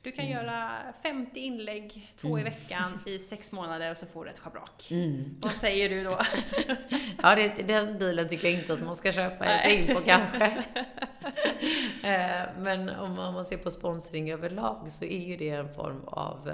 du 0.03 0.11
kan 0.11 0.27
göra 0.27 0.79
50 1.03 1.39
inlägg, 1.39 2.13
två 2.15 2.39
i 2.39 2.43
veckan, 2.43 2.99
i 3.05 3.19
sex 3.19 3.51
månader 3.51 3.91
och 3.91 3.97
så 3.97 4.05
får 4.05 4.25
du 4.25 4.31
ett 4.31 4.39
schabrak. 4.39 4.87
Mm. 4.91 5.35
Vad 5.41 5.51
säger 5.51 5.89
du 5.89 6.03
då? 6.03 6.19
Ja, 7.21 7.35
det, 7.35 7.47
den 7.67 7.97
bilen 7.97 8.27
tycker 8.29 8.47
jag 8.47 8.59
inte 8.59 8.73
att 8.73 8.83
man 8.83 8.95
ska 8.95 9.11
köpa 9.11 9.45
sig 9.45 9.79
in 9.79 9.95
på 9.95 10.01
kanske. 10.01 10.63
Eh, 12.03 12.41
Men 12.57 12.89
om 12.89 13.15
man 13.15 13.45
ser 13.45 13.57
på 13.57 13.71
sponsring 13.71 14.31
överlag 14.31 14.91
så 14.91 15.05
är 15.05 15.19
ju 15.19 15.37
det 15.37 15.49
en 15.49 15.73
form 15.73 16.03
av 16.07 16.51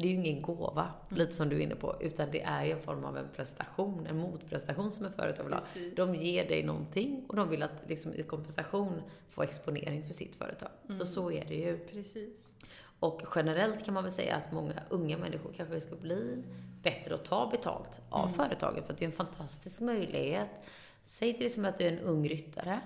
det 0.00 0.06
är 0.06 0.10
ju 0.10 0.14
ingen 0.14 0.42
gåva, 0.42 0.88
lite 1.08 1.32
som 1.32 1.48
du 1.48 1.56
är 1.56 1.60
inne 1.60 1.74
på, 1.74 1.96
utan 2.00 2.30
det 2.30 2.42
är 2.42 2.64
ju 2.64 2.72
en 2.72 2.82
form 2.82 3.04
av 3.04 3.18
en 3.18 3.28
prestation, 3.36 4.06
en 4.06 4.18
motprestation 4.18 4.90
som 4.90 5.06
ett 5.06 5.16
företag 5.16 5.44
vill 5.44 5.52
ha. 5.52 5.62
De 5.96 6.14
ger 6.14 6.48
dig 6.48 6.62
någonting 6.62 7.24
och 7.28 7.36
de 7.36 7.48
vill 7.48 7.62
att 7.62 7.82
liksom, 7.88 8.14
i 8.14 8.22
kompensation 8.22 9.02
få 9.28 9.42
exponering 9.42 10.06
för 10.06 10.12
sitt 10.12 10.36
företag. 10.36 10.68
Så 10.98 11.04
så 11.04 11.30
är 11.30 11.44
det 11.44 11.54
ju. 11.54 11.78
Precis. 11.78 12.30
Och 13.00 13.22
generellt 13.34 13.84
kan 13.84 13.94
man 13.94 14.02
väl 14.02 14.12
säga 14.12 14.36
att 14.36 14.52
många 14.52 14.72
unga 14.88 15.18
människor 15.18 15.52
kanske 15.56 15.80
ska 15.80 15.96
bli 15.96 16.42
bättre 16.82 17.14
att 17.14 17.24
ta 17.24 17.50
betalt 17.50 18.00
av 18.10 18.28
företagen, 18.28 18.84
för 18.84 18.92
att 18.92 18.98
det 18.98 19.04
är 19.04 19.06
en 19.06 19.12
fantastisk 19.12 19.80
möjlighet. 19.80 20.48
Säg 21.02 21.34
till 21.34 21.46
exempel 21.46 21.72
att 21.72 21.78
du 21.78 21.84
är 21.84 21.92
en 21.92 21.98
ung 21.98 22.28
ryttare 22.28 22.80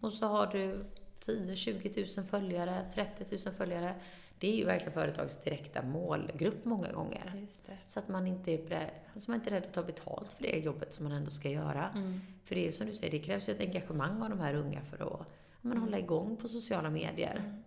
och 0.00 0.12
så 0.12 0.26
har 0.26 0.46
du 0.46 0.84
10-20 1.20 2.18
000 2.20 2.26
följare, 2.26 2.86
30 2.94 3.44
000 3.46 3.54
följare. 3.54 3.94
Det 4.38 4.52
är 4.52 4.56
ju 4.56 4.64
verkligen 4.64 4.92
företagets 4.92 5.42
direkta 5.44 5.82
målgrupp 5.82 6.64
många 6.64 6.92
gånger. 6.92 7.46
Så 7.86 7.98
att 7.98 8.08
man 8.08 8.26
inte 8.26 8.52
är, 8.52 8.68
beredd, 8.68 8.90
alltså 9.12 9.30
man 9.30 9.40
är 9.40 9.44
inte 9.44 9.56
rädd 9.56 9.64
att 9.64 9.74
ta 9.74 9.82
betalt 9.82 10.32
för 10.32 10.42
det 10.42 10.58
jobbet 10.58 10.94
som 10.94 11.04
man 11.04 11.12
ändå 11.12 11.30
ska 11.30 11.48
göra. 11.48 11.88
För 12.44 12.54
det 12.54 12.60
är 12.60 12.66
ju 12.66 12.72
som 12.72 12.86
du 12.86 12.94
säger, 12.94 13.12
det 13.12 13.18
krävs 13.18 13.48
ju 13.48 13.52
ett 13.52 13.60
engagemang 13.60 14.22
av 14.22 14.30
de 14.30 14.40
här 14.40 14.54
unga 14.54 14.82
för 14.82 15.20
att 15.20 15.26
men, 15.60 15.78
hålla 15.78 15.98
igång 15.98 16.36
på 16.36 16.48
sociala 16.48 16.90
medier. 16.90 17.62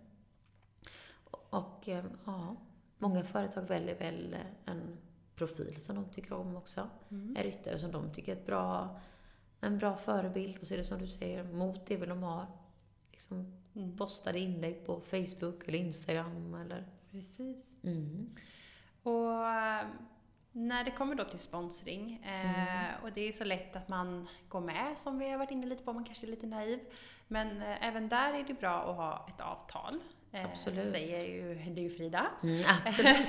Och 1.50 1.88
eh, 1.88 2.04
ja, 2.24 2.56
många 2.98 3.24
företag 3.24 3.62
väljer 3.62 3.98
väl 3.98 4.36
en 4.64 4.98
profil 5.34 5.80
som 5.80 5.96
de 5.96 6.04
tycker 6.04 6.32
om 6.32 6.56
också. 6.56 6.90
En 7.08 7.42
ryttare 7.42 7.78
som 7.78 7.92
de 7.92 8.12
tycker 8.12 8.32
är 8.32 8.36
ett 8.36 8.46
bra, 8.46 9.00
en 9.60 9.78
bra 9.78 9.96
förebild. 9.96 10.58
Och 10.60 10.66
så 10.66 10.74
är 10.74 10.78
det 10.78 10.84
som 10.84 10.98
du 10.98 11.06
säger, 11.06 11.44
mot 11.44 11.86
det 11.86 11.96
vill 11.96 12.08
de 12.08 12.22
ha. 12.22 12.46
Liksom 13.10 13.59
postade 13.98 14.38
inlägg 14.38 14.86
på 14.86 15.00
Facebook 15.00 15.68
eller 15.68 15.78
Instagram 15.78 16.54
eller... 16.54 16.86
Precis. 17.10 17.84
Mm. 17.84 18.30
Och 19.02 19.46
eh, 19.46 19.86
när 20.52 20.84
det 20.84 20.90
kommer 20.90 21.14
då 21.14 21.24
till 21.24 21.38
sponsring, 21.38 22.24
eh, 22.24 23.04
och 23.04 23.12
det 23.12 23.20
är 23.20 23.26
ju 23.26 23.32
så 23.32 23.44
lätt 23.44 23.76
att 23.76 23.88
man 23.88 24.28
går 24.48 24.60
med, 24.60 24.98
som 24.98 25.18
vi 25.18 25.30
har 25.30 25.38
varit 25.38 25.50
inne 25.50 25.66
lite 25.66 25.84
på, 25.84 25.92
man 25.92 26.04
kanske 26.04 26.26
är 26.26 26.30
lite 26.30 26.46
naiv. 26.46 26.80
Men 27.28 27.62
eh, 27.62 27.86
även 27.86 28.08
där 28.08 28.34
är 28.34 28.44
det 28.44 28.54
bra 28.54 28.90
att 28.90 28.96
ha 28.96 29.26
ett 29.28 29.40
avtal. 29.40 30.00
Eh, 30.32 30.44
Absolut. 30.44 30.90
Säger 30.90 31.24
ju, 31.24 31.82
ju 31.82 31.90
Frida. 31.90 32.26
Mm, 32.42 32.62
absolut. 32.86 33.28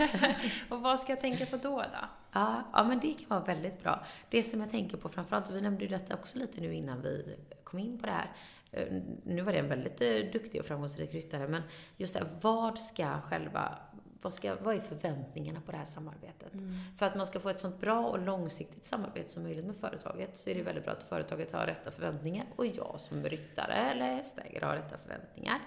och 0.70 0.82
vad 0.82 1.00
ska 1.00 1.12
jag 1.12 1.22
tänka 1.22 1.46
på 1.46 1.58
då? 1.58 1.78
då? 1.78 2.06
Ja, 2.32 2.64
ja, 2.74 2.84
men 2.84 3.00
det 3.00 3.14
kan 3.14 3.28
vara 3.30 3.44
väldigt 3.44 3.84
bra. 3.84 4.06
Det 4.30 4.44
som 4.44 4.60
jag 4.62 4.72
tänker 4.72 4.98
på 4.98 5.10
framförallt, 5.10 5.50
och 5.50 5.56
vi 5.56 5.62
nämnde 5.62 5.84
ju 5.84 5.90
detta 5.90 6.14
också 6.14 6.40
lite 6.40 6.62
nu 6.62 6.74
innan 6.74 7.02
vi 7.02 7.38
kom 7.64 7.80
in 7.80 8.00
på 8.00 8.06
det 8.06 8.12
här. 8.12 8.32
Eh, 8.72 8.88
Nu 9.24 9.42
var 9.42 9.54
det 9.54 9.60
en 9.60 9.70
väldigt 9.70 10.02
eh, 10.02 10.32
duktig 10.34 10.62
och 10.62 10.68
framgångsrik 10.68 11.14
ryttare, 11.14 11.48
men 11.48 11.62
just 11.98 12.14
det, 12.14 12.28
vad 12.42 12.80
ska 12.80 13.22
själva 13.22 13.80
vad, 14.24 14.34
ska, 14.34 14.56
vad 14.56 14.76
är 14.76 14.80
förväntningarna 14.80 15.62
på 15.66 15.72
det 15.72 15.78
här 15.78 15.86
samarbetet? 15.86 16.52
För 16.98 17.06
att 17.06 17.16
man 17.16 17.26
ska 17.26 17.40
få 17.40 17.50
ett 17.50 17.60
sånt 17.60 17.80
bra 17.80 18.08
och 18.08 18.20
långsiktigt 18.20 18.86
samarbete 18.86 19.30
som 19.30 19.44
möjligt 19.44 19.66
med 19.66 19.76
företaget 19.76 20.38
så 20.38 20.50
är 20.50 20.56
det 20.56 20.62
väldigt 20.64 20.84
bra 20.84 20.94
att 20.94 21.04
företaget 21.04 21.52
har 21.52 21.66
rätta 21.66 21.92
förväntningar 21.92 22.46
och 22.56 22.66
jag 22.66 22.96
som 23.00 23.24
ryttare 23.24 23.74
eller 23.74 24.16
hästägare 24.16 24.66
har 24.66 24.76
rätta 24.76 24.98
förväntningar. 24.98 25.60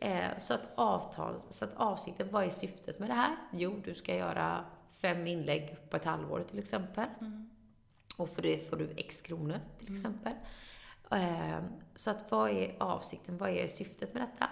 Eh, 0.00 0.36
så, 0.38 0.54
att 0.54 0.68
avtal, 0.74 1.34
så 1.50 1.64
att 1.64 1.74
avsikten, 1.76 2.28
vad 2.30 2.44
är 2.44 2.50
syftet 2.50 2.98
med 2.98 3.08
det 3.08 3.14
här? 3.14 3.36
Jo, 3.52 3.80
du 3.84 3.94
ska 3.94 4.14
göra 4.14 4.64
fem 4.90 5.26
inlägg 5.26 5.76
på 5.90 5.96
ett 5.96 6.04
halvår 6.04 6.42
till 6.42 6.58
exempel. 6.58 7.06
Och 8.16 8.28
för 8.28 8.42
det 8.42 8.70
får 8.70 8.76
du 8.76 8.90
x 8.96 9.20
kronor 9.22 9.58
till 9.78 9.96
exempel. 9.96 10.32
Eh, 10.32 10.38
så 11.94 12.10
att 12.10 12.30
vad 12.30 12.50
är 12.50 12.74
avsikten? 12.78 13.38
Vad 13.38 13.50
är 13.50 13.68
syftet 13.68 14.14
med 14.14 14.22
detta? 14.22 14.50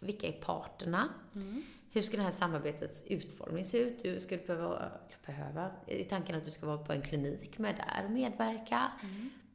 Vilka 0.00 0.26
är 0.26 0.32
parterna? 0.32 1.08
Hur 1.90 2.02
ska 2.02 2.16
det 2.16 2.22
här 2.22 2.30
samarbetets 2.30 3.04
utformning 3.06 3.64
se 3.64 3.78
ut? 3.78 4.02
Du 4.02 4.20
ska 4.20 4.36
du 4.36 4.46
behöva, 4.46 4.82
behöva, 5.26 5.70
i 5.86 6.04
tanken 6.04 6.36
att 6.36 6.44
du 6.44 6.50
ska 6.50 6.66
vara 6.66 6.78
på 6.78 6.92
en 6.92 7.02
klinik 7.02 7.58
med 7.58 7.76
där 7.76 8.04
och 8.04 8.10
medverka. 8.10 8.92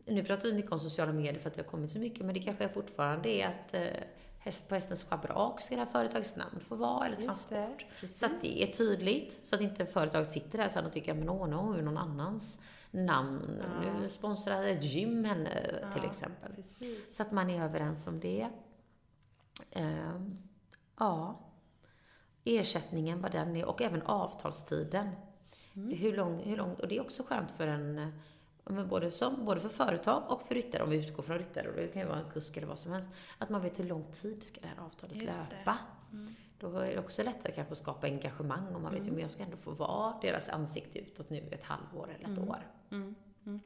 Nu 0.05 0.23
pratar 0.23 0.49
vi 0.49 0.53
mycket 0.53 0.71
om 0.71 0.79
sociala 0.79 1.13
medier 1.13 1.39
för 1.39 1.49
att 1.49 1.55
det 1.55 1.61
har 1.61 1.69
kommit 1.69 1.91
så 1.91 1.99
mycket, 1.99 2.25
men 2.25 2.33
det 2.33 2.39
kanske 2.39 2.69
fortfarande 2.69 3.29
är 3.29 3.47
att 3.47 3.73
eh, 3.73 4.03
häst 4.39 4.69
på 4.69 4.75
hästens 4.75 5.03
schabrak 5.03 5.61
ska 5.61 5.75
det 5.75 5.81
här 5.81 5.91
företagets 5.91 6.35
namn 6.35 6.59
få 6.67 6.75
vara, 6.75 7.05
eller 7.05 7.17
transport. 7.17 7.85
Så 8.09 8.25
att 8.25 8.41
det 8.41 8.63
är 8.63 8.67
tydligt, 8.67 9.39
så 9.43 9.55
att 9.55 9.61
inte 9.61 9.85
företaget 9.85 10.31
sitter 10.31 10.57
där 10.57 10.67
sen 10.67 10.85
och 10.85 10.93
tycker, 10.93 11.13
men 11.13 11.29
åh, 11.29 11.47
nu 11.47 11.55
har 11.55 11.75
ju 11.75 11.81
någon 11.81 11.97
annans 11.97 12.59
namn. 12.93 13.63
Nu 14.01 14.09
sponsrar 14.09 14.63
ett 14.63 14.83
gym 14.83 15.25
henne 15.25 15.49
till 15.93 16.03
Ja, 16.03 16.09
exempel. 16.09 16.53
Precis. 16.55 17.15
Så 17.15 17.23
att 17.23 17.31
man 17.31 17.49
är 17.49 17.63
överens 17.63 18.07
om 18.07 18.19
det. 18.19 18.49
Ehm, 19.71 20.37
ja. 20.99 21.39
Ersättningen, 22.45 23.21
vad 23.21 23.31
den 23.31 23.55
är 23.55 23.65
och 23.65 23.81
även 23.81 24.01
avtalstiden. 24.01 25.09
Hur, 25.73 26.15
lång, 26.15 26.39
hur 26.39 26.57
lång, 26.57 26.73
och 26.73 26.87
det 26.87 26.97
är 26.97 27.01
också 27.01 27.23
skönt 27.23 27.51
för 27.51 27.67
en, 27.67 27.99
eh, 27.99 28.07
men 28.63 28.87
både, 28.87 29.11
som, 29.11 29.45
både 29.45 29.61
för 29.61 29.69
företag 29.69 30.23
och 30.27 30.41
för 30.41 30.55
ryttare, 30.55 30.83
om 30.83 30.89
vi 30.89 30.97
utgår 30.97 31.23
från 31.23 31.37
ryttare, 31.37 31.69
och 31.69 31.75
det 31.75 31.87
kan 31.87 32.01
ju 32.01 32.07
vara 32.07 32.19
en 32.19 32.31
kusk 32.31 32.57
eller 32.57 32.67
vad 32.67 32.79
som 32.79 32.91
helst, 32.91 33.09
att 33.37 33.49
man 33.49 33.61
vet 33.61 33.79
hur 33.79 33.83
lång 33.83 34.11
tid 34.11 34.43
ska 34.43 34.61
det 34.61 34.67
här 34.67 34.85
avtalet 34.85 35.15
Just 35.15 35.51
löpa. 35.51 35.77
Då 36.59 36.77
är 36.77 36.91
det 36.91 36.99
också 36.99 37.23
lättare 37.23 37.53
kanske 37.53 37.71
att 37.71 37.77
skapa 37.77 38.07
engagemang 38.07 38.75
om 38.75 38.83
man 38.83 38.93
vet 38.93 39.07
ju, 39.07 39.11
men 39.11 39.19
jag 39.19 39.31
ska 39.31 39.43
ändå 39.43 39.57
få 39.57 39.71
vara 39.71 40.19
deras 40.21 40.49
ansikte 40.49 40.99
utåt 40.99 41.29
nu 41.29 41.49
ett 41.51 41.63
halvår 41.63 42.09
eller 42.15 42.33
ett 42.33 42.49
år. 42.49 42.67
Mm. 42.93 43.15
Mm. 43.45 43.59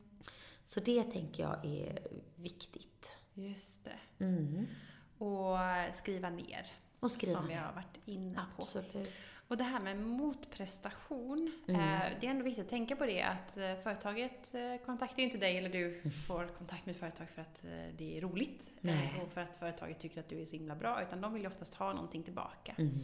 Så 0.64 0.80
det 0.80 1.04
tänker 1.04 1.44
jag 1.44 1.66
är 1.66 2.00
viktigt. 2.36 3.18
Just 3.34 3.84
det. 3.84 4.26
Mm. 4.26 4.68
Och 5.18 5.58
skriva 5.96 6.30
ner. 6.30 6.72
Och 7.00 7.12
skriva 7.12 7.40
som 7.40 7.48
vi 7.48 7.54
har 7.54 7.74
varit 7.74 8.00
inne 8.08 8.36
på. 8.36 8.62
Absolut. 8.62 9.12
Och 9.50 9.58
det 9.58 9.64
här 9.64 9.80
med 9.80 9.98
motprestation, 10.00 11.52
Mm. 11.68 11.82
eh, 11.82 12.18
det 12.22 12.28
är 12.28 12.32
ändå 12.32 12.44
viktigt 12.44 12.64
att 12.64 12.70
tänka 12.70 12.96
på 12.96 13.06
det 13.06 13.22
att 13.22 13.58
eh, 13.58 13.76
företaget 13.76 14.54
eh, 14.56 14.86
kontaktar 14.86 15.18
ju 15.18 15.24
inte 15.24 15.38
dig 15.38 15.58
eller 15.58 15.70
du 15.70 16.10
får 16.28 16.48
kontakt 16.58 16.86
med 16.86 16.94
ett 16.94 17.00
företag 17.00 17.30
för 17.30 17.42
att 17.42 17.62
det 17.98 18.18
är 18.18 18.22
roligt 18.22 18.74
Nej. 18.82 19.22
och 19.26 19.32
för 19.34 19.42
att 19.42 19.58
företaget 19.58 20.00
tycker 20.00 20.20
att 20.20 20.30
du 20.30 20.42
är 20.42 20.46
så 20.46 20.56
himla 20.56 20.76
bra, 20.76 21.02
utan 21.04 21.22
de 21.22 21.34
vill 21.34 21.42
ju 21.42 21.48
oftast 21.48 21.74
ha 21.74 21.94
någonting 21.94 22.24
tillbaka. 22.24 22.76
Mm. 22.78 23.02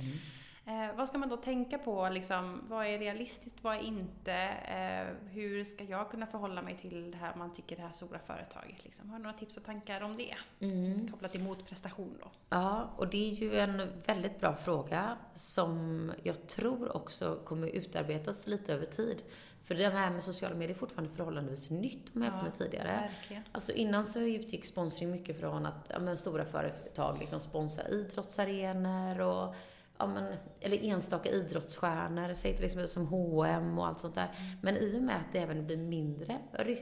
Eh, 0.66 0.96
vad 0.96 1.08
ska 1.08 1.18
man 1.18 1.30
då 1.30 1.38
tänka 1.38 1.78
på? 1.78 2.10
Liksom, 2.10 2.62
vad 2.70 2.86
är 2.86 3.00
realistiskt? 3.00 3.64
Vad 3.64 3.76
är 3.76 3.80
inte? 3.80 4.34
Eh, 4.34 5.32
hur 5.32 5.64
ska 5.64 5.84
jag 5.84 6.12
kunna 6.12 6.26
förhålla 6.26 6.62
mig 6.62 6.78
till 6.78 7.12
det 7.12 7.18
här 7.18 7.36
man 7.36 7.54
tycker 7.54 7.76
det 7.76 7.82
här 7.82 7.92
stora 7.92 8.20
företaget? 8.20 8.84
Liksom? 8.84 9.10
Har 9.10 9.18
du 9.18 9.24
några 9.24 9.38
tips 9.38 9.58
och 9.58 9.64
tankar 9.64 10.02
om 10.02 10.18
det? 10.18 10.36
Mm. 10.60 11.08
Kopplat 11.08 11.32
till 11.32 11.44
motprestation 11.44 12.18
då. 12.22 12.32
Ja, 12.50 12.90
och 12.98 13.08
det 13.08 13.30
är 13.30 13.34
ju 13.34 13.60
en 13.60 13.82
väldigt 14.06 14.40
bra 14.40 14.56
fråga 14.56 15.18
som 15.34 16.12
jag 16.24 16.48
tror 16.48 16.96
också 16.96 17.40
kommer 17.46 17.68
utarbetas 17.68 18.48
lite 18.48 18.74
över 18.74 18.86
tid. 18.86 19.24
För 19.64 19.76
det 19.76 19.90
här 19.90 20.12
med 20.12 20.24
sociala 20.24 20.56
medier 20.56 20.76
är 20.76 20.80
fortfarande 20.80 21.14
förhållandevis 21.16 21.70
nytt 21.70 22.16
om 22.16 22.22
jag 22.22 22.32
jämför 22.32 22.44
med 22.44 22.56
tidigare. 22.56 23.10
Verkligen. 23.12 23.44
Alltså 23.52 23.72
innan 23.72 24.06
så 24.06 24.20
utgick 24.20 24.66
sponsring 24.66 25.12
mycket 25.12 25.40
från 25.40 25.66
att 25.66 25.86
ja, 25.90 26.00
men 26.00 26.18
stora 26.18 26.46
företag 26.46 27.18
liksom 27.20 27.40
sponsrar 27.40 27.94
idrottsarenor 27.94 29.22
och 29.22 29.56
ja, 30.04 30.08
men, 30.14 30.34
eller 30.62 30.84
enstaka 30.84 31.30
idrottsstjärnor, 31.30 32.34
säg 32.34 32.56
till 32.56 32.66
exempel 32.66 32.88
som 32.88 33.08
H&M 33.08 33.80
och 33.80 33.88
allt 33.88 34.00
sånt 34.00 34.16
där. 34.16 34.32
Men 34.62 34.78
i 34.78 34.98
och 35.00 35.04
med 35.04 35.16
att 35.16 35.32
det 35.32 35.40
även 35.40 35.66
blir 35.66 35.78
mindre, 35.78 36.40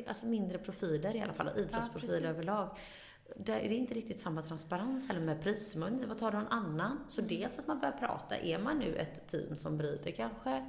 alltså 0.08 0.26
mindre 0.26 0.58
profiler 0.58 1.16
i 1.16 1.22
alla 1.22 1.34
fall, 1.34 1.50
idrottsprofiler 1.58 2.14
precis. 2.14 2.26
överlag, 2.30 2.78
där 3.36 3.60
är 3.60 3.70
det 3.70 3.76
inte 3.76 3.94
riktigt 3.94 4.20
samma 4.20 4.42
transparens 4.42 5.08
heller 5.08 5.22
med 5.22 5.42
priser. 5.42 5.80
Man 5.80 5.94
inte, 5.94 6.08
vad 6.08 6.18
tar 6.18 6.32
någon 6.32 6.48
annan? 6.48 7.00
Så 7.10 7.22
dels 7.22 7.60
att 7.60 7.68
man 7.68 7.80
börjar 7.80 7.98
prata, 8.00 8.38
är 8.38 8.60
man 8.60 8.80
nu 8.80 8.96
ett 8.96 9.28
team 9.28 9.56
som 9.56 9.78
brider 9.78 10.12
kanske, 10.12 10.66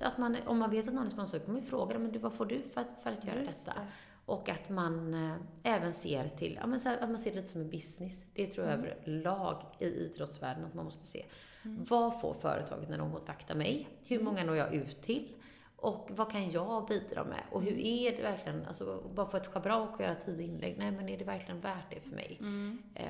att 0.00 0.18
man, 0.18 0.36
om 0.46 0.58
man 0.58 0.70
vet 0.70 0.88
att 0.88 0.94
någon 0.94 1.06
är 1.06 1.10
sponsor, 1.10 1.38
kan 1.38 1.54
man 1.54 1.62
fråga 1.62 1.98
men 1.98 2.12
du, 2.12 2.18
vad 2.18 2.32
får 2.32 2.46
du 2.46 2.62
för 2.62 2.80
att, 2.80 3.02
för 3.02 3.10
att 3.12 3.24
göra 3.24 3.42
Just 3.42 3.66
detta? 3.66 3.80
det. 3.80 3.86
Och 4.26 4.48
att 4.48 4.70
man 4.70 5.14
eh, 5.14 5.36
även 5.62 5.92
ser 5.92 6.28
till, 6.28 6.58
ja, 6.60 6.66
men 6.66 6.80
så 6.80 6.88
här, 6.88 6.98
att 6.98 7.08
man 7.08 7.18
ser 7.18 7.30
det 7.30 7.36
lite 7.36 7.48
som 7.48 7.60
en 7.60 7.70
business. 7.70 8.26
Det 8.34 8.46
tror 8.46 8.66
jag 8.66 8.74
Mm. 8.74 8.86
överlag 8.90 9.62
i 9.78 9.84
idrottsvärlden 9.84 10.64
att 10.64 10.74
man 10.74 10.84
måste 10.84 11.06
se. 11.06 11.24
Vad 11.62 12.20
får 12.20 12.34
företaget 12.34 12.88
när 12.88 12.98
de 12.98 13.12
kontaktar 13.12 13.54
mig? 13.54 13.88
Hur 14.04 14.16
Mm. 14.16 14.24
många 14.24 14.44
når 14.44 14.56
jag 14.56 14.74
ut 14.74 15.02
till? 15.02 15.28
Och 15.76 16.08
vad 16.10 16.30
kan 16.32 16.50
jag 16.50 16.86
bidra 16.88 17.24
med? 17.24 17.44
Och 17.50 17.62
Mm. 17.62 17.74
hur 17.74 17.80
är 17.82 18.16
det 18.16 18.22
verkligen, 18.22 18.66
alltså 18.66 19.02
bara 19.14 19.26
få 19.26 19.36
ett 19.36 19.46
schabrak 19.46 19.94
och 19.94 20.00
göra 20.00 20.14
tio 20.14 20.42
inlägg, 20.44 20.78
nej 20.78 20.90
men 20.90 21.08
är 21.08 21.18
det 21.18 21.24
verkligen 21.24 21.60
värt 21.60 21.90
det 21.90 22.00
för 22.00 22.10
mig? 22.16 22.36
Mm. 22.40 22.82
Eh, 22.94 23.04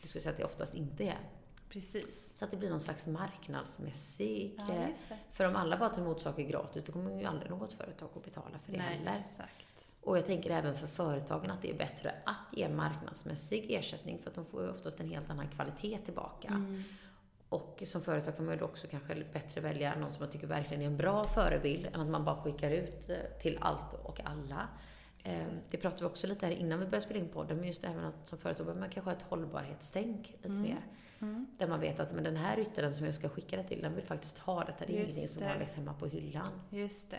jag 0.00 0.08
skulle 0.08 0.22
säga 0.22 0.30
att 0.30 0.36
det 0.36 0.44
oftast 0.44 0.74
inte 0.74 1.04
är. 1.04 1.18
Precis. 1.68 2.38
Så 2.38 2.44
att 2.44 2.50
det 2.50 2.56
blir 2.56 2.70
någon 2.70 2.80
slags 2.80 3.06
marknadsmässig... 3.06 4.54
Ja, 4.68 4.74
eh, 4.74 4.88
för 5.32 5.44
om 5.48 5.56
alla 5.56 5.76
bara 5.76 5.88
tar 5.88 6.02
emot 6.02 6.22
saker 6.22 6.42
gratis, 6.42 6.84
då 6.84 6.92
kommer 6.92 7.18
ju 7.20 7.24
aldrig 7.24 7.50
något 7.50 7.72
företag 7.72 8.08
att 8.16 8.24
betala 8.24 8.58
för 8.58 8.72
det 8.72 8.78
Nej, 8.78 8.96
heller. 8.98 9.24
exakt. 9.30 9.92
Och 10.02 10.16
jag 10.16 10.26
tänker 10.26 10.50
även 10.50 10.76
för 10.76 10.86
företagen 10.86 11.50
att 11.50 11.62
det 11.62 11.70
är 11.70 11.78
bättre 11.78 12.14
att 12.24 12.58
ge 12.58 12.68
marknadsmässig 12.68 13.66
ersättning 13.72 14.18
för 14.18 14.28
att 14.30 14.34
de 14.36 14.44
får 14.44 14.62
ju 14.62 14.70
oftast 14.70 15.00
en 15.00 15.08
helt 15.08 15.30
annan 15.30 15.48
kvalitet 15.48 15.98
tillbaka. 16.04 16.48
Mm. 16.48 16.82
Och 17.50 17.82
som 17.86 18.02
företag 18.02 18.36
kan 18.36 18.46
man 18.46 18.54
ju 18.58 18.62
också 18.62 18.86
kanske 18.90 19.24
bättre 19.32 19.60
välja 19.60 19.94
någon 19.94 20.12
som 20.12 20.20
man 20.22 20.30
tycker 20.32 20.46
verkligen 20.46 20.82
är 20.82 20.86
en 20.86 20.96
bra 20.96 21.24
förebild 21.24 21.86
än 21.86 22.00
att 22.00 22.06
man 22.08 22.24
bara 22.24 22.42
skickar 22.42 22.70
ut 22.70 23.10
eh, 23.10 23.16
till 23.40 23.58
allt 23.60 23.94
och 23.94 24.20
alla. 24.24 24.68
Det. 25.22 25.30
Eh, 25.30 25.46
Det 25.70 25.76
pratade 25.76 26.02
vi 26.04 26.08
också 26.10 26.26
lite 26.26 26.46
här 26.46 26.52
innan 26.52 26.78
vi 26.78 26.84
började 26.86 27.00
spela 27.06 27.20
in 27.20 27.28
podden, 27.28 27.56
men 27.56 27.66
just 27.66 27.84
även 27.84 28.04
att 28.04 28.28
som 28.28 28.38
företag 28.38 28.66
behöver 28.66 28.80
man 28.80 28.90
kanske 28.90 29.10
ha 29.10 29.16
ett 29.16 29.22
hållbarhetstänk 29.22 30.28
lite 30.36 30.48
Mm. 30.48 30.62
mer. 30.62 30.86
Mm. 31.20 31.46
Där 31.58 31.68
man 31.68 31.80
vet 31.80 32.00
att 32.00 32.12
men 32.14 32.24
den 32.24 32.36
här 32.36 32.56
ryttaren 32.56 32.94
som 32.94 33.04
jag 33.04 33.14
ska 33.14 33.28
skicka 33.28 33.56
det 33.56 33.64
till, 33.64 33.82
den 33.82 33.94
vill 33.94 34.04
faktiskt 34.04 34.38
ha 34.38 34.64
detta. 34.64 34.86
Det 34.86 34.92
är 34.92 35.04
Just 35.04 35.10
ingenting 35.16 35.28
som 35.28 35.42
det. 35.42 35.48
bara 35.48 35.58
läggs 35.58 35.76
hemma 35.76 35.94
på 35.94 36.06
hyllan. 36.06 36.52
Just 36.70 37.10
det. 37.10 37.18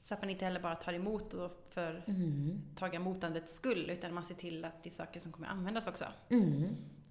Så 0.00 0.14
att 0.14 0.20
man 0.20 0.30
inte 0.30 0.44
heller 0.44 0.60
bara 0.60 0.76
tar 0.76 0.92
emot 0.92 1.34
för 1.70 2.04
Mm. 2.06 2.62
taga 2.76 2.96
emotandets 2.96 3.54
skull, 3.54 3.90
utan 3.90 4.14
man 4.14 4.24
ser 4.24 4.34
till 4.34 4.64
att 4.64 4.82
det 4.82 4.88
är 4.88 4.90
saker 4.90 5.20
som 5.20 5.32
kommer 5.32 5.48
användas 5.48 5.86
också. 5.86 6.04
Mm. 6.28 6.52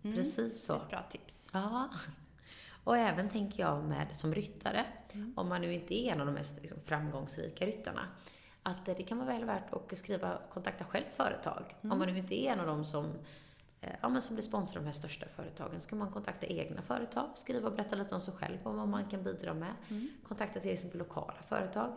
Mm. 0.04 0.16
Precis 0.18 0.66
så. 0.66 0.74
Det 0.74 0.80
ett 0.84 0.90
bra 0.90 1.04
tips. 1.12 1.50
Ja. 1.54 1.90
Och 2.84 2.98
även 2.98 3.30
tänker 3.30 3.64
jag 3.64 3.84
med 3.84 4.08
som 4.18 4.36
ryttare, 4.36 4.86
Mm. 5.14 5.34
om 5.38 5.50
man 5.50 5.62
nu 5.62 5.74
inte 5.74 5.96
är 5.96 6.12
en 6.12 6.20
av 6.20 6.26
de 6.26 6.32
mest 6.32 6.54
liksom, 6.62 6.80
framgångsrika 6.80 7.66
ryttarna, 7.66 8.08
att 8.64 8.88
eh, 8.88 8.96
det 8.98 9.04
kan 9.04 9.18
vara 9.18 9.28
väl 9.28 9.46
värt 9.46 9.74
att 9.74 9.98
skriva, 9.98 10.38
kontakta 10.54 10.86
själv 10.86 11.04
företag. 11.16 11.64
Mm. 11.82 11.92
Om 11.92 12.00
man 12.00 12.08
nu 12.08 12.18
inte 12.18 12.44
är 12.44 12.52
en 12.54 12.60
av 12.60 12.68
dem 12.68 12.86
som, 12.86 13.06
eh, 13.82 13.90
ja, 14.02 14.10
men 14.10 14.22
som 14.22 14.36
blir 14.36 14.44
sponsrade 14.44 14.80
av 14.80 14.84
de 14.84 14.88
här 14.88 14.94
största 14.94 15.26
företagen, 15.28 15.80
så 15.82 15.90
kan 15.90 15.98
man 15.98 16.12
kontakta 16.12 16.46
egna 16.48 16.82
företag, 16.82 17.30
skriva 17.36 17.68
och 17.70 17.76
berätta 17.76 17.96
lite 17.96 18.16
om 18.16 18.22
sig 18.22 18.34
själv 18.34 18.58
och 18.64 18.76
vad 18.76 18.88
man 18.88 19.06
kan 19.06 19.24
bidra 19.24 19.54
med. 19.54 19.74
Mm. 19.90 20.10
Kontakta 20.28 20.60
till 20.60 20.72
exempel 20.72 21.00
lokala 21.00 21.42
företag. 21.48 21.94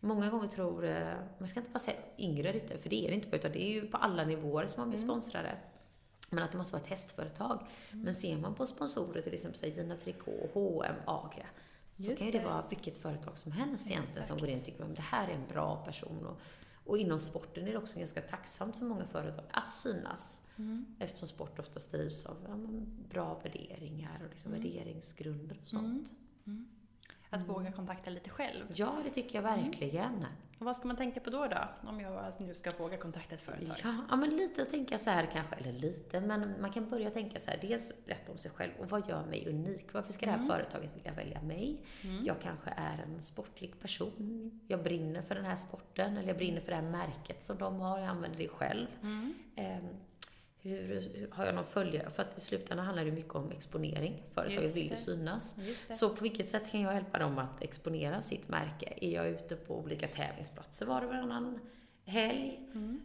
Många 0.00 0.30
gånger 0.30 0.46
tror, 0.46 0.84
eh, 0.86 1.14
man 1.38 1.48
ska 1.48 1.60
inte 1.60 1.72
bara 1.72 1.78
säga 1.78 1.96
yngre 2.18 2.52
ryttare, 2.52 2.78
för 2.78 2.90
det 2.90 3.04
är 3.06 3.08
det 3.08 3.14
inte, 3.14 3.36
utan 3.36 3.52
det 3.52 3.62
är 3.62 3.70
ju 3.72 3.86
på 3.86 3.96
alla 3.96 4.24
nivåer 4.24 4.66
som 4.66 4.80
man 4.80 4.90
blir 4.90 4.98
Mm. 5.02 5.08
sponsrade. 5.10 5.56
Men 6.30 6.44
att 6.44 6.52
det 6.52 6.58
måste 6.58 6.72
vara 6.72 6.82
ett 6.82 6.88
hästföretag. 6.88 7.66
Men 7.92 8.14
ser 8.14 8.36
man 8.38 8.54
på 8.54 8.66
sponsorer, 8.66 9.22
till 9.22 9.34
exempel 9.34 9.60
så 9.60 9.66
Gina 9.66 9.96
Tricot, 9.96 10.50
H&M, 10.54 10.94
Agria, 11.06 11.46
så 11.92 12.02
Just 12.02 12.18
kan 12.18 12.26
ju 12.26 12.32
det 12.32 12.38
det. 12.38 12.44
vara 12.44 12.64
vilket 12.68 12.98
företag 12.98 13.38
som 13.38 13.52
helst 13.52 13.86
egentligen 13.90 14.26
som 14.26 14.38
går 14.38 14.48
in 14.48 14.58
och 14.58 14.64
tycker 14.64 14.84
att 14.84 14.96
det 14.96 15.02
här 15.02 15.28
är 15.28 15.34
en 15.34 15.46
bra 15.48 15.84
person. 15.84 16.26
Och, 16.26 16.40
och 16.84 16.98
inom 16.98 17.18
sporten 17.18 17.66
är 17.68 17.72
det 17.72 17.78
också 17.78 17.98
ganska 17.98 18.22
tacksamt 18.22 18.76
för 18.76 18.84
många 18.84 19.06
företag 19.06 19.44
att 19.50 19.74
synas. 19.74 20.40
Mm. 20.56 20.86
Eftersom 20.98 21.28
sport 21.28 21.58
oftast 21.58 21.92
drivs 21.92 22.26
av 22.26 22.36
ja, 22.48 22.56
bra 23.10 23.40
värderingar 23.42 24.20
och 24.24 24.30
liksom 24.30 24.52
Mm. 24.52 24.62
värderingsgrunder 24.62 25.58
och 25.60 25.66
sånt. 25.66 26.12
Mm. 26.46 26.68
Att 27.32 27.48
våga 27.48 27.72
kontakta 27.72 28.10
lite 28.10 28.30
själv. 28.30 28.64
Ja, 28.74 28.96
det 29.04 29.10
tycker 29.10 29.34
jag 29.34 29.42
verkligen. 29.42 30.26
Och 30.58 30.66
vad 30.66 30.76
ska 30.76 30.86
man 30.86 30.96
tänka 30.96 31.20
på 31.20 31.30
då 31.30 31.46
då? 31.46 31.88
Om 31.88 32.00
jag 32.00 32.32
nu 32.40 32.54
ska 32.54 32.70
våga 32.78 32.96
kontakta 32.96 33.34
ett 33.34 33.40
företag? 33.40 33.76
Ja, 33.84 33.94
ja, 34.10 34.16
men 34.16 34.30
lite 34.36 34.62
att 34.62 34.70
tänka 34.70 34.98
så 34.98 35.10
här 35.10 35.26
kanske, 35.32 35.54
eller 35.54 35.72
lite, 35.72 36.20
men 36.20 36.54
man 36.60 36.70
kan 36.72 36.88
börja 36.90 37.10
tänka 37.10 37.40
så 37.40 37.50
här, 37.50 37.58
dels 37.60 37.92
berätta 38.06 38.32
om 38.32 38.38
sig 38.38 38.50
själv 38.50 38.72
och 38.78 38.90
vad 38.90 39.08
gör 39.08 39.26
mig 39.26 39.48
unik? 39.48 39.86
Varför 39.92 40.12
ska 40.12 40.26
det 40.26 40.32
här 40.32 40.38
Mm. 40.38 40.50
företaget 40.50 40.96
vilja 40.96 41.12
välja 41.12 41.42
mig? 41.42 41.84
Mm. 42.04 42.24
Jag 42.24 42.40
kanske 42.40 42.70
är 42.76 42.98
en 43.02 43.22
sportlig 43.22 43.80
person, 43.80 44.60
jag 44.68 44.82
brinner 44.82 45.22
för 45.22 45.34
den 45.34 45.44
här 45.44 45.56
sporten, 45.56 46.16
eller 46.16 46.28
jag 46.28 46.36
brinner 46.36 46.60
för 46.60 46.68
det 46.70 46.76
här 46.76 46.90
märket 46.90 47.44
som 47.44 47.58
de 47.58 47.80
har, 47.80 47.98
jag 47.98 48.08
använder 48.08 48.38
det 48.38 48.48
själv. 48.48 48.86
Mm. 49.02 49.34
Hur, 50.62 51.28
har 51.32 51.46
jag 51.46 51.54
någon 51.54 51.64
följare? 51.64 52.10
För 52.10 52.22
att 52.22 52.38
i 52.38 52.40
slutändan 52.40 52.86
handlar 52.86 53.04
det 53.04 53.12
mycket 53.12 53.34
om 53.34 53.50
exponering. 53.52 54.22
Företaget 54.30 54.76
vill 54.76 54.90
ju 54.90 54.96
synas. 54.96 55.56
Så 55.90 56.10
på 56.16 56.22
vilket 56.22 56.48
sätt 56.48 56.70
kan 56.70 56.80
jag 56.80 56.94
hjälpa 56.94 57.18
dem 57.18 57.38
att 57.38 57.62
exponera 57.62 58.22
sitt 58.22 58.48
märke? 58.48 58.94
Är 59.00 59.10
jag 59.10 59.28
ute 59.28 59.56
på 59.56 59.78
olika 59.78 60.08
tävlingsplatser 60.08 60.86
var 60.86 61.02
och 61.02 61.08
varannan 61.08 61.58
helg? 62.04 62.60
Mm. 62.74 63.00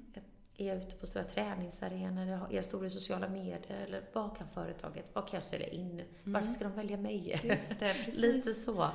Är 0.57 0.67
jag 0.67 0.77
ute 0.77 0.95
på 0.95 1.05
stora 1.07 1.23
träningsarenor? 1.23 2.27
Är 2.51 2.55
jag 2.55 2.65
stor 2.65 2.85
i 2.85 2.89
sociala 2.89 3.29
medier? 3.29 3.61
Eller 3.87 4.01
vad 4.13 4.37
kan 4.37 4.47
företaget, 4.47 5.05
vad 5.13 5.27
kan 5.27 5.37
jag 5.37 5.43
sälja 5.43 5.67
in? 5.67 6.01
Varför 6.23 6.47
ska 6.47 6.63
de 6.63 6.73
välja 6.73 6.97
mig? 6.97 7.39
Mm. 7.43 7.57
Det. 7.79 8.07
Lite 8.15 8.53
så. 8.53 8.89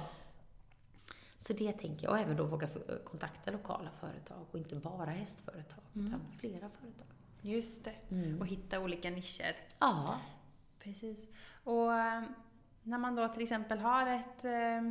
Så 1.39 1.53
det 1.53 1.73
tänker 1.73 2.05
jag. 2.05 2.13
Och 2.13 2.19
även 2.19 2.37
då 2.37 2.45
våga 2.45 2.69
få- 2.69 2.81
kontakta 3.05 3.51
lokala 3.51 3.91
företag 4.01 4.47
och 4.51 4.59
inte 4.59 4.77
bara 4.77 5.11
hästföretag, 5.11 5.81
Mm. 5.95 6.07
utan 6.07 6.21
flera 6.39 6.71
företag. 6.81 7.07
Just 7.43 7.85
det. 7.85 7.95
Mm. 8.11 8.41
Och 8.41 8.47
hitta 8.47 8.81
olika 8.81 9.11
nischer. 9.11 9.57
Ja. 9.79 10.15
Precis. 10.79 11.29
Och 11.65 11.95
eh, 11.99 12.23
när 12.83 12.99
man 12.99 13.15
då 13.17 13.29
till 13.29 13.43
exempel 13.43 13.79
har 13.79 14.07
ett... 14.07 14.45
eh, 14.45 14.83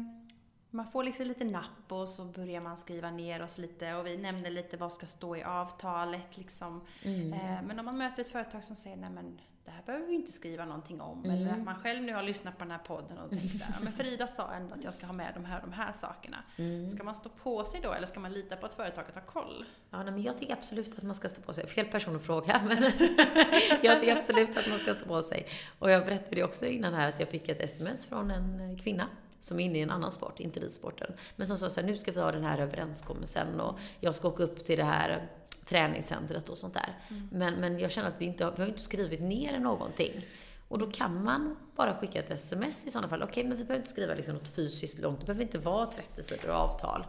Man 0.72 0.88
får 0.92 1.04
liksom 1.04 1.26
lite 1.26 1.44
napp 1.46 1.92
och 1.92 2.10
så 2.10 2.26
börjar 2.26 2.62
man 2.62 2.78
skriva 2.78 3.12
ner 3.12 3.42
oss 3.44 3.58
lite 3.58 3.94
och 3.94 4.06
vi 4.06 4.18
nämnde 4.18 4.50
lite 4.50 4.78
vad 4.78 4.92
ska 4.92 5.08
stå 5.08 5.36
i 5.36 5.44
avtalet 5.44 6.38
liksom. 6.38 6.82
Mm. 7.04 7.34
Eh, 7.34 7.62
Men 7.68 7.80
om 7.80 7.86
man 7.86 7.98
möter 7.98 8.22
ett 8.22 8.30
företag 8.30 8.64
som 8.64 8.76
säger 8.76 8.96
nej 8.98 9.10
men 9.10 9.40
det 9.70 9.74
här 9.76 9.84
behöver 9.86 10.08
vi 10.08 10.14
inte 10.14 10.32
skriva 10.32 10.66
någonting 10.66 11.02
om. 11.02 11.24
Mm. 11.24 11.38
Eller 11.38 11.52
att 11.52 11.64
man 11.64 11.76
själv 11.76 12.04
nu 12.04 12.14
har 12.14 12.24
lyssnat 12.24 12.58
på 12.58 12.64
den 12.64 12.72
här 12.72 12.80
podden 12.80 13.18
och 13.18 13.30
tänkt 13.30 13.58
så 13.58 13.64
här, 13.64 13.74
"Ja, 13.78 13.84
men 13.84 13.94
Frida 13.94 14.28
sa 14.28 14.52
ändå 14.52 14.74
att 14.76 14.84
jag 14.84 14.94
ska 14.94 15.06
ha 15.06 15.14
med 15.14 15.32
de 15.34 15.46
här 15.46 15.62
de 15.62 15.74
här 15.74 15.92
sakerna. 15.92 16.38
Mm. 16.58 16.90
Ska 16.90 17.04
man 17.04 17.16
stå 17.16 17.30
på 17.30 17.66
sig 17.66 17.80
då 17.84 17.94
eller 17.94 18.08
ska 18.08 18.20
man 18.20 18.34
lita 18.34 18.56
på 18.56 18.66
att 18.66 18.74
företaget 18.74 19.16
har 19.16 19.22
koll? 19.22 19.66
Ja, 19.90 20.04
nej, 20.04 20.14
men 20.14 20.24
jag 20.24 20.38
tycker 20.38 20.54
absolut 20.54 20.98
att 20.98 21.04
man 21.04 21.16
ska 21.16 21.30
stå 21.30 21.42
på 21.42 21.54
sig. 21.54 21.68
Fel 21.68 21.86
person 21.86 22.16
att 22.16 22.22
fråga, 22.26 22.62
men 22.68 22.78
jag 23.82 24.00
tycker 24.00 24.16
absolut 24.16 24.58
att 24.58 24.70
man 24.70 24.80
ska 24.80 24.96
stå 24.96 25.06
på 25.06 25.22
sig. 25.22 25.48
Och 25.80 25.92
jag 25.92 26.06
berättade 26.06 26.36
ju 26.36 26.44
också 26.44 26.66
innan 26.66 26.94
här 26.94 27.10
att 27.10 27.20
jag 27.20 27.30
fick 27.30 27.50
ett 27.50 27.62
sms 27.62 28.06
från 28.06 28.32
en 28.32 28.78
kvinna 28.78 29.08
som 29.42 29.60
är 29.60 29.66
inne 29.66 29.80
i 29.80 29.82
en 29.82 29.90
annan 29.90 30.12
sport, 30.12 30.40
inte 30.40 30.60
ridsporten. 30.60 31.14
Men 31.36 31.48
som 31.48 31.58
sa 31.58 31.70
så 31.70 31.80
här, 31.80 31.88
nu 31.88 31.98
ska 31.98 32.12
vi 32.12 32.20
ha 32.20 32.32
den 32.32 32.44
här 32.44 32.60
överenskommelsen 32.60 33.60
och 33.60 33.80
jag 34.00 34.16
ska 34.16 34.28
åka 34.28 34.44
upp 34.44 34.66
till 34.66 34.78
det 34.78 34.84
här 34.84 35.30
träningscentret 35.70 36.50
och 36.50 36.58
sånt 36.58 36.74
där. 36.74 36.98
Men, 37.32 37.54
men 37.54 37.80
jag 37.80 37.92
känner 37.92 38.08
att 38.08 38.22
vi 38.22 38.26
inte 38.26 38.46
har, 38.46 38.52
vi 38.56 38.62
har 38.62 38.70
inte 38.70 38.82
skrivit 38.82 39.22
ner 39.22 39.60
någonting. 39.60 40.26
Och 40.68 40.80
då 40.80 40.92
kan 40.92 41.24
man 41.24 41.58
bara 41.76 41.96
skicka 41.96 42.20
ett 42.20 42.32
sms 42.32 42.86
i 42.86 42.92
sådana 42.92 43.08
fall. 43.08 43.24
Okej, 43.24 43.44
men 43.44 43.58
vi 43.58 43.64
behöver 43.64 43.76
inte 43.76 43.90
skriva 43.90 44.14
liksom 44.14 44.34
något 44.34 44.48
fysiskt 44.48 45.00
långt. 45.00 45.20
Det 45.20 45.26
behöver 45.26 45.44
inte 45.44 45.58
vara 45.58 45.86
30 45.86 46.24
sidor 46.24 46.50
avtal. 46.50 47.06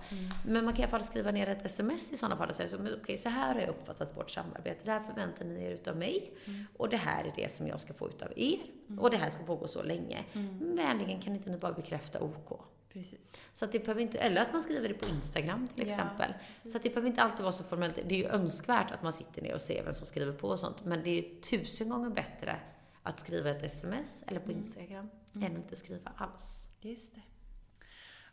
Men 0.47 0.65
man 0.65 0.75
kan 0.75 0.81
i 0.81 0.83
alla 0.83 0.91
fall 0.91 1.05
skriva 1.05 1.31
ner 1.31 1.47
ett 1.49 1.65
sms 1.65 2.13
i 2.13 2.17
sådana 2.17 2.37
fall 2.37 2.49
och 2.49 2.55
säga 2.55 2.69
så, 2.69 2.77
okej, 3.03 3.19
så 3.19 3.29
här 3.29 3.55
har 3.55 3.61
jag 3.61 3.71
uppfattat 3.71 4.17
vårt 4.17 4.31
samarbete. 4.31 4.81
Det 4.85 4.91
här 4.91 5.01
förväntar 5.01 5.45
ni 5.45 5.65
er 5.65 5.71
utav 5.71 5.97
mig. 5.97 6.33
Och 6.77 6.89
det 6.89 6.97
här 6.97 7.25
är 7.25 7.33
det 7.37 7.53
som 7.53 7.67
jag 7.67 7.81
ska 7.81 7.93
få 7.93 8.09
utav 8.09 8.29
er. 8.37 8.59
Och 8.99 9.11
det 9.11 9.17
här 9.17 9.31
ska 9.31 9.45
pågå 9.45 9.69
så 9.69 9.83
länge. 9.83 10.25
Vänligen 10.61 11.21
kan 11.21 11.35
inte 11.35 11.51
ni 11.51 11.57
bara 11.57 11.73
bekräfta 11.73 12.21
OK? 12.21 12.61
Precis. 12.93 13.49
Så 13.53 13.65
att 13.65 13.73
det 13.73 13.79
behöver 13.79 14.01
inte, 14.03 14.19
eller 14.19 14.43
att 14.43 14.53
man 14.53 14.63
skriver 14.63 14.89
det 14.89 14.95
på 14.95 15.09
Instagram 15.09 15.69
till 15.69 15.87
Ja, 15.89 15.93
exempel. 15.95 16.35
precis. 16.49 16.73
så 16.73 16.79
att 16.79 16.83
det 16.83 16.89
behöver 16.89 17.09
inte 17.09 17.23
alltid 17.23 17.41
vara 17.41 17.53
så 17.53 17.65
formellt. 17.65 17.95
Det 18.07 18.15
är 18.15 18.19
ju 18.19 18.27
önskvärt 18.27 18.91
att 18.91 19.03
man 19.03 19.13
sitter 19.13 19.43
ner 19.43 19.55
och 19.55 19.61
ser 19.61 19.85
vem 19.85 19.93
som 19.93 20.07
skriver 20.07 20.33
på 20.33 20.49
och 20.49 20.59
sånt. 20.59 20.85
Men 20.85 21.03
det 21.05 21.11
är 21.19 21.41
tusen 21.41 21.89
gånger 21.89 22.11
bättre 22.11 22.57
att 23.03 23.21
skriva 23.21 23.51
ett 23.51 23.63
sms 23.63 24.25
eller 24.27 24.41
på 24.41 24.53
Instagram 24.53 25.11
än 25.35 25.43
att 25.45 25.51
inte 25.51 25.77
skriva 25.77 26.13
alls. 26.17 26.69
Just 26.81 27.15
det. 27.15 27.21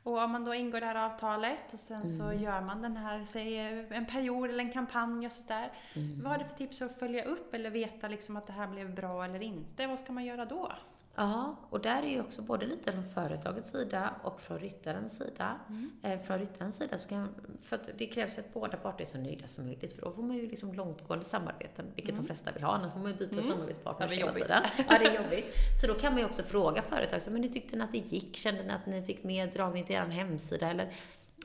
Och 0.03 0.17
om 0.23 0.32
man 0.32 0.45
då 0.45 0.53
ingår 0.53 0.79
det 0.79 0.86
här 0.86 1.05
avtalet 1.05 1.73
och 1.73 1.79
sen 1.79 2.07
så 2.07 2.23
Mm. 2.23 2.43
gör 2.43 2.61
man 2.61 2.82
den 2.82 2.97
här, 2.97 3.25
säg 3.25 3.57
en 3.89 4.05
period 4.05 4.49
eller 4.49 4.63
en 4.63 4.71
kampanj 4.71 5.25
och 5.25 5.32
sådär. 5.32 5.71
Mm. 5.93 6.21
Vad 6.23 6.32
har 6.32 6.39
du 6.39 6.45
för 6.45 6.57
tips 6.57 6.82
att 6.82 6.99
följa 6.99 7.23
upp 7.23 7.53
eller 7.53 7.69
veta 7.69 8.07
liksom 8.07 8.38
att 8.38 8.47
det 8.47 8.53
här 8.53 8.67
blev 8.67 8.95
bra 8.95 9.25
eller 9.25 9.43
inte? 9.43 9.88
Vad 9.88 9.99
ska 9.99 10.11
man 10.13 10.25
göra 10.25 10.45
då? 10.45 10.71
Ja, 11.20 11.55
och 11.70 11.82
där 11.82 12.03
är 12.03 12.07
ju 12.07 12.20
också 12.22 12.41
både 12.41 12.65
lite 12.65 12.91
från 12.91 13.03
företagets 13.03 13.72
sida 13.72 14.13
och 14.24 14.41
från 14.41 14.59
ryttarens 14.59 15.18
sida. 15.18 15.59
Mm. 15.70 15.91
Eh, 16.03 16.20
från 16.20 16.39
ryttarens 16.39 16.76
sida 16.78 16.97
så 16.97 17.09
kan, 17.09 17.30
för 17.61 17.80
det 17.97 18.05
krävs 18.07 18.38
ju 18.38 18.41
att 18.41 18.53
båda 18.53 18.78
parter 18.78 19.01
är 19.01 19.05
så 19.05 19.18
nöjda 19.18 19.47
som 19.47 19.65
möjligt 19.65 19.93
för 19.93 20.01
då 20.01 20.11
får 20.11 20.24
man 20.24 20.36
ju 20.36 20.47
liksom 20.49 20.74
långtgående 20.74 21.26
samarbeten, 21.26 21.86
vilket 21.95 22.15
de 22.15 22.26
flesta 22.26 22.51
vill 22.51 22.63
ha, 22.63 22.72
annars 22.74 22.93
får 22.93 22.99
man 22.99 23.11
ju 23.11 23.18
byta 23.18 23.34
Mm. 23.38 23.49
samarbetspartner 23.51 24.07
hela 24.07 24.28
jobbigt. 24.28 24.43
tiden. 24.43 24.63
Ja, 24.89 24.97
det 24.99 25.05
är 25.05 25.24
jobbigt. 25.24 25.53
Så 25.82 25.88
då 25.88 25.93
kan 25.93 26.13
man 26.13 26.20
ju 26.22 26.26
också 26.26 26.43
fråga 26.43 26.82
företag, 26.82 27.22
så, 27.22 27.32
men 27.32 27.43
hur 27.43 27.49
tyckte 27.49 27.76
ni 27.76 27.84
att 27.84 27.91
det 27.91 27.97
gick? 27.97 28.36
Kände 28.36 28.63
ni 28.63 28.70
att 28.74 28.86
ni 28.86 29.01
fick 29.01 29.24
mer 29.24 29.47
dragning 29.47 29.84
till 29.86 29.95
er 29.95 30.01
hemsida? 30.01 30.70
Eller, 30.72 30.91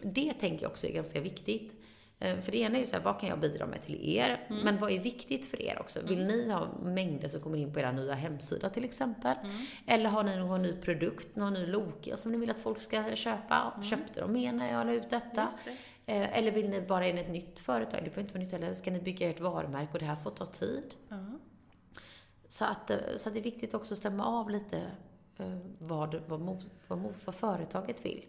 det 0.03 0.33
tänker 0.33 0.63
jag 0.63 0.71
också 0.71 0.87
är 0.87 0.93
ganska 0.93 1.21
viktigt. 1.21 1.75
Eh, 2.23 2.41
För 2.41 2.53
det 2.53 2.59
ena 2.59 2.77
är 2.77 2.81
ju 2.81 2.87
så 2.87 2.97
här, 2.97 3.03
vad 3.03 3.21
kan 3.21 3.29
jag 3.29 3.41
bidra 3.41 3.67
med 3.67 3.83
till 3.83 4.17
er? 4.17 4.47
Mm. 4.51 4.63
Men 4.65 4.79
vad 4.79 4.91
är 4.93 4.99
viktigt 4.99 5.47
för 5.47 5.63
er 5.63 5.79
också? 5.81 6.01
Vill 6.07 6.25
ni 6.27 6.51
ha 6.51 6.69
mängder 6.83 7.29
som 7.29 7.41
kommer 7.41 7.59
in 7.59 7.73
på 7.73 7.81
era 7.81 7.93
nya 7.93 8.15
hemsida 8.15 8.71
till 8.71 8.85
exempel? 8.85 9.37
Mm. 9.43 9.57
Eller 9.87 10.09
har 10.11 10.23
ni 10.25 10.37
någon 10.37 10.63
ny 10.63 10.73
produkt, 10.73 11.37
någon 11.37 11.53
ny 11.55 11.67
Lokia 11.67 12.17
som 12.17 12.33
ni 12.33 12.39
vill 12.39 12.51
att 12.51 12.59
folk 12.59 12.81
ska 12.81 13.15
köpa? 13.15 13.83
Köpte 13.91 14.21
de 14.21 14.33
med 14.33 14.55
när 14.55 14.73
jag 14.73 14.87
la 14.87 14.93
ut 14.93 15.11
detta? 15.11 15.49
Mm. 15.67 15.77
Eh, 16.07 16.39
Eller 16.39 16.51
vill 16.53 16.69
ni 16.69 16.81
bara 16.81 17.07
in 17.07 17.19
ett 17.19 17.31
nytt 17.31 17.59
företag? 17.61 18.01
Det 18.05 18.11
behöver 18.11 18.21
inte 18.23 18.35
vara 18.35 18.43
nytt 18.45 18.53
heller. 18.53 18.73
Ska 18.73 18.91
ni 18.91 19.01
bygga 19.01 19.31
ert 19.31 19.41
varumärke 19.41 19.93
och 19.93 19.99
det 19.99 20.05
här 20.05 20.17
får 20.17 20.31
ta 20.31 20.47
tid? 20.47 20.95
Så 22.47 22.65
att, 22.65 22.91
eh, 22.91 22.97
så 23.17 23.29
att 23.29 23.35
det 23.35 23.41
är 23.41 23.45
viktigt 23.45 23.75
också 23.75 23.95
att 23.95 23.99
stämma 23.99 24.27
av 24.27 24.51
lite 24.51 24.83
vad, 25.79 26.23
vad, 26.29 26.63
vad, 26.89 27.15
vad 27.25 27.35
företaget 27.35 28.05
vill. 28.05 28.25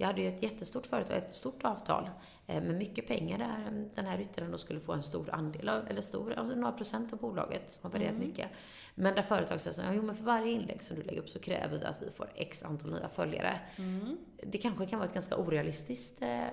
Jag 0.00 0.06
hade 0.06 0.20
ju 0.20 0.28
ett 0.28 0.42
jättestort 0.42 0.86
företag, 0.86 1.16
ett 1.16 1.34
stort 1.34 1.64
avtal 1.64 2.10
eh, 2.46 2.62
med 2.62 2.74
mycket 2.74 3.06
pengar 3.08 3.38
där 3.38 3.88
den 3.94 4.06
här 4.06 4.18
ryttaren 4.18 4.50
då 4.50 4.58
skulle 4.58 4.80
få 4.80 4.92
en 4.92 5.02
stor 5.02 5.30
andel 5.30 5.68
av, 5.68 5.88
eller 5.88 6.00
stor, 6.02 6.54
några 6.56 6.72
procent 6.72 7.12
av 7.12 7.18
bolaget 7.18 7.72
som 7.72 7.82
har 7.82 7.90
värderat 7.90 8.14
Mm. 8.14 8.28
mycket. 8.28 8.48
Men 8.94 9.14
där 9.14 9.22
företaget 9.22 9.78
här, 9.78 9.92
jo 9.94 10.02
men 10.02 10.16
för 10.16 10.24
varje 10.24 10.52
inlägg 10.52 10.82
som 10.82 10.96
du 10.96 11.02
lägger 11.02 11.20
upp 11.20 11.28
så 11.28 11.38
kräver 11.38 11.78
vi 11.78 11.84
att 11.84 12.02
vi 12.02 12.10
får 12.10 12.30
x 12.34 12.62
antal 12.62 12.90
nya 12.92 13.08
följare. 13.08 13.60
Mm. 13.76 14.18
Det 14.42 14.58
kanske 14.58 14.86
kan 14.86 14.98
vara 14.98 15.08
ett 15.08 15.14
ganska 15.14 15.36
orealistiskt 15.36 16.22
eh, 16.22 16.44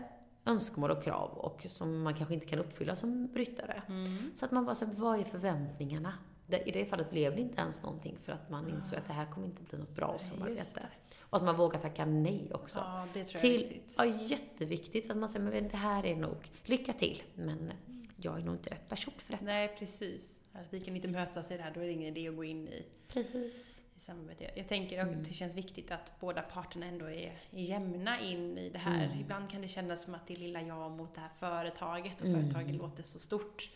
önskemål 0.46 0.92
och 0.92 1.04
krav 1.04 1.30
och 1.32 1.66
som 1.68 2.02
man 2.02 2.14
kanske 2.14 2.34
inte 2.34 2.48
kan 2.48 2.60
uppfylla 2.60 2.96
som 2.96 3.28
ryttare. 3.36 3.82
Mm. 3.88 4.32
Så 4.36 4.46
att 4.46 4.52
man 4.52 4.66
bara 4.66 4.76
säger, 4.76 4.94
vad 4.94 5.20
är 5.20 5.24
förväntningarna? 5.24 6.14
I 6.66 6.72
det 6.72 6.86
fallet 6.86 7.10
blev 7.12 7.36
det 7.36 7.42
inte 7.42 7.62
ens 7.62 7.84
någonting 7.84 8.18
för 8.24 8.32
att 8.34 8.50
man 8.50 8.70
insåg 8.70 9.00
att 9.00 9.08
det 9.08 9.14
här 9.14 9.26
kommer 9.26 9.48
inte 9.48 9.64
bli 9.64 9.78
något 9.80 9.96
bra 9.96 10.18
samarbete. 10.20 10.88
Och 11.20 11.38
att 11.38 11.44
man 11.44 11.56
vågar 11.58 11.80
tacka 11.80 12.06
nej 12.06 12.52
också. 12.54 12.80
Ja, 12.80 13.08
det 13.14 13.24
tror 13.26 13.44
jag 13.46 13.54
är 13.54 13.58
till, 13.58 13.68
viktigt. 13.68 13.96
ja, 13.98 14.06
jätteviktigt 14.06 15.12
att 15.12 15.18
man 15.18 15.30
säger, 15.30 15.46
men 15.52 15.68
det 15.68 15.78
här 15.78 16.06
är 16.06 16.16
nog, 16.16 16.38
lycka 16.64 16.94
till, 16.94 17.24
men 17.36 17.72
jag 18.18 18.40
är 18.40 18.44
nog 18.44 18.56
inte 18.56 18.70
rätt 18.70 18.90
person 18.90 19.14
för 19.18 19.32
detta. 19.32 19.46
Nej, 19.46 19.76
precis. 19.80 20.40
Att 20.54 20.74
vi 20.74 20.80
kan 20.82 20.96
inte 20.96 21.08
mötas 21.08 21.52
i 21.52 21.58
det 21.58 21.64
här, 21.64 21.72
då 21.74 21.80
är 21.80 21.86
det 21.86 21.92
ingen 21.92 22.18
idé 22.18 22.30
att 22.30 22.36
gå 22.36 22.44
in 22.44 22.68
i, 22.68 22.86
Precis. 23.08 23.84
i 23.96 24.00
samarbete. 24.00 24.52
Jag 24.56 24.68
tänker 24.68 25.00
Mm. 25.02 25.20
att 25.22 25.28
det 25.28 25.34
känns 25.34 25.56
viktigt 25.56 25.92
att 25.92 26.12
båda 26.20 26.42
parterna 26.42 26.86
ändå 26.86 27.06
är, 27.06 27.12
är 27.52 27.62
jämna 27.62 28.20
in 28.20 28.58
i 28.58 28.70
det 28.70 28.78
här. 28.80 29.06
Mm. 29.06 29.20
Ibland 29.20 29.50
kan 29.50 29.62
det 29.62 29.68
kännas 29.68 30.04
som 30.04 30.16
att 30.16 30.28
det 30.28 30.34
är 30.34 30.38
lilla 30.38 30.62
jag 30.62 30.92
mot 30.92 31.16
det 31.16 31.22
här 31.22 31.30
företaget 31.40 32.22
och 32.22 32.28
Mm. 32.28 32.42
företaget 32.42 32.76
låter 32.76 33.04
så 33.04 33.20
stort. 33.20 33.70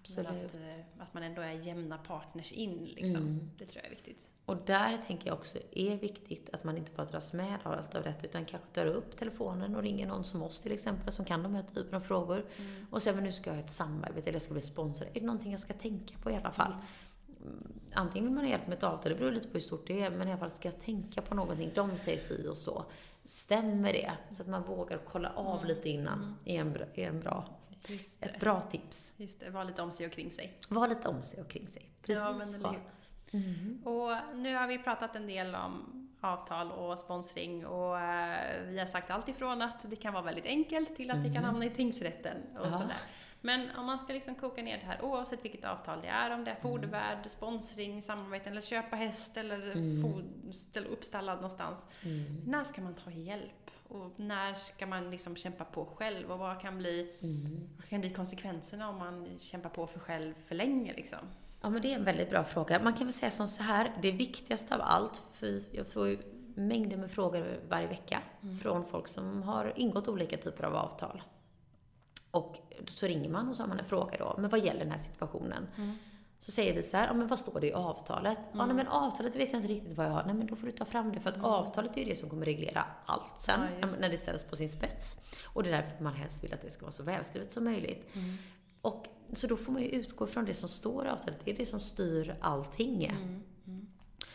Absolut. 0.00 0.28
att, 0.28 0.54
eh, 0.54 0.74
att 0.98 1.14
man 1.14 1.22
ändå 1.22 1.42
är 1.42 1.50
jämna 1.52 1.98
partners 1.98 2.52
in 2.52 2.84
liksom. 2.84 3.16
Mm. 3.16 3.50
Det 3.58 3.66
tror 3.66 3.76
jag 3.76 3.86
är 3.86 3.90
viktigt. 3.90 4.32
Och 4.44 4.56
där 4.56 4.98
tänker 5.06 5.26
jag 5.28 5.38
också 5.38 5.58
är 5.72 5.96
viktigt 5.96 6.50
att 6.52 6.64
man 6.64 6.76
inte 6.76 6.92
bara 6.96 7.06
dras 7.06 7.32
med 7.32 7.58
av 7.62 7.72
allt 7.72 7.94
av 7.94 8.02
detta 8.02 8.26
utan 8.26 8.44
kanske 8.44 8.68
tar 8.72 8.86
upp 8.86 9.16
telefonen 9.16 9.76
och 9.76 9.82
ringer 9.82 10.06
någon 10.06 10.24
som 10.24 10.42
oss 10.42 10.60
till 10.60 10.72
exempel 10.72 11.12
som 11.12 11.24
kan 11.24 11.42
de 11.42 11.54
här 11.54 11.62
typen 11.62 11.94
av 11.94 12.00
frågor 12.00 12.44
Mm. 12.58 12.86
och 12.90 13.02
säger 13.02 13.14
men 13.14 13.24
nu 13.24 13.32
ska 13.32 13.50
jag 13.50 13.54
ha 13.56 13.64
ett 13.64 13.70
samarbete 13.70 14.20
eller 14.28 14.32
jag 14.34 14.42
ska 14.42 14.52
bli 14.52 14.62
sponsor. 14.62 15.06
Är 15.14 15.20
det 15.20 15.26
någonting 15.26 15.50
jag 15.52 15.60
ska 15.60 15.72
tänka 15.74 16.18
på 16.18 16.30
i 16.30 16.34
alla 16.36 16.50
fall? 16.52 16.72
Mm, 17.42 17.72
Antingen 17.92 18.24
vill 18.24 18.34
man 18.34 18.44
ha 18.44 18.50
hjälp 18.50 18.66
med 18.66 18.76
ett 18.76 18.82
avtal, 18.82 19.12
det 19.12 19.18
beror 19.18 19.32
lite 19.32 19.48
på 19.48 19.52
hur 19.52 19.60
stort 19.60 19.86
det 19.86 20.02
är, 20.02 20.10
men 20.10 20.28
i 20.28 20.30
alla 20.30 20.40
fall 20.40 20.50
ska 20.50 20.68
jag 20.68 20.80
tänka 20.80 21.22
på 21.22 21.34
någonting, 21.34 21.70
de 21.74 21.96
säger 21.98 22.18
si 22.18 22.46
och 22.48 22.56
så. 22.56 22.84
Stämmer 23.24 23.92
det? 23.92 24.12
Så 24.30 24.42
att 24.42 24.48
man 24.48 24.62
vågar 24.62 24.98
kolla 25.06 25.30
av 25.36 25.56
Mm. 25.56 25.68
lite 25.68 25.88
innan, 25.88 26.36
är, 26.44 26.60
en 26.60 26.72
bra, 26.72 26.84
är 26.94 27.08
en 27.08 27.20
bra, 27.20 27.44
ett 28.20 28.40
bra 28.40 28.62
tips. 28.62 29.12
Just 29.16 29.40
det, 29.40 29.50
var 29.50 29.64
lite 29.64 29.82
om 29.82 29.92
sig 29.92 30.06
och 30.06 30.12
kring 30.12 30.30
sig. 30.30 30.58
Var 30.68 30.88
lite 30.88 31.08
om 31.08 31.22
sig 31.22 31.40
och 31.40 31.48
kring 31.50 31.66
sig. 31.68 31.90
Precis 32.02 32.22
ja, 32.24 32.32
men 32.32 32.46
så. 32.46 32.74
Mm. 33.32 33.82
Och 33.84 34.36
nu 34.36 34.54
har 34.54 34.66
vi 34.66 34.78
pratat 34.78 35.16
en 35.16 35.26
del 35.26 35.54
om 35.54 36.02
avtal 36.20 36.72
och 36.72 36.98
sponsring 36.98 37.66
och 37.66 37.98
eh, 38.00 38.62
vi 38.66 38.78
har 38.78 38.86
sagt 38.86 39.10
allt 39.10 39.28
ifrån 39.28 39.62
att 39.62 39.90
det 39.90 39.96
kan 39.96 40.14
vara 40.14 40.24
väldigt 40.24 40.46
enkelt 40.46 40.96
till 40.96 41.10
att 41.10 41.22
det 41.24 41.32
kan 41.34 41.44
hamna 41.44 41.64
i 41.64 41.70
tingsrätten 41.70 42.36
och 42.60 42.66
Ja. 42.66 42.70
sådär. 42.70 42.96
Men 43.40 43.70
om 43.76 43.86
man 43.86 43.98
ska 43.98 44.12
liksom 44.12 44.34
koka 44.34 44.62
ner 44.62 44.78
det 44.78 44.86
här 44.86 45.04
oavsett 45.04 45.44
vilket 45.44 45.64
avtal 45.64 46.00
det 46.02 46.08
är, 46.08 46.30
om 46.30 46.44
det 46.44 46.50
är 46.50 46.54
fodervärd, 46.54 47.30
sponsring, 47.30 48.02
samarbete 48.02 48.50
eller 48.50 48.60
köpa 48.60 48.96
häst 48.96 49.36
eller 49.36 49.72
Mm. 49.72 50.02
fod, 50.02 50.54
ställa 50.54 50.86
upp 50.88 51.04
stallad 51.04 51.36
någonstans. 51.36 51.86
Mm. 52.02 52.42
När 52.46 52.64
ska 52.64 52.82
man 52.82 52.94
ta 52.94 53.10
hjälp? 53.10 53.65
Och 53.88 54.20
när 54.20 54.54
ska 54.54 54.86
man 54.86 55.10
liksom 55.10 55.36
kämpa 55.36 55.64
på 55.64 55.84
själv? 55.84 56.32
Och 56.32 56.38
vad 56.38 56.60
kan 56.60 56.78
bli, 56.78 57.12
Mm. 57.22 57.68
vad 57.76 57.88
kan 57.88 58.00
bli 58.00 58.10
konsekvenserna 58.10 58.88
om 58.88 58.98
man 58.98 59.28
kämpar 59.38 59.70
på 59.70 59.86
för 59.86 60.00
själv 60.00 60.34
för 60.46 60.54
länge 60.54 60.92
liksom? 60.94 61.18
Ja, 61.60 61.70
men 61.70 61.82
det 61.82 61.92
är 61.92 61.96
en 61.98 62.04
väldigt 62.04 62.30
bra 62.30 62.44
fråga. 62.44 62.82
Man 62.82 62.94
kan 62.94 63.06
väl 63.06 63.12
säga 63.14 63.30
som 63.30 63.48
så 63.48 63.62
här, 63.62 63.92
det 64.02 64.12
viktigaste 64.12 64.74
av 64.74 64.80
allt, 64.80 65.22
för 65.32 65.60
jag 65.72 65.86
får 65.86 66.08
ju 66.08 66.18
mängder 66.54 66.96
med 66.96 67.10
frågor 67.10 67.60
varje 67.68 67.86
vecka 67.86 68.22
Mm. 68.42 68.58
från 68.58 68.84
folk 68.84 69.08
som 69.08 69.42
har 69.42 69.72
ingått 69.76 70.08
olika 70.08 70.36
typer 70.36 70.64
av 70.64 70.74
avtal. 70.76 71.22
Och 72.30 72.56
så 72.86 73.06
ringer 73.06 73.30
man 73.30 73.48
och 73.48 73.56
så 73.56 73.62
har 73.62 73.68
man 73.68 73.78
en 73.78 73.84
fråga 73.84 74.18
då, 74.18 74.34
men 74.38 74.50
vad 74.50 74.60
gäller 74.64 74.80
den 74.80 74.90
här 74.90 74.98
situationen? 74.98 75.68
Mm. 75.76 75.96
Så 76.38 76.50
säger 76.52 76.74
vi 76.74 76.82
så 76.82 76.96
här, 76.96 77.06
ja 77.06 77.12
men 77.12 77.26
vad 77.28 77.38
står 77.38 77.60
det 77.60 77.66
i 77.66 77.72
avtalet? 77.72 78.38
Ja, 78.52 78.54
Mm. 78.54 78.66
nej, 78.66 78.76
men 78.76 78.88
avtalet 78.88 79.36
vet 79.36 79.52
jag 79.52 79.58
inte 79.62 79.72
riktigt 79.72 79.96
vad 79.96 80.06
jag 80.06 80.10
har. 80.10 80.24
Nej, 80.24 80.34
men 80.34 80.46
då 80.46 80.56
får 80.56 80.66
du 80.66 80.72
ta 80.72 80.84
fram 80.84 81.12
det, 81.12 81.20
för 81.20 81.30
att 81.30 81.36
Mm. 81.36 81.46
avtalet 81.50 81.96
är 81.96 82.00
ju 82.00 82.06
det 82.08 82.14
som 82.14 82.30
kommer 82.30 82.46
reglera 82.46 82.84
allt 83.06 83.22
sen, 83.40 83.60
Ja, 83.80 83.88
när 84.00 84.08
det 84.08 84.18
ställs 84.18 84.44
på 84.44 84.56
sin 84.56 84.68
spets. 84.68 85.16
Och 85.44 85.62
det 85.62 85.68
är 85.70 85.72
därför 85.82 86.04
man 86.04 86.14
helst 86.14 86.44
vill 86.44 86.54
att 86.54 86.62
det 86.62 86.70
ska 86.70 86.82
vara 86.82 86.92
så 86.92 87.02
välskrivet 87.02 87.52
som 87.52 87.64
möjligt. 87.64 88.08
Mm. 88.14 88.36
Och, 88.80 89.06
så 89.32 89.46
då 89.46 89.56
får 89.56 89.72
man 89.72 89.82
ju 89.82 89.88
utgå 89.88 90.26
från 90.26 90.44
det 90.44 90.54
som 90.54 90.68
står 90.68 91.06
i 91.06 91.08
avtalet, 91.08 91.40
det 91.44 91.50
är 91.50 91.56
det 91.56 91.66
som 91.66 91.80
styr 91.80 92.36
allting. 92.40 93.04
Mm. 93.04 93.42
Mm. 93.66 93.86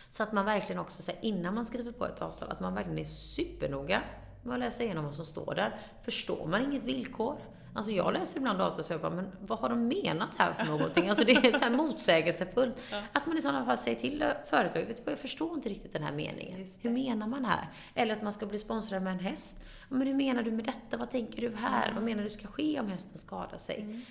Så 0.10 0.24
att 0.24 0.34
man 0.34 0.46
verkligen 0.46 0.80
också, 0.82 1.02
så 1.02 1.12
här, 1.12 1.20
innan 1.24 1.54
man 1.56 1.66
skriver 1.66 1.92
på 1.92 2.06
ett 2.06 2.22
avtal, 2.22 2.52
att 2.52 2.60
man 2.60 2.74
verkligen 2.74 3.00
är 3.00 3.04
supernoga 3.04 4.04
med 4.44 4.54
att 4.54 4.60
läsa 4.60 4.84
igenom 4.84 5.06
vad 5.06 5.14
som 5.14 5.26
står 5.26 5.56
där. 5.56 5.80
Förstår 6.04 6.48
man 6.48 6.62
inget 6.62 6.84
villkor? 6.84 7.38
Alltså 7.74 7.92
jag 7.92 8.14
läser 8.14 8.38
ibland 8.38 8.62
och 8.62 8.86
jag 8.90 9.02
bara, 9.02 9.12
men 9.12 9.32
vad 9.42 9.60
har 9.60 9.70
de 9.70 9.88
menat 9.88 10.30
här 10.38 10.54
för 10.54 10.66
någonting? 10.66 11.10
Alltså 11.10 11.24
det 11.24 11.32
är 11.32 11.52
så 11.52 11.64
här 11.64 11.70
motsägelsefullt. 11.70 12.76
Ja. 12.92 13.02
Att 13.14 13.26
man 13.26 13.38
i 13.38 13.42
sådana 13.42 13.66
fall 13.66 13.78
säger 13.78 14.00
till 14.00 14.34
företaget, 14.50 14.90
vet 14.90 14.98
du 14.98 15.04
vad, 15.04 15.12
jag 15.12 15.20
förstår 15.20 15.54
inte 15.54 15.70
riktigt 15.70 15.94
den 15.94 16.04
här 16.04 16.12
meningen. 16.12 16.66
Hur 16.82 16.90
menar 16.90 17.28
man 17.28 17.46
här? 17.46 17.68
Eller 17.96 18.16
att 18.16 18.22
man 18.22 18.34
ska 18.34 18.46
bli 18.46 18.58
sponsrad 18.58 19.04
med 19.04 19.14
en 19.14 19.20
häst. 19.20 19.56
Men 19.90 20.08
hur 20.08 20.14
menar 20.14 20.44
du 20.44 20.52
med 20.52 20.66
detta? 20.66 20.98
Vad 20.98 21.12
tänker 21.12 21.42
du 21.42 21.56
här? 21.56 21.94
Vad 21.94 22.04
menar 22.04 22.24
du 22.24 22.30
ska 22.30 22.48
ske 22.48 22.80
om 22.80 22.88
hästen 22.88 23.18
skadar 23.18 23.58
sig? 23.58 23.82
Mm. 23.82 24.02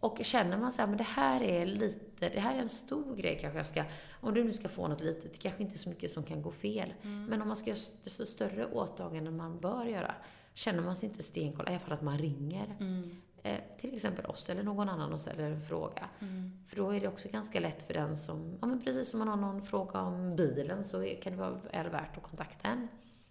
Och 0.00 0.18
känner 0.22 0.56
man 0.56 0.72
så 0.72 0.82
här, 0.82 0.88
men 0.88 0.98
det 0.98 1.04
här 1.04 1.42
är 1.42 1.66
lite, 1.66 2.28
det 2.28 2.40
här 2.40 2.54
är 2.54 2.58
en 2.58 2.68
stor 2.68 3.16
grej 3.16 3.38
kanske 3.40 3.58
jag 3.58 3.66
ska, 3.66 3.84
om 4.20 4.34
du 4.34 4.44
nu 4.44 4.52
ska 4.52 4.68
få 4.68 4.88
något 4.88 5.00
litet, 5.00 5.32
det 5.32 5.38
kanske 5.38 5.62
inte 5.62 5.74
är 5.74 5.78
så 5.78 5.88
mycket 5.88 6.10
som 6.10 6.22
kan 6.22 6.42
gå 6.42 6.50
fel. 6.50 6.94
Mm. 7.02 7.24
Men 7.24 7.42
om 7.42 7.48
man 7.48 7.56
ska 7.56 7.70
göra 7.70 7.78
desto 8.04 8.26
större 8.26 8.66
åtaganden 8.66 9.36
man 9.36 9.60
bör 9.60 9.84
göra, 9.84 10.14
känner 10.56 10.82
man 10.82 10.96
sig 10.96 11.08
inte 11.08 11.22
stenkoll, 11.22 11.66
i 11.66 11.70
alla 11.70 11.78
fall 11.78 11.92
att 11.92 12.02
man 12.02 12.18
ringer. 12.18 12.76
Mm. 12.80 13.10
Eh, 13.42 13.60
till 13.78 13.94
exempel 13.94 14.26
oss 14.26 14.50
eller 14.50 14.62
någon 14.62 14.88
annan 14.88 15.12
och 15.12 15.20
ställer 15.20 15.50
en 15.50 15.60
fråga. 15.60 16.08
Mm. 16.20 16.58
För 16.68 16.76
då 16.76 16.90
är 16.90 17.00
det 17.00 17.08
också 17.08 17.28
ganska 17.28 17.60
lätt 17.60 17.82
för 17.82 17.94
den 17.94 18.16
som, 18.16 18.58
ja 18.60 18.66
men 18.66 18.82
precis 18.82 19.10
som 19.10 19.18
man 19.18 19.28
har 19.28 19.36
någon 19.36 19.62
fråga 19.62 20.00
om 20.00 20.36
bilen 20.36 20.84
så 20.84 21.08
kan 21.22 21.32
det 21.32 21.38
vara 21.38 21.50
väl 21.72 21.88
värt 21.90 22.16
att 22.16 22.22
kontakta 22.22 22.68
en 22.68 22.88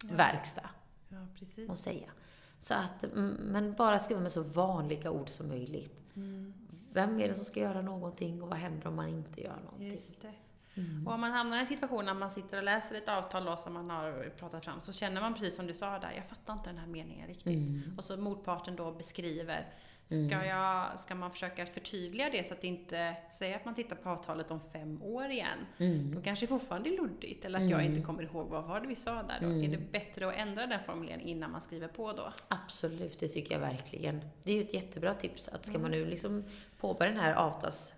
Ja. 0.08 0.16
verkstad 0.16 0.70
Ja, 1.08 1.26
precis. 1.38 1.70
och 1.70 1.78
säga. 1.78 2.10
Så 2.58 2.74
att, 2.74 3.04
mm, 3.04 3.28
men 3.28 3.72
bara 3.74 3.98
skriva 3.98 4.20
med 4.20 4.32
så 4.32 4.42
vanliga 4.42 5.10
ord 5.10 5.28
som 5.28 5.48
möjligt. 5.48 6.00
Mm. 6.16 6.54
Vem 6.92 7.20
är 7.20 7.28
det 7.28 7.34
som 7.34 7.44
ska 7.44 7.60
göra 7.60 7.82
någonting 7.82 8.42
och 8.42 8.48
vad 8.48 8.58
händer 8.58 8.86
om 8.86 8.96
man 8.96 9.08
inte 9.08 9.40
gör 9.40 9.56
någonting? 9.64 9.90
Just 9.90 10.20
det. 10.22 10.32
Mm. 10.76 11.06
Och 11.06 11.14
om 11.14 11.20
man 11.20 11.32
hamnar 11.32 11.56
i 11.56 11.60
en 11.60 11.66
situation 11.66 12.04
när 12.04 12.14
man 12.14 12.30
sitter 12.30 12.56
och 12.58 12.64
läser 12.64 12.94
ett 12.94 13.08
avtal 13.08 13.44
då 13.44 13.56
som 13.56 13.72
man 13.72 13.90
har 13.90 14.30
pratat 14.38 14.64
fram 14.64 14.82
så 14.82 14.92
känner 14.92 15.20
man 15.20 15.34
precis 15.34 15.56
som 15.56 15.66
du 15.66 15.74
sa 15.74 15.98
där, 15.98 16.12
jag 16.16 16.24
fattar 16.28 16.52
inte 16.52 16.70
den 16.70 16.78
här 16.78 16.86
meningen 16.86 17.26
riktigt. 17.28 17.46
Mm. 17.46 17.94
Och 17.98 18.04
så 18.04 18.16
motparten 18.16 18.76
då 18.76 18.92
beskriver. 18.92 19.66
Ska, 20.06 20.16
Mm. 20.16 20.46
jag, 20.46 21.00
ska 21.00 21.14
man 21.14 21.30
försöka 21.30 21.66
förtydliga 21.66 22.30
det 22.30 22.46
så 22.46 22.54
att 22.54 22.60
det 22.60 22.66
inte, 22.66 23.16
säg 23.32 23.54
att 23.54 23.64
man 23.64 23.74
tittar 23.74 23.96
på 23.96 24.08
avtalet 24.08 24.50
om 24.50 24.60
fem 24.72 25.02
år 25.02 25.30
igen. 25.30 25.58
Då 25.78 25.84
Mm. 25.84 26.22
kanske 26.22 26.46
det 26.46 26.48
fortfarande 26.48 26.90
är 26.90 26.96
luddigt 26.96 27.44
eller 27.44 27.58
att 27.58 27.70
jag 27.70 27.80
Mm. 27.80 27.92
inte 27.92 28.06
kommer 28.06 28.22
ihåg 28.22 28.48
vad 28.48 28.64
var 28.64 28.80
det 28.80 28.86
vi 28.86 28.94
sa 28.96 29.22
där 29.22 29.38
då. 29.40 29.46
Mm. 29.46 29.64
Är 29.64 29.68
det 29.76 29.92
bättre 29.92 30.28
att 30.28 30.34
ändra 30.34 30.66
den 30.66 30.80
formuleringen 30.86 31.20
innan 31.28 31.50
man 31.50 31.60
skriver 31.60 31.88
på 31.88 32.12
då? 32.12 32.32
Absolut, 32.48 33.18
det 33.18 33.28
tycker 33.28 33.52
jag 33.54 33.60
verkligen. 33.60 34.20
Det 34.42 34.52
är 34.52 34.56
ju 34.56 34.62
ett 34.62 34.74
jättebra 34.74 35.14
tips 35.14 35.48
att 35.48 35.66
ska 35.66 35.78
man 35.78 35.90
nu 35.90 36.06
liksom 36.06 36.44
påbörja 36.80 37.12
den 37.12 37.20
här 37.20 37.34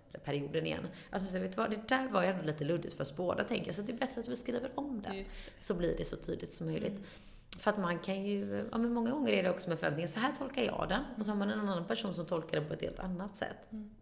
avtalsperioden 0.09 0.65
igen. 0.65 0.87
Man 1.11 1.25
säger, 1.25 1.45
vet 1.45 1.55
du 1.55 1.61
vad, 1.61 1.69
det 1.69 1.87
där 1.87 2.07
var 2.07 2.23
ju 2.23 2.27
ändå 2.27 2.43
lite 2.43 2.63
luddigt 2.63 2.93
för 2.93 3.03
oss 3.03 3.15
båda 3.15 3.43
tänker 3.43 3.65
jag, 3.65 3.75
så 3.75 3.81
det 3.81 3.91
är 3.91 3.97
bättre 3.97 4.21
att 4.21 4.27
vi 4.27 4.35
skriver 4.35 4.71
om 4.75 5.01
det. 5.01 5.09
Det. 5.09 5.25
Så 5.59 5.73
blir 5.73 5.97
det 5.97 6.05
så 6.05 6.15
tydligt 6.15 6.53
som 6.53 6.67
möjligt. 6.67 6.97
Mm. 6.97 7.03
För 7.57 7.71
att 7.71 7.79
man 7.79 7.99
kan 7.99 8.23
ju, 8.23 8.67
ja 8.71 8.77
men 8.77 8.93
många 8.93 9.11
gånger 9.11 9.31
är 9.31 9.43
det 9.43 9.49
också 9.49 9.69
med 9.69 9.79
förväntningar, 9.79 10.07
så 10.07 10.19
här 10.19 10.33
tolkar 10.37 10.63
jag 10.63 10.85
den. 10.89 11.03
Och 11.17 11.25
så 11.25 11.31
har 11.31 11.37
man 11.37 11.49
en 11.49 11.59
annan 11.59 11.85
person 11.87 12.13
som 12.13 12.25
tolkar 12.25 12.59
den 12.59 12.67
på 12.67 12.73
ett 12.73 12.81
helt 12.81 12.99
annat 12.99 13.37
sätt. 13.37 13.71
Mm. 13.71 13.95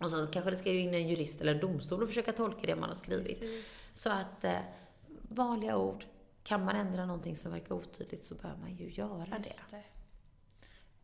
Och 0.00 0.10
så 0.10 0.26
kanske 0.26 0.50
det 0.50 0.56
ska 0.56 0.72
ju 0.72 0.80
in 0.80 0.94
en 0.94 1.08
jurist 1.08 1.40
eller 1.40 1.54
en 1.54 1.60
domstol 1.60 2.02
och 2.02 2.08
försöka 2.08 2.32
tolka 2.32 2.66
det 2.66 2.76
man 2.76 2.88
har 2.88 2.96
skrivit. 2.96 3.40
Precis. 3.40 3.90
Så 3.92 4.10
att 4.10 4.44
eh, 4.44 4.58
vanliga 5.28 5.76
ord, 5.76 6.04
kan 6.42 6.64
man 6.64 6.76
ändra 6.76 7.06
någonting 7.06 7.36
som 7.36 7.52
verkar 7.52 7.74
otydligt 7.74 8.24
så 8.24 8.34
bör 8.34 8.56
man 8.60 8.76
ju 8.76 8.90
göra 8.90 9.38
det. 9.38 9.54
Det. 9.70 9.84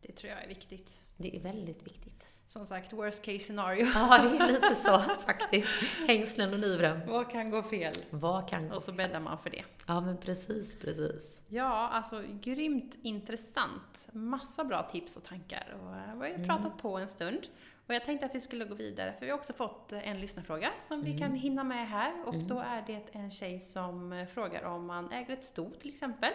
Det 0.01 0.13
tror 0.13 0.31
jag 0.31 0.43
är 0.43 0.47
viktigt. 0.47 1.03
Det 1.17 1.35
är 1.35 1.39
väldigt 1.39 1.83
viktigt. 1.83 2.23
Som 2.47 2.65
sagt, 2.65 2.93
worst 2.93 3.21
case 3.23 3.39
scenario. 3.39 3.85
Ja, 3.93 4.17
det 4.23 4.37
är 4.43 4.47
lite 4.47 4.75
så 4.75 4.99
faktiskt. 5.25 5.69
Hängslen 6.07 6.53
och 6.53 6.59
livrem. 6.59 6.99
Vad 7.07 7.31
kan 7.31 7.49
gå 7.49 7.63
fel? 7.63 7.93
Vad 8.09 8.49
kan 8.49 8.69
gå 8.69 8.75
Och 8.75 8.81
så 8.81 8.91
bäddar 8.91 9.19
man 9.19 9.37
för 9.37 9.49
det. 9.49 9.63
Ja, 9.87 10.01
men 10.01 10.17
precis, 10.17 10.79
precis. 10.79 11.41
Ja, 11.47 11.89
alltså 11.89 12.23
grymt 12.41 12.97
intressant. 13.01 14.07
Massa 14.11 14.63
bra 14.63 14.83
tips 14.83 15.17
och 15.17 15.23
tankar. 15.23 15.77
Och 15.81 15.95
eh, 15.95 16.13
vi 16.13 16.19
har 16.19 16.37
ju 16.37 16.43
pratat 16.43 16.77
på 16.77 16.97
en 16.97 17.07
stund. 17.09 17.47
Och 17.87 17.93
jag 17.93 18.05
tänkte 18.05 18.25
att 18.25 18.35
vi 18.35 18.41
skulle 18.41 18.65
gå 18.65 18.75
vidare, 18.75 19.13
för 19.13 19.25
vi 19.25 19.31
har 19.31 19.37
också 19.37 19.53
fått 19.53 19.91
eh, 19.91 20.09
en 20.09 20.21
lyssnarfråga 20.21 20.71
som 20.77 21.01
vi 21.01 21.17
kan 21.17 21.33
hinna 21.35 21.63
med 21.63 21.89
här. 21.89 22.13
Och 22.25 22.35
då 22.35 22.59
är 22.59 22.83
det 22.87 23.03
en 23.11 23.31
tjej 23.31 23.59
som 23.59 24.13
eh, 24.13 24.25
frågar 24.25 24.63
om 24.63 24.85
man 24.85 25.11
äger 25.11 25.33
ett 25.33 25.45
sto 25.45 25.69
till 25.69 25.89
exempel. 25.89 26.31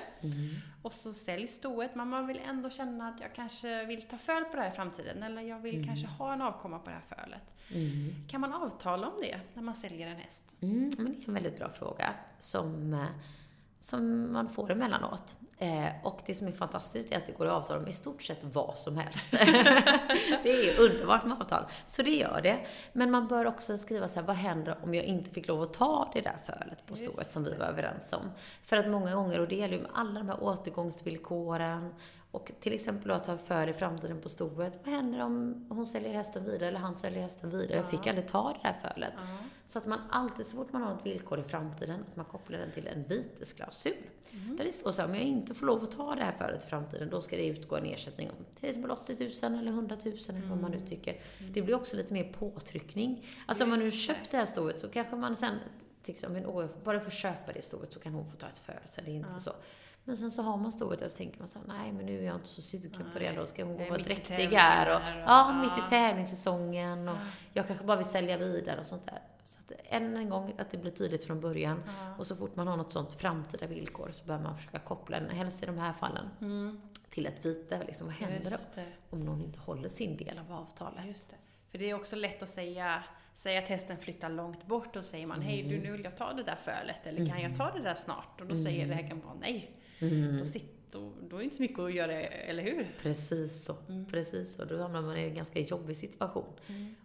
Och 0.82 0.92
så 0.92 1.12
säljs 1.12 1.54
stoet, 1.54 1.94
men 1.94 2.08
man 2.08 2.26
vill 2.26 2.40
ändå 2.48 2.70
känna 2.70 3.08
att 3.08 3.20
jag 3.20 3.34
kanske 3.34 3.84
vill 3.84 4.02
ta 4.02 4.18
föl 4.18 4.44
på 4.44 4.56
det 4.56 4.62
här 4.62 4.68
i 4.68 4.74
framtiden. 4.74 5.22
Eller 5.22 5.42
jag 5.42 5.58
vill 5.58 5.86
kanske 5.86 6.06
ha 6.06 6.32
en 6.32 6.42
avkomma 6.42 6.78
på 6.78 6.90
det 6.90 6.96
här 6.96 7.16
fölet. 7.22 7.42
Kan 8.28 8.40
man 8.40 8.52
avtala 8.52 9.08
om 9.08 9.20
det 9.20 9.40
när 9.54 9.62
man 9.62 9.74
säljer 9.74 10.06
en 10.06 10.16
häst? 10.16 10.56
Mm, 10.60 10.90
men 10.96 11.12
det 11.12 11.22
är 11.24 11.28
en 11.28 11.34
väldigt 11.34 11.58
bra 11.58 11.68
fråga 11.68 12.14
som, 12.38 12.94
eh, 12.94 13.06
som 13.82 14.32
man 14.32 14.48
får 14.48 14.70
emellanåt. 14.70 15.36
Eh, 15.58 15.88
och 16.02 16.20
det 16.26 16.34
som 16.34 16.46
är 16.46 16.52
fantastiskt 16.52 17.12
är 17.12 17.16
att 17.16 17.26
det 17.26 17.32
går 17.32 17.46
att 17.46 17.52
avtala 17.52 17.80
om 17.80 17.88
i 17.88 17.92
stort 17.92 18.22
sett 18.22 18.38
vad 18.42 18.78
som 18.78 18.96
helst. 18.96 19.30
det 20.42 20.50
är 20.50 20.80
underbart 20.80 21.24
med 21.24 21.36
avtal. 21.40 21.64
Så 21.86 22.02
det 22.02 22.10
gör 22.10 22.40
det. 22.42 22.66
Men 22.92 23.10
man 23.10 23.28
bör 23.28 23.46
också 23.46 23.78
skriva 23.78 24.08
så 24.08 24.20
här, 24.20 24.26
vad 24.26 24.36
händer 24.36 24.78
om 24.82 24.94
jag 24.94 25.04
inte 25.04 25.30
fick 25.30 25.48
lov 25.48 25.62
att 25.62 25.72
ta 25.72 26.10
det 26.14 26.20
där 26.20 26.36
fölet 26.46 26.86
på 26.86 26.96
stoet 26.96 27.30
som 27.30 27.44
vi 27.44 27.54
var 27.54 27.66
överens 27.66 28.12
om? 28.12 28.30
För 28.64 28.76
att 28.76 28.88
många 28.88 29.14
gånger, 29.14 29.40
och 29.40 29.48
det 29.48 29.56
gäller 29.56 29.74
ju 29.76 29.82
med 29.82 29.90
alla 29.94 30.20
de 30.20 30.28
här 30.28 30.42
återgångsvillkoren, 30.42 31.94
och 32.32 32.52
till 32.60 32.72
exempel 32.72 33.10
att 33.10 33.24
ta 33.24 33.36
för 33.36 33.68
i 33.68 33.72
framtiden 33.72 34.20
på 34.20 34.28
stoet. 34.28 34.80
Vad 34.84 34.94
händer 34.94 35.20
om 35.20 35.66
hon 35.68 35.86
säljer 35.86 36.12
hästen 36.12 36.44
vidare 36.44 36.68
eller 36.68 36.78
han 36.78 36.94
säljer 36.94 37.20
hästen 37.20 37.50
vidare? 37.50 37.76
Jag 37.76 37.90
fick 37.90 38.06
aldrig 38.06 38.28
ta 38.28 38.52
det 38.52 38.68
där 38.68 38.92
fölet. 38.94 39.12
Så 39.66 39.78
att 39.78 39.86
man 39.86 39.98
alltid, 40.10 40.46
så 40.46 40.56
fort 40.56 40.72
man 40.72 40.82
har 40.82 40.94
ett 40.94 41.06
villkor 41.06 41.40
i 41.40 41.42
framtiden, 41.42 42.04
att 42.08 42.16
man 42.16 42.24
kopplar 42.24 42.58
den 42.58 42.70
till 42.70 42.86
en 42.86 43.02
vitesklausul. 43.02 43.92
Där 44.30 44.64
det 44.64 44.72
står 44.72 44.92
så 44.92 45.02
här, 45.02 45.08
om 45.08 45.14
jag 45.14 45.24
inte 45.24 45.54
får 45.54 45.66
lov 45.66 45.82
att 45.82 45.90
ta 45.90 46.14
det 46.14 46.24
här 46.24 46.32
fölet 46.32 46.64
i 46.64 46.66
framtiden, 46.66 47.10
då 47.10 47.20
ska 47.20 47.36
det 47.36 47.46
utgå 47.46 47.76
en 47.76 47.84
ersättning 47.84 48.30
om 48.30 48.36
till 48.60 48.68
exempel 48.68 48.90
80 48.90 49.30
000 49.42 49.58
eller 49.58 49.72
100 49.72 49.96
000 50.04 50.14
eller 50.28 50.48
vad 50.48 50.60
man 50.60 50.70
nu 50.70 50.80
tycker. 50.86 51.20
Det 51.54 51.62
blir 51.62 51.74
också 51.74 51.96
lite 51.96 52.12
mer 52.14 52.32
påtryckning. 52.32 53.26
Alltså 53.46 53.64
om 53.64 53.70
man 53.70 53.78
nu 53.78 53.84
Just 53.84 54.06
köpt 54.06 54.30
det 54.30 54.36
här 54.36 54.44
stoet 54.44 54.80
så 54.80 54.88
kanske 54.88 55.16
man 55.16 55.36
sen 55.36 55.58
tycker 56.02 56.20
så, 56.20 56.32
men 56.32 56.46
åh, 56.46 56.66
bara 56.84 57.00
för 57.00 57.06
att 57.06 57.12
köpa 57.12 57.52
det 57.52 57.62
stoet 57.62 57.92
så 57.92 58.00
kan 58.00 58.14
hon 58.14 58.26
få 58.26 58.36
ta 58.36 58.46
ett 58.46 58.58
föl, 58.58 58.74
så 58.84 59.00
det 59.00 59.10
är 59.10 59.14
inte 59.14 59.40
så. 59.40 59.52
Men 60.04 60.16
sen 60.16 60.30
så 60.30 60.42
har 60.42 60.56
man 60.56 60.72
stoet 60.72 60.98
där 60.98 61.06
och 61.06 61.10
så 61.12 61.16
tänker 61.18 61.38
man 61.38 61.48
så 61.48 61.58
här, 61.58 61.66
nej 61.68 61.92
men 61.92 62.06
nu 62.06 62.18
är 62.18 62.22
jag 62.26 62.34
inte 62.34 62.48
så 62.48 62.62
sugen 62.62 62.90
på 63.12 63.18
det, 63.18 63.24
Nej, 63.24 63.36
då 63.36 63.46
ska 63.46 63.64
hon 63.64 63.76
jag 63.76 63.86
är 63.86 63.90
vara 63.90 64.02
dräktig 64.02 64.34
här 64.34 64.94
och, 64.94 65.00
tävlingar 65.02 65.22
och- 65.24 65.30
ja, 65.30 65.60
mitt 65.62 65.70
ja. 65.78 65.86
i 65.86 65.88
tävlingssäsongen 65.90 67.08
och 67.08 67.16
jag 67.52 67.66
kanske 67.66 67.84
bara 67.84 67.96
vill 67.96 68.06
sälja 68.06 68.36
vidare 68.36 68.80
och 68.80 68.86
sånt 68.86 69.04
där. 69.06 69.18
Så 69.44 69.58
att 69.58 69.72
än 69.84 70.16
en 70.16 70.28
gång, 70.28 70.54
att 70.58 70.70
det 70.70 70.78
blir 70.78 70.90
tydligt 70.90 71.24
från 71.24 71.40
början. 71.40 71.82
Och 72.18 72.26
så 72.26 72.36
fort 72.36 72.56
man 72.56 72.66
har 72.68 72.76
något 72.76 72.92
sånt 72.92 73.12
framtida 73.12 73.66
villkor 73.66 74.08
så 74.12 74.24
bör 74.24 74.38
man 74.38 74.56
försöka 74.56 74.78
koppla 74.78 75.20
den, 75.20 75.30
helst 75.30 75.62
i 75.62 75.66
de 75.66 75.78
här 75.78 75.92
fallen, 75.92 76.28
till 77.10 77.26
ett 77.26 77.46
vite. 77.46 77.84
Liksom, 77.86 78.06
vad 78.06 78.16
händer 78.16 78.50
då 78.50 78.82
om 79.10 79.20
någon 79.20 79.42
inte 79.42 79.60
håller 79.60 79.88
sin 79.88 80.16
del 80.16 80.38
av 80.38 80.52
avtalet? 80.52 81.06
Just 81.06 81.30
det. 81.30 81.36
För 81.70 81.78
det 81.78 81.90
är 81.90 81.94
också 81.94 82.16
lätt 82.16 82.42
att 82.42 82.48
säga, 82.48 83.02
säga 83.32 83.58
att 83.58 83.68
hästen 83.68 83.98
flyttar 83.98 84.28
långt 84.28 84.66
bort 84.66 84.96
och 84.96 85.04
säger 85.04 85.26
man 85.26 85.42
hej 85.42 85.62
du 85.62 85.78
nu 85.80 85.92
vill 85.92 86.04
jag 86.04 86.16
ta 86.16 86.32
det 86.32 86.42
där 86.42 86.56
fölet 86.56 87.06
eller 87.06 87.26
kan 87.26 87.40
jag 87.42 87.56
ta 87.56 87.70
det 87.70 87.82
där 87.82 87.94
snart? 87.94 88.40
Och 88.40 88.46
då 88.46 88.54
säger 88.54 88.98
ägaren 88.98 89.20
bara 89.20 89.34
nej. 89.40 89.70
Då, 90.38 90.44
sitter, 90.44 90.68
då, 90.90 91.12
då 91.28 91.36
är 91.36 91.38
det 91.38 91.44
inte 91.44 91.56
så 91.56 91.62
mycket 91.62 91.78
att 91.78 91.94
göra, 91.94 92.20
eller 92.20 92.62
hur? 92.62 92.88
Precis 93.02 93.64
så. 93.64 93.76
Precis 94.10 94.54
så. 94.54 94.64
Då 94.64 94.78
hamnar 94.78 95.02
man 95.02 95.16
i 95.16 95.22
en 95.22 95.34
ganska 95.34 95.60
jobbig 95.60 95.96
situation. 95.96 96.52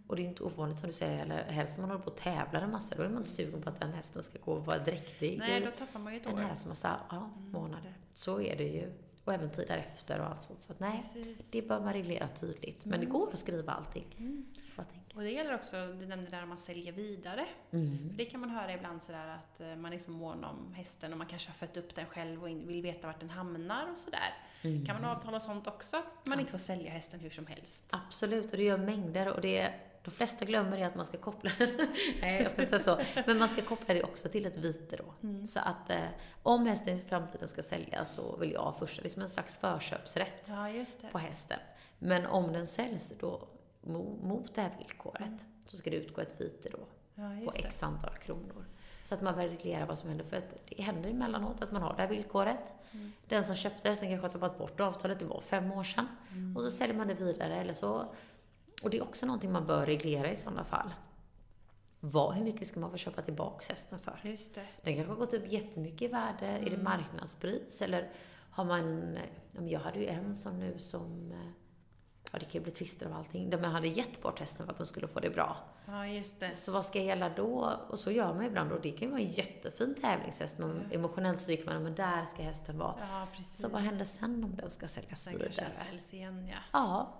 Och 0.06 0.16
det 0.16 0.22
är 0.22 0.24
inte 0.24 0.42
ovanligt 0.42 0.78
som 0.78 0.88
du 0.88 0.92
säger 0.92 1.18
heller. 1.18 1.44
Helst 1.44 1.78
om 1.78 1.82
man 1.82 1.90
håller 1.90 2.04
på 2.04 2.10
och 2.10 2.16
tävlar 2.16 2.62
en 2.62 2.70
massa, 2.70 2.94
då 2.96 3.02
är 3.02 3.08
man 3.08 3.24
sugen 3.24 3.62
på 3.62 3.68
att 3.68 3.80
den 3.80 3.92
hästen 3.92 4.22
ska 4.22 4.38
gå 4.44 4.52
och 4.52 4.66
vara 4.66 4.78
dräktig 4.78 5.38
Nej, 5.38 5.60
då 5.60 5.70
tappar 5.70 6.00
man 6.00 6.12
ju 6.12 6.20
ett 6.20 6.26
en 6.26 6.32
år. 6.32 6.38
herrans 6.38 6.66
massa 6.66 7.00
ja, 7.10 7.30
månader. 7.50 7.94
Så 8.14 8.40
är 8.40 8.56
det 8.56 8.68
ju. 8.68 8.92
Och 9.28 9.34
även 9.34 9.50
tid 9.50 9.68
därefter 9.68 10.20
och 10.20 10.26
allt 10.26 10.42
sånt. 10.42 10.62
Så 10.62 10.72
att 10.72 10.80
nej, 10.80 11.04
Precis. 11.14 11.50
det 11.50 11.68
bör 11.68 11.80
man 11.80 11.92
reglera 11.92 12.28
tydligt. 12.28 12.86
Men 12.86 13.00
det 13.00 13.06
går 13.06 13.32
att 13.32 13.38
skriva 13.38 13.72
allting. 13.72 14.06
Tänker. 14.76 15.16
Och 15.16 15.22
det 15.22 15.30
gäller 15.30 15.54
också, 15.54 15.76
du 16.00 16.06
nämnde 16.06 16.30
där 16.30 16.42
om 16.42 16.48
man 16.48 16.58
säljer 16.58 16.92
vidare. 16.92 17.46
Mm. 17.70 18.08
För 18.08 18.16
det 18.16 18.24
kan 18.24 18.40
man 18.40 18.50
höra 18.50 18.72
ibland 18.74 19.02
sådär 19.02 19.28
att 19.28 19.60
eh, 19.60 19.76
man 19.76 19.92
är 19.92 19.98
så 19.98 20.10
mån 20.10 20.44
om 20.44 20.74
hästen 20.74 21.12
och 21.12 21.18
man 21.18 21.26
kanske 21.26 21.48
har 21.48 21.54
fött 21.54 21.76
upp 21.76 21.94
den 21.94 22.06
själv 22.06 22.42
och 22.42 22.48
vill 22.48 22.82
veta 22.82 23.06
vart 23.06 23.20
den 23.20 23.30
hamnar 23.30 23.92
och 23.92 23.98
sådär. 23.98 24.34
Mm. 24.62 24.86
Kan 24.86 25.02
man 25.02 25.10
avtala 25.10 25.40
sånt 25.40 25.66
också? 25.66 26.02
Man 26.26 26.40
inte 26.40 26.52
får 26.52 26.58
sälja 26.58 26.90
hästen 26.90 27.20
hur 27.20 27.30
som 27.30 27.46
helst. 27.46 27.84
Absolut, 27.90 28.50
och 28.50 28.56
det 28.56 28.64
gör 28.64 28.78
mängder. 28.78 29.32
Och 29.32 29.40
det 29.40 29.74
de 30.04 30.10
flesta 30.10 30.44
glömmer 30.44 30.76
det 30.76 30.82
att 30.84 30.94
man 30.94 31.06
ska 31.06 31.18
koppla 31.18 31.50
den. 31.58 31.68
Nej, 32.20 32.42
jag 32.42 32.50
ska 32.50 32.62
inte 32.62 32.78
säga 32.78 32.96
så. 33.14 33.22
Men 33.26 33.38
man 33.38 33.48
ska 33.48 33.62
koppla 33.62 33.94
det 33.94 34.02
också 34.02 34.28
till 34.28 34.46
ett 34.46 34.56
vite 34.56 34.96
då. 34.96 35.14
Så 35.46 35.60
att 35.60 35.90
eh, 35.90 36.00
om 36.42 36.66
hästen 36.66 36.98
i 36.98 37.00
framtiden 37.00 37.48
ska 37.48 37.62
säljas 37.62 38.14
så 38.14 38.36
vill 38.36 38.52
jag 38.52 38.74
först, 38.78 39.02
liksom 39.02 39.22
en 39.22 39.28
slags 39.28 39.58
förköpsrätt 39.58 40.42
Ja, 40.46 40.84
det. 41.00 41.08
på 41.12 41.18
hästen. 41.18 41.58
Men 41.98 42.26
om 42.26 42.52
den 42.52 42.66
säljs 42.66 43.12
då 43.20 43.48
mo- 43.82 44.26
mot 44.26 44.54
det 44.54 44.60
här 44.62 44.70
villkoret 44.78 45.44
så 45.66 45.76
ska 45.76 45.90
det 45.90 45.96
utgå 45.96 46.20
ett 46.20 46.40
vite 46.40 46.68
då 46.68 46.78
Ja, 47.14 47.30
på 47.46 47.50
det. 47.52 47.58
x 47.58 47.82
antal 47.82 48.14
kronor. 48.18 48.64
Så 49.02 49.14
att 49.14 49.20
man 49.22 49.34
reglerar 49.34 49.86
vad 49.86 49.98
som 49.98 50.08
händer. 50.08 50.24
För 50.24 50.36
att 50.36 50.54
det 50.68 50.82
händer 50.82 51.10
emellanåt 51.10 51.62
att 51.62 51.72
man 51.72 51.82
har 51.82 51.94
det 51.96 52.02
här 52.02 52.08
villkoret. 52.08 52.74
Mm. 52.92 53.12
Den 53.28 53.44
som 53.44 53.56
köpte 53.56 53.88
hästen 53.88 54.08
kanske 54.08 54.26
har 54.26 54.32
tappat 54.32 54.58
bort 54.58 54.80
avtalet, 54.80 55.18
det 55.18 55.24
var 55.24 55.40
fem 55.40 55.72
år 55.72 55.82
sedan. 55.84 56.08
Mm. 56.32 56.56
Och 56.56 56.62
så 56.62 56.70
säljer 56.70 56.96
man 56.96 57.08
det 57.08 57.14
vidare 57.14 57.54
eller 57.56 57.74
så. 57.74 58.14
Och 58.82 58.90
det 58.90 58.96
är 58.98 59.02
också 59.02 59.26
någonting 59.26 59.52
man 59.52 59.66
bör 59.66 59.86
reglera 59.86 60.30
i 60.30 60.36
sådana 60.36 60.64
fall. 60.64 60.94
Vad, 62.00 62.34
hur 62.34 62.44
mycket 62.44 62.66
ska 62.68 62.80
man 62.80 62.90
få 62.90 62.96
köpa 62.96 63.22
tillbaka 63.22 63.64
hästen 63.68 63.98
för? 63.98 64.20
Just 64.24 64.54
det. 64.54 64.66
Den 64.82 64.94
kanske 64.94 65.12
har 65.12 65.18
gått 65.18 65.34
upp 65.34 65.52
jättemycket 65.52 66.02
i 66.02 66.08
värde. 66.08 66.46
Är 66.46 66.58
Mm. 66.58 66.70
det 66.70 66.76
marknadspris? 66.82 67.82
Eller 67.82 68.10
har 68.50 68.64
man... 68.64 69.18
Jag 69.68 69.80
hade 69.80 69.98
ju 69.98 70.06
en 70.06 70.36
som 70.36 70.58
nu 70.58 70.78
som... 70.78 71.32
eh, 71.32 71.38
Ja, 72.32 72.38
det 72.38 72.44
kan 72.44 72.52
ju 72.52 72.60
bli 72.60 72.72
tvister 72.72 73.06
av 73.06 73.12
allting. 73.12 73.50
Där 73.50 73.60
man 73.60 73.70
hade 73.72 73.88
gett 73.88 74.22
bort 74.22 74.38
hästen 74.40 74.66
för 74.66 74.72
att 74.72 74.76
den 74.76 74.86
skulle 74.86 75.08
få 75.08 75.20
det 75.20 75.30
bra. 75.30 75.56
Ja, 75.90 76.06
just 76.06 76.40
det. 76.40 76.54
Så 76.54 76.72
vad 76.72 76.84
ska 76.84 77.02
gälla 77.02 77.28
då? 77.28 77.80
Och 77.88 77.98
så 77.98 78.10
gör 78.10 78.34
man 78.34 78.44
ibland. 78.44 78.72
Och 78.72 78.80
det 78.80 78.90
kan 78.90 79.08
ju 79.08 79.08
vara 79.08 79.20
en 79.20 79.28
jättefin 79.28 79.94
tävlingshäst. 79.94 80.58
Men 80.58 80.88
emotionellt 80.92 81.40
så 81.40 81.46
tycker 81.46 81.66
man, 81.66 81.82
men 81.82 81.94
där 81.94 82.24
ska 82.24 82.42
hästen 82.42 82.78
vara. 82.78 82.94
Ja, 83.00 83.28
precis. 83.36 83.60
Så 83.60 83.68
vad 83.68 83.82
händer 83.82 84.04
sen 84.04 84.44
om 84.44 84.56
den 84.56 84.70
ska 84.70 84.88
säljas 84.88 85.24
kanske 85.24 85.44
vidare? 85.44 85.66
den 85.76 85.86
säljs 85.86 86.14
igen, 86.14 86.48
ja. 86.48 86.58
Ja, 86.72 87.14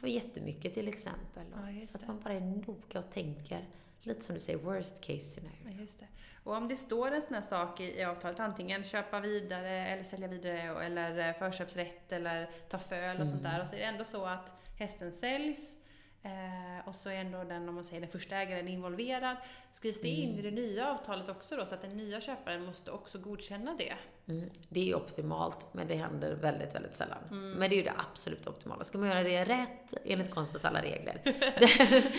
för 0.00 0.06
jättemycket 0.06 0.74
till 0.74 0.88
exempel. 0.88 1.44
Ja, 1.52 1.80
så 1.86 1.98
att 1.98 2.06
man 2.06 2.20
bara 2.20 2.34
är 2.34 2.40
noga 2.40 2.98
och 2.98 3.10
tänker, 3.10 3.64
lite 4.02 4.24
som 4.24 4.34
du 4.34 4.40
säger, 4.40 4.58
worst 4.58 5.00
case 5.00 5.20
scenario. 5.20 5.56
Ja, 5.64 5.70
just 5.80 6.00
det. 6.00 6.06
Och 6.44 6.56
om 6.56 6.68
det 6.68 6.76
står 6.76 7.10
en 7.10 7.22
sån 7.22 7.34
här 7.34 7.42
sak 7.42 7.80
i, 7.80 7.98
i 7.98 8.04
avtalet, 8.04 8.40
antingen 8.40 8.84
köpa 8.84 9.20
vidare 9.20 9.86
eller 9.86 10.04
sälja 10.04 10.28
vidare 10.28 10.84
eller 10.84 11.28
eh, 11.28 11.34
förköpsrätt 11.34 12.12
eller 12.12 12.50
ta 12.68 12.78
föl 12.78 13.20
och 13.20 13.28
sånt 13.28 13.42
där. 13.42 13.62
Och 13.62 13.68
så 13.68 13.74
är 13.74 13.78
det 13.78 13.84
ändå 13.84 14.04
så 14.04 14.24
att 14.24 14.54
hästen 14.78 15.12
säljs 15.12 15.76
eh, 16.22 16.88
och 16.88 16.94
så 16.94 17.10
är 17.10 17.14
ändå 17.14 17.44
den, 17.44 17.68
om 17.68 17.74
man 17.74 17.84
säger 17.84 18.00
den 18.00 18.10
första 18.10 18.36
ägaren 18.36 18.68
involverad. 18.68 19.36
Skrivs 19.72 20.00
det 20.00 20.08
in 20.08 20.38
i 20.38 20.42
det 20.42 20.50
nya 20.50 20.92
avtalet 20.92 21.28
också 21.28 21.56
då 21.56 21.66
så 21.66 21.74
att 21.74 21.82
den 21.82 21.96
nya 21.96 22.20
köparen 22.20 22.64
måste 22.64 22.90
också 22.90 23.18
godkänna 23.18 23.74
det? 23.78 23.94
Mm. 24.32 24.50
Det 24.68 24.80
är 24.80 24.84
ju 24.84 24.94
optimalt, 24.94 25.66
men 25.72 25.88
det 25.88 25.94
händer 25.94 26.34
väldigt, 26.34 26.74
väldigt 26.74 26.96
sällan. 26.96 27.18
Mm. 27.30 27.50
Men 27.50 27.70
det 27.70 27.74
är 27.74 27.76
ju 27.76 27.82
det 27.82 27.94
absolut 28.12 28.46
optimala. 28.46 28.84
Ska 28.84 28.98
man 28.98 29.08
göra 29.08 29.22
det 29.22 29.44
rätt, 29.44 29.94
enligt 30.04 30.30
konstens 30.34 30.64
alla 30.64 30.82
regler, 30.82 31.20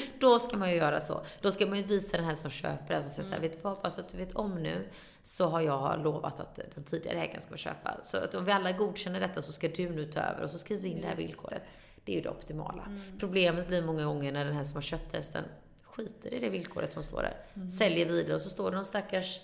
då 0.19 0.39
ska 0.39 0.57
man 0.57 0.69
ju 0.69 0.75
göra 0.75 0.99
så. 0.99 1.25
Då 1.41 1.51
ska 1.51 1.65
man 1.65 1.77
ju 1.77 1.83
visa 1.83 2.17
den 2.17 2.25
här 2.25 2.35
som 2.35 2.49
köper, 2.49 2.95
alltså 2.95 3.23
säga 3.23 3.37
Mm. 3.37 3.41
vet 3.41 3.53
du 3.53 3.59
vad, 3.61 3.93
så 3.93 4.01
att 4.01 4.09
du 4.09 4.17
vet 4.17 4.33
om 4.35 4.63
nu, 4.63 4.89
så 5.23 5.47
har 5.47 5.61
jag 5.61 6.03
lovat 6.03 6.39
att 6.39 6.59
den 6.75 6.83
tidigare 6.83 7.17
ägaren 7.21 7.41
ska 7.41 7.51
få 7.51 7.57
köpa. 7.57 7.97
Så 8.03 8.17
att 8.17 8.35
om 8.35 8.45
vi 8.45 8.51
alla 8.51 8.71
godkänner 8.71 9.19
detta 9.19 9.41
så 9.41 9.51
ska 9.51 9.67
du 9.67 9.89
nu 9.89 10.05
ta 10.05 10.19
över 10.19 10.43
och 10.43 10.51
så 10.51 10.57
skriver 10.57 10.81
vi 10.83 10.89
in 10.89 11.01
det 11.01 11.07
här 11.07 11.15
Just 11.15 11.29
villkoret. 11.29 11.61
Det 11.63 11.69
är 12.11 12.15
ju 12.15 12.21
det 12.21 12.29
optimala. 12.29 12.83
Mm. 12.83 12.99
Problemet 13.19 13.67
blir 13.67 13.85
många 13.85 14.05
gånger 14.05 14.31
när 14.31 14.45
den 14.45 14.53
här 14.53 14.63
som 14.63 14.75
har 14.75 14.81
köpt 14.81 15.13
hästen 15.13 15.43
skiter 15.83 16.33
i 16.33 16.39
det 16.39 16.49
villkoret 16.49 16.93
som 16.93 17.03
står 17.03 17.21
där. 17.21 17.37
Mm. 17.53 17.69
Säljer 17.69 18.05
vidare 18.05 18.35
och 18.35 18.41
så 18.41 18.49
står 18.49 18.71
det 18.71 18.75
någon 18.77 18.85
stackars 18.85 19.39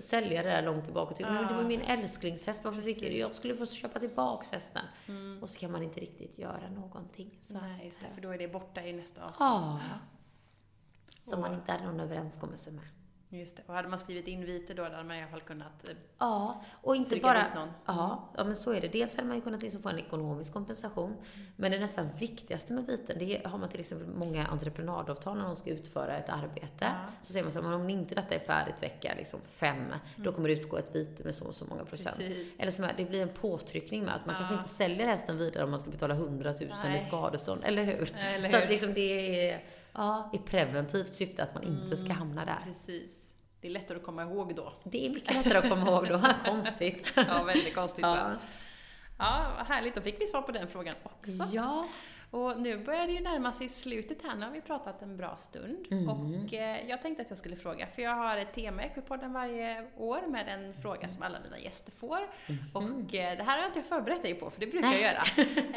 säljare 0.00 0.48
där 0.50 0.62
långt 0.62 0.84
tillbaka 0.84 1.10
och 1.10 1.16
tycker 1.16 1.30
men 1.32 1.46
det 1.46 1.54
var 1.54 1.62
min 1.62 1.80
Ah. 1.80 1.84
älsklingshäst, 1.92 2.64
varför 2.64 2.82
fick 2.82 3.02
jag 3.02 3.10
det? 3.10 3.18
Jag 3.18 3.34
skulle 3.34 3.54
få 3.56 3.66
köpa 3.66 3.98
tillbaks 3.98 4.52
hästen. 4.52 4.84
Mm. 5.08 5.42
Och 5.42 5.48
så 5.48 5.58
kan 5.60 5.72
man 5.72 5.82
inte 5.82 6.00
riktigt 6.00 6.38
göra 6.38 6.70
någonting. 6.74 7.38
Så 7.40 7.54
Nej, 7.54 7.86
just 7.86 8.00
det, 8.00 8.06
för 8.14 8.20
då 8.20 8.30
är 8.30 8.38
det 8.38 8.48
borta 8.48 8.82
i 8.82 8.92
nästa 8.92 9.24
avtal. 9.24 9.38
Ja. 9.40 9.80
Som 11.20 11.40
man 11.40 11.54
inte 11.54 11.72
hade 11.72 11.84
någon 11.84 12.00
överenskommelse 12.00 12.70
med. 12.70 12.84
Just 13.28 13.56
det. 13.56 13.62
Och 13.66 13.74
hade 13.74 13.88
man 13.88 13.98
skrivit 13.98 14.26
inviter 14.28 14.74
då, 14.74 14.84
då 14.84 14.90
hade 14.90 15.04
man 15.04 15.16
i 15.16 15.20
alla 15.22 15.30
fall 15.30 15.40
kunnat... 15.40 15.88
eh, 15.88 15.94
Ja, 16.18 16.62
och 16.82 16.96
inte 16.96 17.16
bara... 17.16 17.54
någon. 17.54 17.68
Ja, 17.86 18.28
ja, 18.36 18.44
men 18.44 18.54
så 18.54 18.72
är 18.72 18.80
det. 18.80 18.88
Dels 18.88 19.16
hade 19.16 19.28
man 19.28 19.36
ju 19.36 19.42
kunnat 19.42 19.62
liksom 19.62 19.82
få 19.82 19.88
en 19.88 19.98
ekonomisk 19.98 20.52
kompensation. 20.52 21.16
Men 21.56 21.72
det 21.72 21.78
nästan 21.78 22.08
viktigaste 22.18 22.72
med 22.72 22.86
viten, 22.86 23.18
det 23.18 23.46
har 23.46 23.58
man 23.58 23.68
till 23.68 23.80
exempel 23.80 24.08
många 24.08 24.46
entreprenadavtal 24.46 25.36
när 25.38 25.44
de 25.44 25.56
ska 25.56 25.70
utföra 25.70 26.16
ett 26.18 26.28
arbete. 26.28 26.68
Ja. 26.80 26.94
Så 27.20 27.32
säger 27.32 27.44
man 27.44 27.52
så 27.52 27.62
här, 27.62 27.74
om 27.74 27.90
inte 27.90 28.14
detta 28.14 28.34
är 28.34 28.38
färdigt 28.38 28.82
vecka 28.82 29.14
liksom 29.16 29.40
fem, 29.48 29.94
då 30.16 30.32
kommer 30.32 30.48
det 30.48 30.54
utgå 30.54 30.76
ett 30.76 30.94
vite 30.94 31.24
med 31.24 31.34
så 31.34 31.44
och 31.44 31.54
så 31.54 31.64
många 31.64 31.84
procent. 31.84 32.16
Precis. 32.16 32.60
Eller 32.60 32.72
som 32.72 32.88
det 32.96 33.04
blir 33.04 33.22
en 33.22 33.28
påtryckning 33.28 34.04
med 34.04 34.14
att 34.14 34.26
man 34.26 34.34
Ja. 34.34 34.38
kanske 34.38 34.54
inte 34.54 34.68
säljer 34.68 35.06
hästen 35.06 35.38
vidare 35.38 35.64
om 35.64 35.70
man 35.70 35.78
ska 35.78 35.90
betala 35.90 36.14
100 36.14 36.52
000 36.52 36.62
i 36.62 36.72
Nej. 36.84 37.00
skadestånd, 37.00 37.62
eller 37.64 37.82
hur? 37.82 38.14
Eller 38.18 38.48
Så 38.48 38.56
hur? 38.56 38.64
att 38.64 38.70
liksom 38.70 38.94
det 38.94 39.50
är, 39.50 39.64
ja, 39.96 40.30
i 40.32 40.38
preventivt 40.38 41.14
syfte 41.14 41.42
att 41.42 41.54
man 41.54 41.62
inte 41.64 41.96
ska 41.96 42.12
hamna 42.12 42.44
där. 42.44 42.58
Precis. 42.64 43.34
Det 43.60 43.68
är 43.68 43.72
lättare 43.72 43.98
att 43.98 44.04
komma 44.04 44.22
ihåg 44.22 44.54
då. 44.54 44.72
Det 44.84 45.06
är 45.06 45.10
mycket 45.10 45.34
lättare 45.34 45.58
att 45.58 45.68
komma 45.68 45.90
ihåg 45.90 46.08
då. 46.08 46.20
Konstigt. 46.44 47.12
Ja, 47.16 47.42
väldigt 47.42 47.74
konstigt 47.74 48.02
Ja. 48.02 48.14
va? 48.14 48.38
Ja, 49.18 49.52
vad 49.56 49.66
härligt. 49.66 49.94
Då 49.94 50.00
fick 50.00 50.20
vi 50.20 50.26
svar 50.26 50.42
på 50.42 50.52
den 50.52 50.68
frågan 50.68 50.94
också. 51.02 51.48
Ja. 51.52 51.84
Och 52.30 52.60
nu 52.60 52.84
börjar 52.84 53.06
det 53.06 53.12
ju 53.12 53.20
närma 53.20 53.52
sig 53.52 53.68
slutet 53.68 54.22
här. 54.22 54.34
Nu 54.36 54.44
har 54.44 54.52
vi 54.52 54.60
pratat 54.60 55.02
en 55.02 55.16
bra 55.16 55.36
stund. 55.36 55.86
Mm. 55.90 56.08
Och 56.08 56.54
eh, 56.54 56.88
jag 56.88 57.02
tänkte 57.02 57.22
att 57.22 57.30
jag 57.30 57.38
skulle 57.38 57.56
fråga, 57.56 57.86
för 57.86 58.02
jag 58.02 58.14
har 58.14 58.36
ett 58.36 58.52
tema 58.52 58.82
i 58.82 58.86
Equipodden 58.86 59.32
varje 59.32 59.90
år 59.96 60.26
med 60.26 60.48
en 60.48 60.82
fråga 60.82 61.08
som 61.08 61.22
alla 61.22 61.38
mina 61.44 61.58
gäster 61.58 61.92
får. 61.92 62.18
Och 62.72 63.14
eh, 63.14 63.36
det 63.36 63.42
här 63.42 63.56
har 63.56 63.58
jag 63.58 63.68
inte 63.68 63.82
förberett 63.82 64.22
dig 64.22 64.34
på, 64.34 64.50
för 64.50 64.60
det 64.60 64.66
brukar 64.66 64.88
Nej. 64.88 65.02
jag 65.02 65.12
göra. 65.12 65.22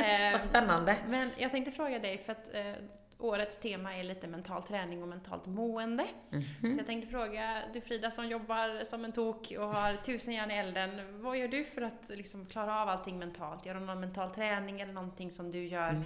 Eh, 0.06 0.32
Vad 0.32 0.42
spännande. 0.42 0.98
men 1.08 1.32
jag 1.38 1.52
tänkte 1.52 1.72
fråga 1.72 2.00
dig, 2.00 2.18
för 2.18 2.32
att 2.32 2.54
eh, 2.54 2.74
årets 3.20 3.58
tema 3.58 3.96
är 3.98 4.04
lite 4.04 4.28
mental 4.28 4.64
träning 4.64 5.02
och 5.02 5.08
mentalt 5.10 5.46
mående. 5.46 6.06
Mhm. 6.30 6.42
Så 6.74 6.80
jag 6.80 6.86
tänkte 6.86 7.12
fråga, 7.12 7.62
du 7.74 7.82
Frida 7.82 8.12
som 8.12 8.28
jobbar 8.28 8.84
som 8.86 9.06
en 9.06 9.12
tok 9.12 9.54
och 9.60 9.68
har 9.68 9.94
tusen 9.96 10.34
järn 10.34 10.52
i 10.52 10.54
elden, 10.54 11.22
vad 11.22 11.38
gör 11.38 11.48
du 11.48 11.64
för 11.64 11.82
att 11.82 12.12
liksom 12.16 12.46
klara 12.46 12.82
av 12.82 12.90
allting 12.90 13.20
mentalt? 13.20 13.66
Gör 13.66 13.74
du 13.74 13.80
någon 13.80 14.00
mental 14.00 14.32
träning 14.32 14.82
eller 14.82 14.94
någonting 14.94 15.32
som 15.32 15.52
du 15.52 15.66
gör 15.68 15.90
Mm. 15.90 16.04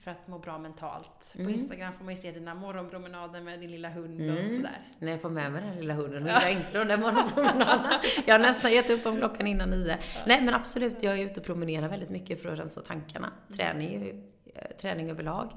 för 0.00 0.10
att 0.10 0.28
må 0.28 0.38
bra 0.38 0.58
mentalt? 0.58 1.30
På 1.32 1.38
Mm. 1.40 1.54
Instagram 1.54 1.92
får 1.98 2.04
man 2.04 2.14
ju 2.14 2.20
se 2.20 2.30
dina 2.32 2.54
morgonpromenader 2.54 3.40
med 3.40 3.60
din 3.60 3.70
lilla 3.70 3.88
hund 3.90 4.20
och 4.20 4.26
Mm. 4.38 4.56
sådär. 4.56 4.78
När 4.98 5.10
jag 5.12 5.20
får 5.22 5.30
med 5.30 5.52
mig 5.52 5.62
den 5.62 5.76
lilla 5.76 5.94
hunden, 5.94 6.22
hon 6.22 6.26
gillar 6.32 6.50
inte 6.50 6.78
de 6.78 6.84
där 6.88 6.96
morgonpromenaderna. 6.96 8.00
Jag 8.26 8.34
har 8.34 8.38
nästan 8.38 8.72
gett 8.72 8.90
upp 8.90 9.06
om 9.06 9.16
klockan 9.16 9.46
innan 9.46 9.70
nio. 9.70 9.98
Nej 10.26 10.40
men 10.44 10.54
absolut, 10.54 11.02
jag 11.02 11.18
är 11.18 11.24
ute 11.24 11.40
och 11.40 11.46
promenerar 11.46 11.88
väldigt 11.88 12.10
mycket 12.10 12.42
för 12.42 12.52
att 12.52 12.58
rensa 12.58 12.80
tankarna. 12.80 13.32
Träning, 13.56 14.22
eh, 14.54 14.76
träning 14.80 15.10
överlag. 15.10 15.52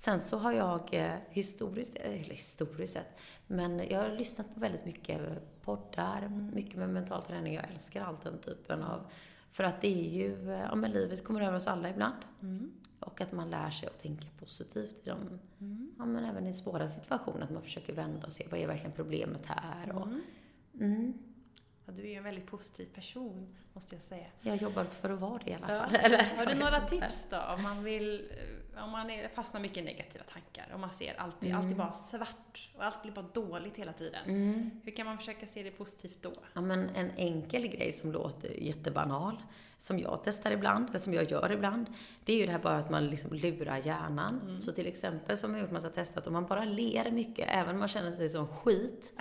Sen 0.00 0.20
så 0.20 0.38
har 0.38 0.52
jag 0.52 0.88
eh, 0.92 1.12
historiskt, 1.30 1.96
eller 1.96 2.16
historiskt 2.16 2.92
sett, 2.92 3.20
men 3.46 3.88
jag 3.90 3.98
har 4.00 4.08
lyssnat 4.08 4.54
på 4.54 4.60
väldigt 4.60 4.84
mycket 4.84 5.20
poddar, 5.62 6.28
mycket 6.28 6.74
med 6.76 6.88
mental 6.88 7.22
träning. 7.22 7.54
Jag 7.54 7.70
älskar 7.72 8.02
allt 8.04 8.22
den 8.22 8.38
typen 8.38 8.82
av, 8.82 9.00
för 9.50 9.64
att 9.64 9.80
det 9.80 9.88
är 9.88 10.10
ju, 10.10 10.50
eh, 10.52 10.60
ja 10.60 10.74
men 10.74 10.90
livet 10.90 11.24
kommer 11.24 11.40
över 11.40 11.56
oss 11.56 11.66
alla 11.66 11.90
ibland. 11.90 12.14
Mm. 12.42 12.72
Och 13.00 13.20
att 13.20 13.32
man 13.32 13.50
lär 13.50 13.70
sig 13.70 13.88
att 13.88 13.98
tänka 13.98 14.26
positivt 14.38 14.96
i 15.04 15.08
de, 15.08 15.18
Mm. 15.60 15.92
ja 15.98 16.04
men 16.06 16.24
även 16.24 16.46
i 16.46 16.54
svåra 16.54 16.88
situationer, 16.88 17.44
att 17.44 17.50
man 17.50 17.62
försöker 17.62 17.92
vända 17.92 18.26
och 18.26 18.32
se 18.32 18.46
vad 18.50 18.60
är 18.60 18.66
verkligen 18.66 18.92
problemet 18.92 19.46
här 19.46 19.92
och, 19.92 20.08
Mm. 20.80 21.12
Ja, 21.90 21.96
du 21.96 22.02
är 22.02 22.10
ju 22.10 22.14
en 22.16 22.24
väldigt 22.24 22.46
positiv 22.46 22.86
person, 22.94 23.56
måste 23.72 23.94
jag 23.94 24.02
säga. 24.04 24.26
jag 24.42 24.56
jobbar 24.56 24.84
för 24.84 25.10
att 25.10 25.20
vara 25.20 25.40
det 25.44 25.50
i 25.50 25.54
alla 25.54 25.74
Ja. 25.74 25.84
fall. 25.86 25.94
Eller, 26.02 26.24
Har 26.36 26.46
du 26.46 26.54
några 26.54 26.80
tips 26.80 27.26
då? 27.30 27.36
Om 27.56 27.62
man 27.62 27.84
vill, 27.84 28.30
eh, 28.74 28.84
om 28.84 28.90
man 28.90 29.10
är, 29.10 29.28
fastnar 29.28 29.60
mycket 29.60 29.76
i 29.78 29.82
negativa 29.82 30.24
tankar 30.24 30.68
och 30.74 30.80
man 30.80 30.90
ser 30.90 31.20
alltid, 31.20 31.48
Mm. 31.50 31.60
alltid 31.62 31.76
bara 31.76 31.92
svart 31.92 32.70
och 32.76 32.84
allt 32.84 33.02
blir 33.02 33.12
bara 33.12 33.26
dåligt 33.34 33.76
hela 33.76 33.92
tiden. 33.92 34.24
Mm. 34.26 34.70
Hur 34.84 34.92
kan 34.92 35.06
man 35.06 35.18
försöka 35.18 35.46
se 35.46 35.62
det 35.62 35.70
positivt 35.70 36.18
då? 36.22 36.32
Ja, 36.54 36.60
men 36.60 36.88
en 36.94 37.10
enkel 37.16 37.66
grej 37.68 37.92
som 37.92 38.12
låter 38.12 38.50
jättebanal, 38.62 39.42
som 39.80 39.98
jag 39.98 40.20
testar 40.24 40.50
ibland, 40.50 40.88
eller 40.88 40.98
som 40.98 41.14
jag 41.14 41.30
gör 41.30 41.52
ibland, 41.52 41.86
det 42.24 42.32
är 42.32 42.36
ju 42.36 42.46
det 42.46 42.52
här 42.52 42.58
bara 42.58 42.76
att 42.76 42.90
man 42.90 43.06
liksom 43.06 43.32
lurar 43.32 43.76
hjärnan. 43.76 44.40
Mm. 44.44 44.60
Så 44.60 44.72
till 44.72 44.86
exempel, 44.86 45.38
som 45.38 45.50
jag 45.50 45.56
har 45.56 45.62
gjort 45.62 45.70
massa 45.70 45.90
testat, 45.90 46.26
om 46.26 46.32
man 46.32 46.46
bara 46.46 46.64
ler 46.64 47.10
mycket, 47.10 47.48
även 47.48 47.74
om 47.74 47.78
man 47.78 47.88
känner 47.88 48.12
sig 48.12 48.28
som 48.28 48.46
skit, 48.48 49.12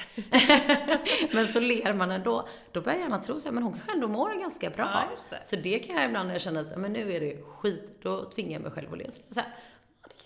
men 1.34 1.48
så 1.48 1.60
ler 1.60 1.94
man 1.94 2.12
ändå, 2.12 2.48
då 2.72 2.82
börjar 2.82 3.00
hjärnan 3.00 3.22
tro 3.22 3.40
sig, 3.40 3.52
men 3.52 3.64
hon 3.64 3.74
kanske 3.74 3.92
ändå 3.92 4.08
mår 4.08 4.42
ganska 4.42 4.70
bra. 4.70 5.08
Ja, 5.12 5.38
det. 5.38 5.48
Så 5.48 5.56
det 5.56 5.80
kan 5.80 5.96
jag 5.96 6.06
ibland 6.06 6.28
när 6.28 6.36
jag 6.36 6.42
känner 6.42 6.62
att 6.62 6.80
men 6.80 6.94
nu 6.94 7.14
är 7.14 7.20
det 7.20 7.42
skit, 7.44 7.98
då 8.02 8.26
tvingar 8.26 8.52
jag 8.52 8.62
mig 8.62 8.72
själv 8.72 8.94
att 8.94 9.00
le. 9.00 9.12
Så 9.30 9.40
här, 9.40 9.56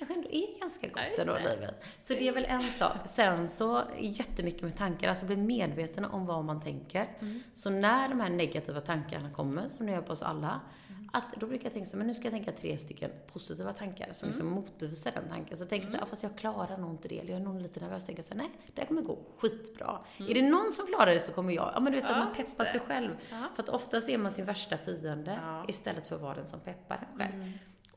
kanske 0.08 0.14
ändå 0.14 0.30
är 0.32 0.60
ganska 0.60 0.88
Ja, 0.88 0.94
gott 0.94 1.08
just 1.10 1.20
ändå, 1.20 1.34
livet. 1.38 1.84
Så 2.04 2.14
det 2.14 2.28
är 2.28 2.32
väl 2.34 2.46
en 2.46 2.72
sak. 2.72 2.98
Sen 3.06 3.50
så 3.50 3.82
jättemycket 4.00 4.62
med 4.62 4.78
tankar, 4.78 5.10
alltså 5.10 5.26
bli 5.26 5.36
medveten 5.36 6.06
om 6.06 6.26
vad 6.26 6.44
man 6.46 6.62
tänker. 6.62 7.08
Mm. 7.20 7.44
Så 7.54 7.70
när 7.70 8.10
de 8.10 8.20
här 8.20 8.30
negativa 8.30 8.82
tankarna 8.82 9.30
kommer, 9.32 9.68
som 9.68 9.86
det 9.86 9.92
gör 9.92 10.02
på 10.02 10.12
oss 10.14 10.24
alla, 10.24 10.60
Mm. 10.90 11.10
att 11.14 11.34
då 11.40 11.48
brukar 11.48 11.66
jag 11.66 11.74
tänka 11.74 11.90
så 11.90 11.98
men 11.98 12.08
nu 12.08 12.14
ska 12.14 12.24
jag 12.24 12.34
tänka 12.34 12.52
tre 12.52 12.78
stycken 12.78 13.12
positiva 13.34 13.74
tankar 13.74 14.10
som 14.14 14.28
liksom 14.28 14.48
Mm. 14.48 14.56
motbevisar 14.60 15.12
den 15.12 15.30
tanken. 15.30 15.58
Så 15.58 15.66
tänker 15.66 15.84
jag 15.84 15.90
så 15.92 15.96
här, 15.98 16.02
ja, 16.02 16.06
fast 16.06 16.24
jag 16.24 16.38
klarar 16.38 16.78
nog 16.78 16.92
inte 16.92 17.08
det, 17.08 17.20
eller 17.20 17.32
jag 17.32 17.40
är 17.42 17.44
nog 17.46 17.62
lite 17.62 17.80
nervös. 17.80 18.06
tänker 18.06 18.24
så 18.24 18.30
här, 18.30 18.38
nej, 18.38 18.50
det 18.76 18.82
här 18.82 18.88
kommer 18.88 19.02
gå 19.02 19.18
skitbra. 19.38 20.00
Är 20.18 20.34
det 20.34 20.42
någon 20.42 20.72
som 20.72 20.88
klarar 20.88 21.12
det 21.14 21.20
så 21.20 21.32
kommer 21.32 21.54
jag. 21.54 21.72
Ja, 21.76 21.80
men 21.80 21.92
du 21.94 21.98
vet, 22.00 22.06
så 22.08 22.12
Mm. 22.14 22.20
Ja, 22.22 22.26
man 22.26 22.36
peppar 22.36 22.66
sig 22.66 22.80
själv. 22.80 23.12
Ja. 23.32 23.38
För 23.56 23.64
att 23.64 23.70
oftast 23.70 24.10
är 24.10 24.18
man 24.18 24.32
sin 24.32 24.46
värsta 24.46 24.78
fiende 24.78 25.40
Ja. 25.44 25.66
istället 25.68 26.08
för 26.08 26.16
att 26.16 26.22
vara 26.22 26.34
den 26.36 26.48
som 26.48 26.60
peppar 26.60 27.08
en 27.14 27.20
själv. 27.20 27.52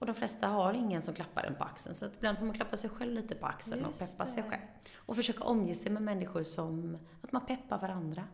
Mm. 0.07 0.11
Och 0.11 0.14
de 0.14 0.18
flesta 0.18 0.48
har 0.48 0.72
ingen 0.74 1.02
som 1.02 1.14
klappar 1.14 1.44
en 1.44 1.54
på 1.54 1.64
axeln, 1.64 1.94
så 1.94 2.07
att 2.07 2.16
ibland 2.16 2.38
får 2.38 2.46
man 2.46 2.54
klappa 2.54 2.76
sig 2.76 2.90
själv 2.90 3.12
lite 3.12 3.34
på 3.34 3.46
axeln 3.46 3.84
och 3.84 3.88
Just 3.90 3.98
peppa 3.98 4.26
sig 4.26 4.42
det. 4.42 4.50
själv. 4.50 4.62
Och 4.96 5.16
försöka 5.16 5.44
omge 5.44 5.74
sig 5.74 5.92
med 5.92 6.02
människor 6.02 6.42
som, 6.42 6.98
att 7.22 7.32
man 7.32 7.46
peppar 7.46 7.78
varandra. 7.80 8.24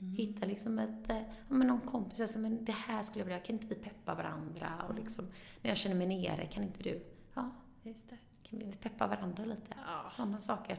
Mm. 0.00 0.12
Hitta 0.14 0.46
liksom 0.46 0.78
ett, 0.78 1.10
eh, 1.10 1.16
ja 1.48 1.54
men 1.54 1.66
någon 1.66 1.80
kompis, 1.80 2.20
alltså, 2.20 2.38
men 2.38 2.64
det 2.64 2.72
här 2.72 3.02
skulle 3.02 3.20
jag 3.20 3.26
vilja, 3.26 3.40
kan 3.40 3.54
inte 3.54 3.66
vi 3.66 3.74
peppa 3.74 4.14
varandra? 4.14 4.68
Och 4.88 4.94
liksom, 4.94 5.24
när 5.62 5.70
jag 5.70 5.76
känner 5.76 5.96
mig 5.96 6.06
nere, 6.06 6.46
kan 6.46 6.62
inte 6.62 6.82
du? 6.82 7.04
Ja, 7.34 7.50
Just 7.82 8.10
det. 8.10 8.16
Vi 8.54 8.72
peppa 8.72 9.06
varandra 9.06 9.44
lite? 9.44 9.74
Ja. 9.86 10.08
Sådana 10.08 10.40
saker. 10.40 10.76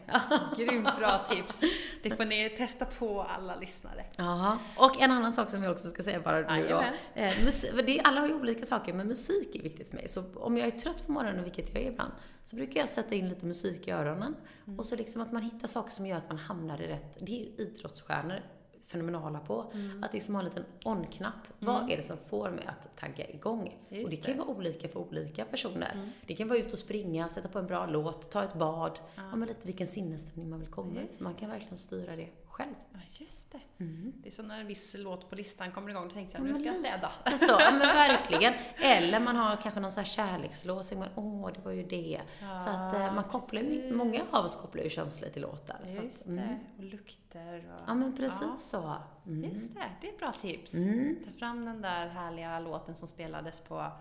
Grymt 0.57 0.97
bra 0.97 1.25
tips. 1.29 1.61
Det 2.03 2.15
får 2.15 2.25
ni 2.25 2.49
testa 2.49 2.85
på 2.85 3.21
alla 3.21 3.55
lyssnare. 3.55 4.05
Jaha. 4.15 4.59
Och 4.77 5.01
en 5.01 5.11
annan 5.11 5.33
sak 5.33 5.49
som 5.49 5.63
jag 5.63 5.71
också 5.71 5.87
ska 5.89 6.03
säga 6.03 6.19
bara 6.19 6.55
nu 6.55 6.67
då. 6.67 6.83
Eh, 7.13 7.43
musik, 7.45 7.71
det, 7.85 7.99
alla 7.99 8.21
har 8.21 8.27
ju 8.27 8.33
olika 8.33 8.65
saker, 8.65 8.93
men 8.93 9.07
musik 9.07 9.55
är 9.55 9.63
viktigt 9.63 9.89
för 9.89 9.95
mig. 9.95 10.07
Så 10.07 10.23
om 10.35 10.57
jag 10.57 10.67
är 10.67 10.71
trött 10.71 11.05
på 11.05 11.11
morgonen, 11.11 11.43
vilket 11.43 11.73
jag 11.73 11.83
är 11.83 11.91
ibland, 11.91 12.11
så 12.43 12.55
brukar 12.55 12.79
jag 12.79 12.89
sätta 12.89 13.15
in 13.15 13.29
lite 13.29 13.45
musik 13.45 13.87
i 13.87 13.91
öronen. 13.91 14.35
Mm. 14.67 14.79
Och 14.79 14.85
så 14.85 14.95
liksom 14.95 15.21
att 15.21 15.31
man 15.31 15.41
hittar 15.41 15.67
saker 15.67 15.91
som 15.91 16.07
gör 16.07 16.17
att 16.17 16.29
man 16.29 16.37
hamnar 16.37 16.81
i 16.81 16.87
rätt... 16.87 17.17
Det 17.19 17.31
är 17.31 17.39
ju 17.39 17.45
idrottsstjärnor 17.57 18.41
fenomenala 18.85 19.39
på. 19.39 19.71
Mm. 19.73 20.03
Att 20.03 20.13
liksom 20.13 20.35
ha 20.35 20.41
en 20.41 20.47
liten 20.47 20.65
on-knapp. 20.83 21.47
Vad 21.59 21.91
är 21.91 21.97
det 21.97 22.03
som 22.03 22.17
får 22.17 22.49
mig 22.49 22.65
att 22.65 22.97
tagga 22.97 23.29
igång? 23.29 23.79
Just 23.89 24.03
och 24.03 24.09
det 24.09 24.15
kan 24.15 24.33
ju 24.33 24.39
vara 24.39 24.49
olika 24.49 24.87
för 24.87 24.99
olika 24.99 25.45
personer. 25.45 25.91
Mm. 25.93 26.09
Det 26.27 26.33
kan 26.33 26.47
vara 26.47 26.59
ut 26.59 26.73
och 26.73 26.79
springa, 26.79 27.27
sätta 27.27 27.47
på 27.47 27.59
en 27.59 27.67
bra 27.67 27.85
låt, 27.85 28.31
ta 28.31 28.43
ett 28.43 28.53
bad. 28.53 28.99
Ja. 29.15 29.23
Ja, 29.31 29.35
men 29.35 29.47
lite 29.47 29.67
vilken 29.67 29.87
sinnesstämning 29.87 30.49
man 30.49 30.59
vill 30.59 30.69
komma. 30.69 31.01
Just 31.01 31.19
Man 31.19 31.33
kan 31.33 31.49
verkligen 31.49 31.77
styra 31.77 32.15
det 32.15 32.29
själv. 32.55 32.73
Ja, 32.93 32.99
just 33.19 33.51
det. 33.51 33.59
Mm. 33.83 34.13
Det 34.21 34.29
är 34.29 34.31
som 34.31 34.47
när 34.47 34.59
en 34.61 34.67
viss 34.67 34.93
låt 34.97 35.29
på 35.29 35.35
listan 35.35 35.71
kommer 35.71 35.89
igång, 35.89 36.03
då 36.07 36.13
tänkte 36.13 36.37
jag 36.37 36.47
Ja, 36.47 36.51
nu 36.51 36.55
ska 36.55 36.65
jag 36.65 36.75
städa. 36.75 37.11
Alltså, 37.23 37.45
ja, 37.59 37.69
men 37.71 37.79
verkligen. 37.95 38.53
Eller 38.75 39.19
man 39.19 39.35
har 39.35 39.55
kanske 39.55 39.79
någon 39.79 39.91
sån 39.91 40.03
här 40.03 40.11
kärlekslåt, 40.11 40.85
så 40.85 40.95
man, 40.95 41.07
åh, 41.15 41.49
det 41.53 41.59
var 41.61 41.71
ju 41.71 41.83
det. 41.83 42.21
så 42.39 42.69
att 42.69 42.95
eh, 42.95 43.13
man 43.15 43.23
kopplar 43.23 43.61
ju, 43.61 43.93
många 43.93 44.21
av 44.31 44.45
oss 44.45 44.55
kopplar 44.55 44.83
ju 44.83 44.89
känslor 44.89 45.29
till 45.29 45.41
låtar. 45.41 45.79
Så 45.85 45.95
Just 45.97 46.21
att, 46.21 46.27
mm. 46.27 46.47
det. 46.47 46.59
Och 46.77 46.83
lukter 46.83 47.57
och... 47.75 47.81
Ja, 47.87 47.93
men 47.93 48.15
precis 48.15 48.41
Ja, 48.41 48.57
så. 48.57 48.95
Mm. 49.31 49.49
Just 49.53 49.75
det, 49.75 49.83
det 50.01 50.07
är 50.07 50.11
ett 50.11 50.19
bra 50.19 50.31
tips. 50.31 50.73
Mm. 50.73 51.15
Ta 51.25 51.31
fram 51.31 51.65
den 51.65 51.81
där 51.81 52.07
härliga 52.07 52.59
låten 52.59 52.95
som 52.95 53.07
spelades 53.07 53.61
på 53.61 53.91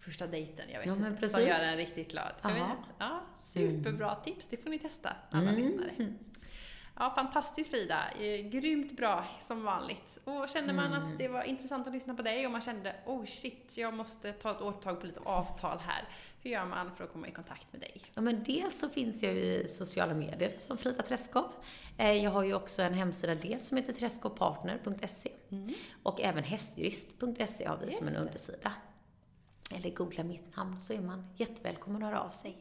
första 0.00 0.26
dejten, 0.26 0.64
jag 0.70 0.78
vet 0.78 0.86
Ja, 0.86 0.94
men 0.94 1.16
precis. 1.16 1.32
som 1.36 1.42
gör 1.46 1.64
en 1.64 1.76
riktigt 1.76 2.10
glad. 2.10 2.32
Ja, 2.98 3.20
superbra 3.38 4.14
tips, 4.14 4.46
det 4.50 4.56
får 4.56 4.70
ni 4.70 4.78
testa, 4.78 5.16
alla 5.30 5.50
Mm. 5.50 5.54
lyssnare. 5.62 5.90
Ja, 6.98 7.12
fantastiskt 7.14 7.70
Frida. 7.70 8.10
Eh, 8.20 8.48
Grymt 8.48 8.96
bra 8.96 9.24
som 9.42 9.64
vanligt. 9.64 10.18
Och 10.24 10.48
kände 10.48 10.72
man 10.72 10.86
Mm. 10.92 11.06
att 11.06 11.18
det 11.18 11.28
var 11.28 11.42
intressant 11.42 11.86
att 11.86 11.92
lyssna 11.92 12.14
på 12.14 12.22
dig 12.22 12.46
och 12.46 12.52
man 12.52 12.60
kände 12.60 12.96
oh 13.06 13.24
shit, 13.24 13.74
jag 13.76 13.94
måste 13.94 14.32
ta 14.32 14.50
ett 14.50 14.60
årtag 14.60 15.00
på 15.00 15.06
lite 15.06 15.20
avtal 15.20 15.78
här. 15.78 16.08
Hur 16.42 16.50
gör 16.50 16.64
man 16.64 16.94
för 16.96 17.04
att 17.04 17.12
komma 17.12 17.28
i 17.28 17.30
kontakt 17.32 17.72
med 17.72 17.80
dig? 17.80 18.00
Ja, 18.14 18.20
men 18.22 18.44
dels 18.44 18.78
så 18.80 18.88
finns 18.88 19.22
jag 19.22 19.34
i 19.36 19.68
sociala 19.68 20.14
medier 20.14 20.54
som 20.58 20.76
Frida 20.78 21.02
Träskov. 21.02 21.52
Eh, 21.98 22.12
Jag 22.12 22.30
har 22.30 22.42
ju 22.42 22.54
också 22.54 22.82
en 22.82 22.94
hemsida 22.94 23.34
dels 23.34 23.68
som 23.68 23.76
heter 23.76 23.92
träskovpartner.se 23.92 25.30
och 26.02 26.20
även 26.20 26.44
hästjurist.se 26.44 27.64
har 27.66 27.76
vi 27.76 27.84
Just 27.86 27.98
som 27.98 28.08
en 28.08 28.16
undersida. 28.16 28.72
Eller 29.74 29.90
googla 29.90 30.24
mitt 30.24 30.56
namn 30.56 30.80
så 30.80 30.92
är 30.92 31.00
man 31.00 31.26
jättevälkommen 31.36 32.02
att 32.02 32.08
höra 32.08 32.20
av 32.20 32.30
sig. 32.30 32.56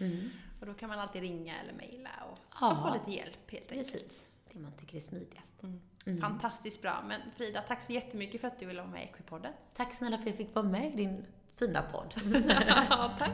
Mm. 0.00 0.30
Och 0.60 0.66
då 0.66 0.74
kan 0.74 0.88
man 0.88 0.98
alltid 0.98 1.22
ringa 1.22 1.60
eller 1.60 1.72
mejla 1.72 2.10
och, 2.32 2.38
Ja. 2.60 2.72
och 2.72 2.88
få 2.88 2.94
lite 2.94 3.18
hjälp 3.18 3.50
helt 3.50 3.72
enkelt. 3.72 3.92
Precis. 3.92 4.28
Det 4.52 4.58
man 4.58 4.72
tycker 4.72 4.96
är 4.96 5.00
smidigast. 5.00 5.62
Mm. 5.62 6.20
Fantastiskt 6.20 6.82
bra. 6.82 7.04
Men 7.08 7.20
Frida, 7.36 7.62
tack 7.62 7.82
så 7.82 7.92
jättemycket 7.92 8.40
för 8.40 8.48
att 8.48 8.58
du 8.58 8.66
ville 8.66 8.80
vara 8.80 8.90
med 8.90 9.02
i 9.02 9.04
Equipodden. 9.04 9.52
Tack 9.76 9.94
snälla 9.94 10.16
för 10.16 10.22
att 10.22 10.28
jag 10.28 10.36
fick 10.36 10.54
vara 10.54 10.66
med 10.66 10.92
i 10.92 10.96
din 10.96 11.24
fina 11.56 11.82
podd. 11.82 12.14
ja, 12.68 13.16
tack. 13.18 13.30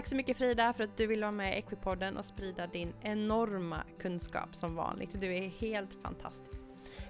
Tack 0.00 0.06
så 0.06 0.16
mycket 0.16 0.36
Frida 0.36 0.72
för 0.72 0.84
att 0.84 0.96
du 0.96 1.06
vill 1.06 1.20
vara 1.20 1.30
med 1.30 1.54
i 1.54 1.58
Equipodden 1.58 2.16
och 2.16 2.24
sprida 2.24 2.66
din 2.66 2.92
enorma 3.00 3.82
kunskap 3.98 4.56
som 4.56 4.74
vanligt. 4.74 5.20
Du 5.20 5.36
är 5.36 5.48
helt 5.48 5.94
fantastisk. 6.02 6.64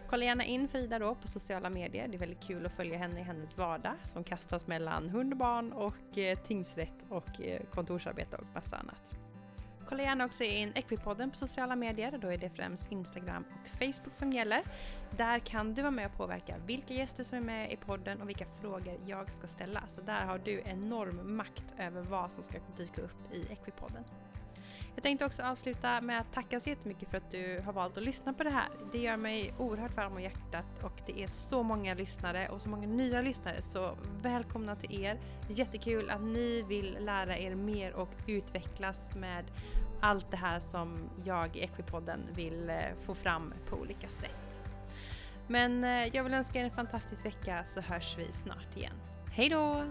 Kolla 0.09 0.25
gärna 0.25 0.45
in 0.45 0.69
Frida 0.69 0.99
då 0.99 1.15
på 1.15 1.29
sociala 1.29 1.71
medier. 1.71 2.09
Det 2.09 2.17
är 2.17 2.19
väldigt 2.19 2.43
kul 2.43 2.67
att 2.67 2.73
följa 2.73 2.99
henne 2.99 3.21
i 3.21 3.23
hennes 3.23 3.59
vardag 3.59 3.93
som 4.09 4.25
kastas 4.25 4.67
mellan 4.67 5.09
hund 5.09 5.33
och 5.33 5.39
barn 5.39 5.73
och 5.73 6.19
eh, 6.19 6.39
tingsrätt 6.39 7.07
och 7.09 7.41
eh, 7.41 7.63
kontorsarbete 7.71 8.37
och 8.37 8.47
massa 8.55 8.77
annat. 8.77 9.30
Kolla 9.91 10.03
gärna 10.03 10.25
också 10.25 10.45
in 10.45 10.73
Equipodden 10.75 11.31
på 11.31 11.37
sociala 11.37 11.77
medier. 11.77 12.19
Då 12.19 12.29
är 12.29 12.39
det 12.39 12.51
främst 12.51 12.93
Instagram 12.93 13.45
och 13.53 13.69
Facebook 13.69 14.15
som 14.15 14.33
gäller. 14.33 14.63
Där 15.17 15.39
kan 15.39 15.75
du 15.75 15.83
vara 15.83 15.91
med 15.91 16.07
och 16.07 16.17
påverka 16.17 16.55
vilka 16.67 16.95
gäster 16.95 17.25
som 17.25 17.39
är 17.39 17.43
med 17.43 17.73
i 17.73 17.77
podden 17.77 18.23
och 18.23 18.29
vilka 18.29 18.45
frågor 18.61 19.01
jag 19.07 19.31
ska 19.31 19.47
ställa. 19.47 19.83
Så 19.95 20.01
där 20.01 20.25
har 20.25 20.39
du 20.39 20.63
enorm 20.65 21.37
makt 21.37 21.75
över 21.79 22.03
vad 22.03 22.31
som 22.33 22.43
ska 22.43 22.59
dyka 22.77 23.03
upp 23.03 23.33
i 23.33 23.53
Equipodden. 23.53 24.05
Jag 24.95 25.03
tänkte 25.03 25.27
också 25.27 25.43
avsluta 25.43 26.01
med 26.01 26.21
att 26.21 26.33
tacka 26.33 26.61
så 26.61 26.71
jättemycket 26.71 27.11
för 27.11 27.17
att 27.17 27.31
du 27.31 27.63
har 27.65 27.73
valt 27.73 27.97
att 27.97 28.03
lyssna 28.03 28.33
på 28.33 28.45
det 28.45 28.51
här. 28.51 28.69
Det 28.93 28.99
gör 28.99 29.17
mig 29.17 29.55
oerhört 29.59 29.97
varm 29.97 30.13
om 30.13 30.23
hjärtat 30.23 30.67
och 30.83 31.01
det 31.07 31.23
är 31.23 31.29
så 31.29 31.63
många 31.63 31.95
lyssnare 31.95 32.49
och 32.49 32.63
så 32.63 32.69
många 32.69 32.87
nya 32.87 33.21
lyssnare 33.21 33.63
så 33.63 33.97
välkomna 34.23 34.77
till 34.77 35.03
er. 35.03 35.19
Jättekul 35.49 36.11
att 36.11 36.23
ni 36.23 36.63
vill 36.63 36.97
lära 37.01 37.39
er 37.39 37.55
mer 37.55 37.93
och 37.93 38.15
utvecklas 38.27 39.09
med 39.17 39.45
allt 40.01 40.31
det 40.31 40.37
här 40.37 40.61
som 40.61 40.97
jag 41.25 41.57
i 41.57 41.61
Equipodden 41.61 42.21
vill 42.35 42.71
eh, 42.71 42.77
få 43.07 43.15
fram 43.15 43.55
på 43.69 43.77
olika 43.77 44.09
sätt. 44.09 44.61
Men 45.47 45.85
eh, 45.85 46.17
jag 46.17 46.25
vill 46.25 46.35
önska 46.35 46.61
er 46.61 46.65
en 46.65 46.71
fantastisk 46.71 47.25
vecka 47.25 47.65
så 47.75 47.81
hörs 47.81 48.19
vi 48.19 48.33
snart 48.33 48.77
igen. 48.77 48.97
Hej 49.33 49.49
då! 49.49 49.85